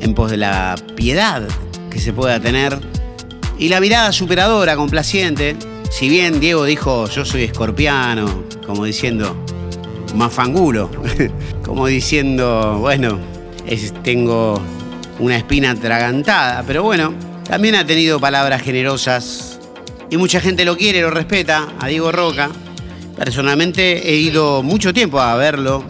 en 0.00 0.14
pos 0.14 0.30
de 0.30 0.38
la 0.38 0.74
piedad 0.94 1.42
que 1.90 1.98
se 1.98 2.12
pueda 2.12 2.40
tener 2.40 2.95
y 3.58 3.68
la 3.68 3.80
mirada 3.80 4.12
superadora, 4.12 4.76
complaciente. 4.76 5.56
Si 5.90 6.08
bien 6.08 6.40
Diego 6.40 6.64
dijo 6.64 7.08
yo 7.08 7.24
soy 7.24 7.44
escorpiano, 7.44 8.44
como 8.66 8.84
diciendo 8.84 9.36
mafangulo, 10.14 10.90
como 11.64 11.86
diciendo, 11.86 12.78
bueno, 12.80 13.18
es- 13.66 13.92
tengo 14.02 14.60
una 15.18 15.36
espina 15.36 15.70
atragantada, 15.70 16.64
pero 16.66 16.82
bueno, 16.82 17.14
también 17.48 17.74
ha 17.76 17.86
tenido 17.86 18.18
palabras 18.20 18.62
generosas 18.62 19.58
y 20.10 20.16
mucha 20.16 20.40
gente 20.40 20.64
lo 20.64 20.76
quiere, 20.76 21.00
lo 21.00 21.10
respeta, 21.10 21.68
a 21.80 21.86
Diego 21.88 22.12
Roca. 22.12 22.50
Personalmente 23.16 24.10
he 24.10 24.16
ido 24.16 24.62
mucho 24.62 24.92
tiempo 24.92 25.20
a 25.20 25.34
verlo 25.36 25.84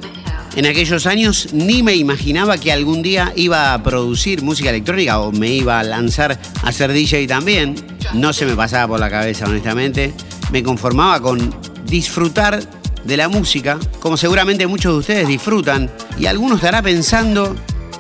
En 0.56 0.64
aquellos 0.64 1.04
años 1.04 1.50
ni 1.52 1.82
me 1.82 1.94
imaginaba 1.96 2.56
que 2.56 2.72
algún 2.72 3.02
día 3.02 3.30
iba 3.36 3.74
a 3.74 3.82
producir 3.82 4.42
música 4.42 4.70
electrónica 4.70 5.20
o 5.20 5.30
me 5.30 5.50
iba 5.50 5.78
a 5.78 5.82
lanzar 5.82 6.40
a 6.62 6.72
ser 6.72 6.94
DJ 6.94 7.26
también. 7.26 7.74
No 8.14 8.32
se 8.32 8.46
me 8.46 8.56
pasaba 8.56 8.88
por 8.88 8.98
la 8.98 9.10
cabeza, 9.10 9.44
honestamente. 9.44 10.14
Me 10.50 10.62
conformaba 10.62 11.20
con 11.20 11.54
disfrutar 11.84 12.58
de 13.04 13.16
la 13.18 13.28
música, 13.28 13.78
como 14.00 14.16
seguramente 14.16 14.66
muchos 14.66 14.94
de 14.94 14.98
ustedes 14.98 15.28
disfrutan. 15.28 15.90
Y 16.18 16.24
algunos 16.24 16.56
estará 16.56 16.80
pensando, 16.80 17.54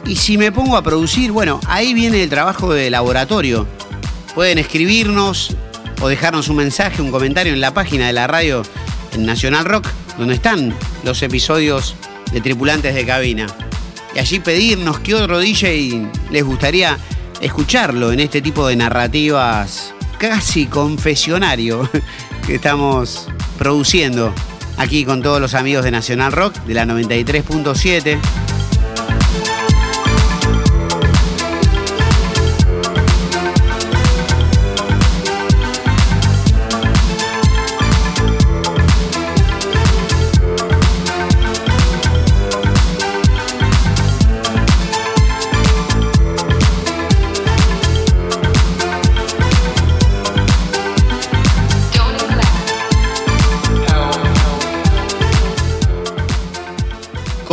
¿y 0.06 0.16
si 0.16 0.38
me 0.38 0.50
pongo 0.50 0.78
a 0.78 0.82
producir? 0.82 1.32
Bueno, 1.32 1.60
ahí 1.66 1.92
viene 1.92 2.22
el 2.22 2.30
trabajo 2.30 2.72
de 2.72 2.88
laboratorio. 2.88 3.66
Pueden 4.34 4.56
escribirnos 4.56 5.54
o 6.00 6.08
dejarnos 6.08 6.48
un 6.48 6.56
mensaje, 6.56 7.02
un 7.02 7.10
comentario 7.10 7.52
en 7.52 7.60
la 7.60 7.74
página 7.74 8.06
de 8.06 8.14
la 8.14 8.26
radio 8.26 8.62
en 9.12 9.26
Nacional 9.26 9.66
Rock, 9.66 9.88
donde 10.16 10.36
están 10.36 10.74
los 11.04 11.22
episodios 11.22 11.94
de 12.36 12.42
Tripulantes 12.42 12.94
de 12.94 13.06
Cabina. 13.06 13.46
Y 14.14 14.18
allí 14.18 14.40
pedirnos 14.40 14.98
qué 14.98 15.14
otro 15.14 15.38
DJ 15.38 16.06
les 16.30 16.44
gustaría 16.44 16.98
escucharlo 17.40 18.12
en 18.12 18.20
este 18.20 18.42
tipo 18.42 18.68
de 18.68 18.76
narrativas 18.76 19.94
casi 20.18 20.66
confesionario 20.66 21.88
que 22.46 22.56
estamos 22.56 23.26
produciendo 23.56 24.34
aquí 24.76 25.06
con 25.06 25.22
todos 25.22 25.40
los 25.40 25.54
amigos 25.54 25.82
de 25.82 25.90
Nacional 25.90 26.30
Rock 26.30 26.56
de 26.64 26.74
la 26.74 26.84
93.7. 26.84 28.18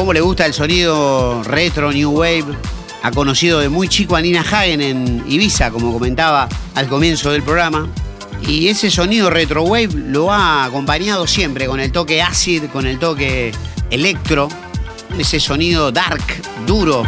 cómo 0.03 0.11
le 0.11 0.19
gusta 0.19 0.45
el 0.45 0.53
sonido 0.53 1.41
retro, 1.43 1.89
new 1.93 2.11
wave. 2.11 2.43
Ha 3.03 3.11
conocido 3.11 3.61
de 3.61 3.69
muy 3.69 3.87
chico 3.87 4.17
a 4.17 4.21
Nina 4.21 4.41
Hagen 4.41 4.81
en 4.81 5.23
Ibiza, 5.29 5.71
como 5.71 5.93
comentaba 5.93 6.49
al 6.75 6.89
comienzo 6.89 7.31
del 7.31 7.41
programa. 7.41 7.87
Y 8.45 8.67
ese 8.67 8.91
sonido 8.91 9.29
retro 9.29 9.63
wave 9.63 9.91
lo 9.93 10.29
ha 10.29 10.65
acompañado 10.65 11.25
siempre 11.25 11.67
con 11.67 11.79
el 11.79 11.93
toque 11.93 12.21
acid, 12.21 12.65
con 12.65 12.85
el 12.85 12.99
toque 12.99 13.53
electro, 13.91 14.49
ese 15.17 15.39
sonido 15.39 15.89
dark, 15.89 16.21
duro. 16.67 17.05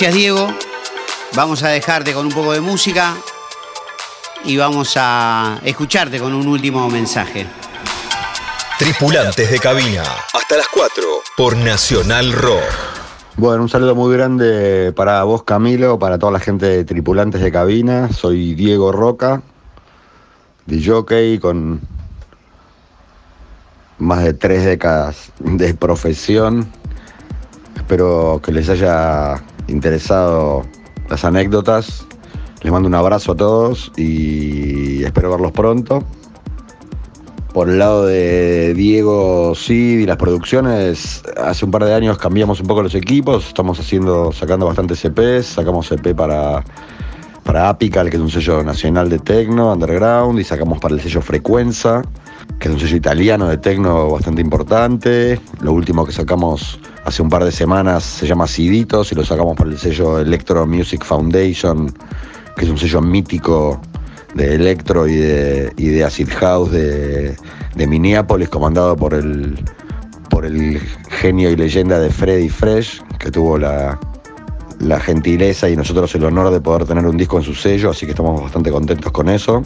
Gracias 0.00 0.14
Diego. 0.14 0.46
Vamos 1.34 1.64
a 1.64 1.70
dejarte 1.70 2.12
con 2.12 2.24
un 2.24 2.30
poco 2.30 2.52
de 2.52 2.60
música 2.60 3.16
y 4.44 4.56
vamos 4.56 4.92
a 4.94 5.58
escucharte 5.64 6.20
con 6.20 6.34
un 6.34 6.46
último 6.46 6.88
mensaje. 6.88 7.48
Tripulantes 8.78 9.50
de 9.50 9.58
cabina. 9.58 10.04
Hasta 10.32 10.56
las 10.56 10.68
4 10.72 11.04
por 11.36 11.56
Nacional 11.56 12.30
Rock. 12.30 12.62
Bueno, 13.38 13.64
un 13.64 13.68
saludo 13.68 13.96
muy 13.96 14.16
grande 14.16 14.92
para 14.92 15.24
vos, 15.24 15.42
Camilo, 15.42 15.98
para 15.98 16.16
toda 16.16 16.30
la 16.30 16.38
gente 16.38 16.66
de 16.66 16.84
tripulantes 16.84 17.40
de 17.40 17.50
cabina. 17.50 18.08
Soy 18.12 18.54
Diego 18.54 18.92
Roca, 18.92 19.42
de 20.66 20.80
jockey 20.80 21.40
con 21.40 21.80
más 23.98 24.22
de 24.22 24.32
tres 24.32 24.64
décadas 24.64 25.32
de 25.40 25.74
profesión. 25.74 26.70
Espero 27.74 28.40
que 28.44 28.52
les 28.52 28.68
haya 28.68 29.42
interesado 29.68 30.64
las 31.08 31.24
anécdotas. 31.24 32.06
Les 32.62 32.72
mando 32.72 32.88
un 32.88 32.94
abrazo 32.94 33.32
a 33.32 33.36
todos 33.36 33.92
y 33.96 35.04
espero 35.04 35.30
verlos 35.30 35.52
pronto. 35.52 36.02
Por 37.52 37.70
el 37.70 37.78
lado 37.78 38.06
de 38.06 38.74
Diego 38.74 39.54
Cid 39.54 40.00
y 40.00 40.06
las 40.06 40.16
producciones, 40.16 41.22
hace 41.42 41.64
un 41.64 41.70
par 41.70 41.84
de 41.84 41.94
años 41.94 42.18
cambiamos 42.18 42.60
un 42.60 42.66
poco 42.66 42.82
los 42.82 42.94
equipos, 42.94 43.48
estamos 43.48 43.80
haciendo, 43.80 44.32
sacando 44.32 44.66
bastantes 44.66 45.00
CPs, 45.00 45.46
sacamos 45.46 45.88
CP 45.88 46.14
para, 46.14 46.62
para 47.44 47.70
Apical, 47.70 48.10
que 48.10 48.16
es 48.16 48.22
un 48.22 48.30
sello 48.30 48.62
nacional 48.62 49.08
de 49.08 49.18
tecno, 49.18 49.72
underground, 49.72 50.38
y 50.38 50.44
sacamos 50.44 50.78
para 50.78 50.94
el 50.94 51.00
sello 51.00 51.22
Frecuenza, 51.22 52.02
que 52.58 52.68
es 52.68 52.74
un 52.74 52.80
sello 52.80 52.96
italiano 52.96 53.48
de 53.48 53.58
tecno 53.58 54.10
bastante 54.10 54.40
importante. 54.40 55.40
Lo 55.60 55.72
último 55.72 56.04
que 56.04 56.12
sacamos 56.12 56.78
hace 57.04 57.22
un 57.22 57.28
par 57.28 57.44
de 57.44 57.52
semanas 57.52 58.04
se 58.04 58.26
llama 58.26 58.46
Ciditos 58.46 59.12
y 59.12 59.14
lo 59.14 59.24
sacamos 59.24 59.56
para 59.56 59.70
el 59.70 59.78
sello 59.78 60.18
Electro 60.18 60.66
Music 60.66 61.04
Foundation, 61.04 61.92
que 62.56 62.64
es 62.64 62.70
un 62.70 62.78
sello 62.78 63.00
mítico 63.00 63.80
de 64.34 64.54
electro 64.54 65.08
y 65.08 65.16
de, 65.16 66.04
acid 66.04 66.28
house 66.30 66.70
de, 66.70 67.36
de 67.74 67.86
Minneapolis, 67.86 68.48
comandado 68.48 68.96
por 68.96 69.14
el, 69.14 69.58
por 70.28 70.44
el 70.44 70.80
genio 71.08 71.50
y 71.50 71.56
leyenda 71.56 71.98
de 71.98 72.10
Freddy 72.10 72.48
Fresh, 72.48 73.02
que 73.18 73.30
tuvo 73.30 73.58
la, 73.58 73.98
la 74.80 75.00
gentileza 75.00 75.68
y 75.68 75.76
nosotros 75.76 76.14
el 76.14 76.24
honor 76.24 76.52
de 76.52 76.60
poder 76.60 76.86
tener 76.86 77.06
un 77.06 77.16
disco 77.16 77.38
en 77.38 77.44
su 77.44 77.54
sello, 77.54 77.90
así 77.90 78.06
que 78.06 78.12
estamos 78.12 78.40
bastante 78.40 78.70
contentos 78.70 79.12
con 79.12 79.28
eso. 79.28 79.62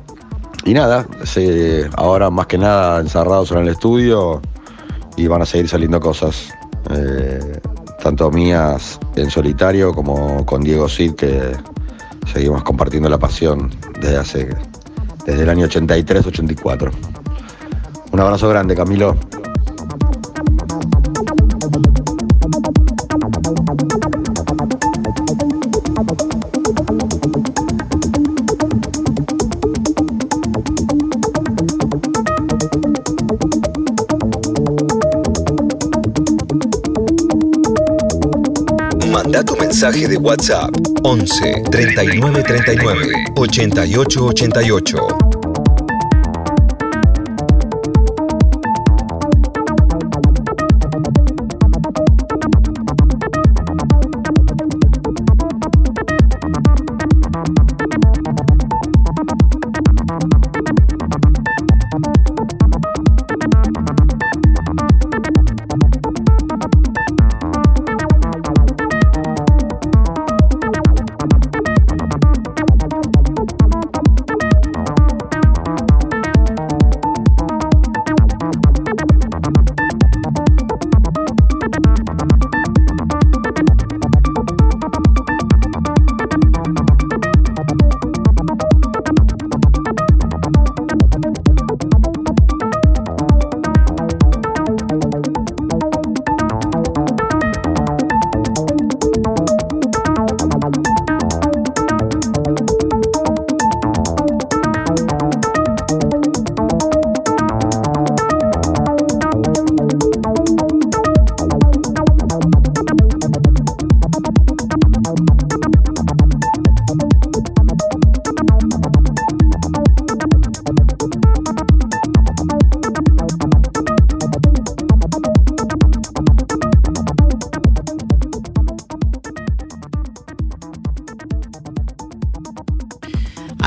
Y 0.65 0.75
nada, 0.75 1.07
ahora 1.97 2.31
más 2.31 2.47
que 2.47 2.59
nada 2.59 3.01
encerrados 3.01 3.51
en 3.53 3.59
el 3.59 3.69
estudio 3.69 4.41
y 5.17 5.27
van 5.27 5.43
a 5.43 5.47
seguir 5.47 5.69
saliendo 5.69 6.01
cosas, 6.01 6.53
eh, 6.91 7.61
tanto 8.03 8.31
mías 8.31 8.99
en 9.17 9.31
solitario 9.31 9.93
como 9.93 10.47
con 10.47 10.63
Diego 10.63 10.89
Cid, 10.89 11.15
que 11.15 11.53
seguimos 12.33 12.63
compartiendo 12.63 13.09
la 13.09 13.19
pasión 13.19 13.71
desde 14.01 14.17
hace 14.17 14.57
desde 15.27 15.43
el 15.43 15.49
año 15.49 15.67
83-84. 15.67 16.91
Un 18.13 18.21
abrazo 18.21 18.49
grande, 18.49 18.75
Camilo. 18.75 19.17
WhatsApp 40.23 40.71
11 41.05 41.65
39 41.73 42.43
39 42.45 43.35
88 43.37 44.45
88. 44.45 45.22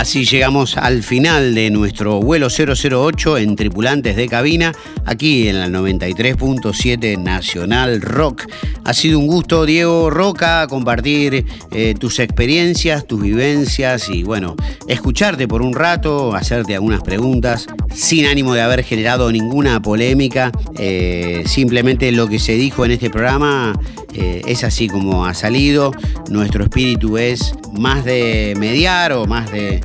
Así 0.05 0.23
llegamos 0.23 0.77
al 0.77 1.01
final 1.01 1.55
de 1.55 1.71
nuestro 1.71 2.19
vuelo 2.19 2.49
008 2.49 3.39
en 3.39 3.55
tripulantes 3.55 4.15
de 4.15 4.27
cabina, 4.27 4.71
aquí 5.03 5.47
en 5.47 5.57
la 5.57 5.67
93.7 5.67 7.17
Nacional 7.17 8.03
Rock. 8.03 8.43
Ha 8.83 8.93
sido 8.93 9.17
un 9.17 9.25
gusto, 9.25 9.65
Diego 9.65 10.11
Roca, 10.11 10.67
compartir 10.67 11.47
eh, 11.71 11.95
tus 11.99 12.19
experiencias, 12.19 13.07
tus 13.07 13.19
vivencias 13.23 14.07
y 14.09 14.21
bueno, 14.21 14.55
escucharte 14.87 15.47
por 15.47 15.63
un 15.63 15.73
rato, 15.73 16.35
hacerte 16.35 16.75
algunas 16.75 17.01
preguntas, 17.01 17.65
sin 17.91 18.27
ánimo 18.27 18.53
de 18.53 18.61
haber 18.61 18.83
generado 18.83 19.31
ninguna 19.31 19.81
polémica. 19.81 20.51
Eh, 20.77 21.41
simplemente 21.47 22.11
lo 22.11 22.27
que 22.27 22.37
se 22.37 22.53
dijo 22.53 22.85
en 22.85 22.91
este 22.91 23.09
programa 23.09 23.73
eh, 24.13 24.43
es 24.45 24.63
así 24.63 24.87
como 24.87 25.25
ha 25.25 25.33
salido. 25.33 25.91
Nuestro 26.29 26.63
espíritu 26.63 27.17
es 27.17 27.55
más 27.77 28.05
de 28.05 28.53
mediar 28.57 29.13
o 29.13 29.25
más 29.25 29.51
de 29.51 29.81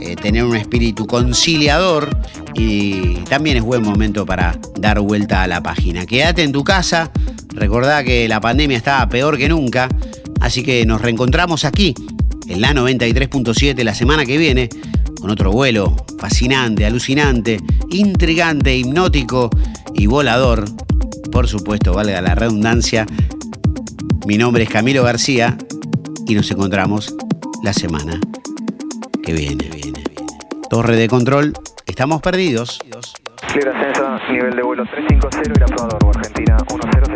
eh, 0.00 0.16
tener 0.16 0.44
un 0.44 0.56
espíritu 0.56 1.06
conciliador 1.06 2.16
y 2.54 3.14
también 3.28 3.56
es 3.56 3.62
buen 3.62 3.82
momento 3.82 4.26
para 4.26 4.58
dar 4.78 5.00
vuelta 5.00 5.42
a 5.42 5.46
la 5.46 5.62
página. 5.62 6.06
Quédate 6.06 6.42
en 6.42 6.52
tu 6.52 6.64
casa, 6.64 7.10
recordá 7.50 8.02
que 8.02 8.28
la 8.28 8.40
pandemia 8.40 8.76
está 8.76 9.08
peor 9.08 9.38
que 9.38 9.48
nunca, 9.48 9.88
así 10.40 10.62
que 10.62 10.84
nos 10.86 11.00
reencontramos 11.00 11.64
aquí 11.64 11.94
en 12.48 12.60
la 12.60 12.72
93.7 12.72 13.82
la 13.84 13.94
semana 13.94 14.24
que 14.24 14.38
viene 14.38 14.68
con 15.20 15.30
otro 15.30 15.52
vuelo 15.52 15.96
fascinante, 16.18 16.84
alucinante, 16.84 17.60
intrigante, 17.90 18.76
hipnótico 18.76 19.50
y 19.94 20.06
volador. 20.06 20.64
Por 21.30 21.48
supuesto, 21.48 21.92
valga 21.94 22.20
la 22.20 22.34
redundancia. 22.34 23.06
Mi 24.26 24.36
nombre 24.36 24.64
es 24.64 24.68
Camilo 24.68 25.04
García 25.04 25.56
y 26.26 26.34
nos 26.34 26.50
encontramos 26.50 27.14
la 27.62 27.72
semana 27.72 28.18
que 29.22 29.32
viene. 29.32 29.70
Torre 30.68 30.96
de 30.96 31.08
control, 31.08 31.52
estamos 31.86 32.20
perdidos. 32.20 32.80
Clear 33.52 33.68
ascenso, 33.68 34.18
nivel 34.32 34.56
de 34.56 34.62
vuelo 34.62 34.84
350 34.84 35.50
y 35.54 35.60
la 35.60 35.66
probador, 35.66 36.16
Argentina 36.16 36.56
1060. 36.68 37.11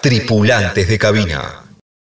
Tripulantes 0.00 0.88
de 0.88 0.98
cabina. 0.98 1.67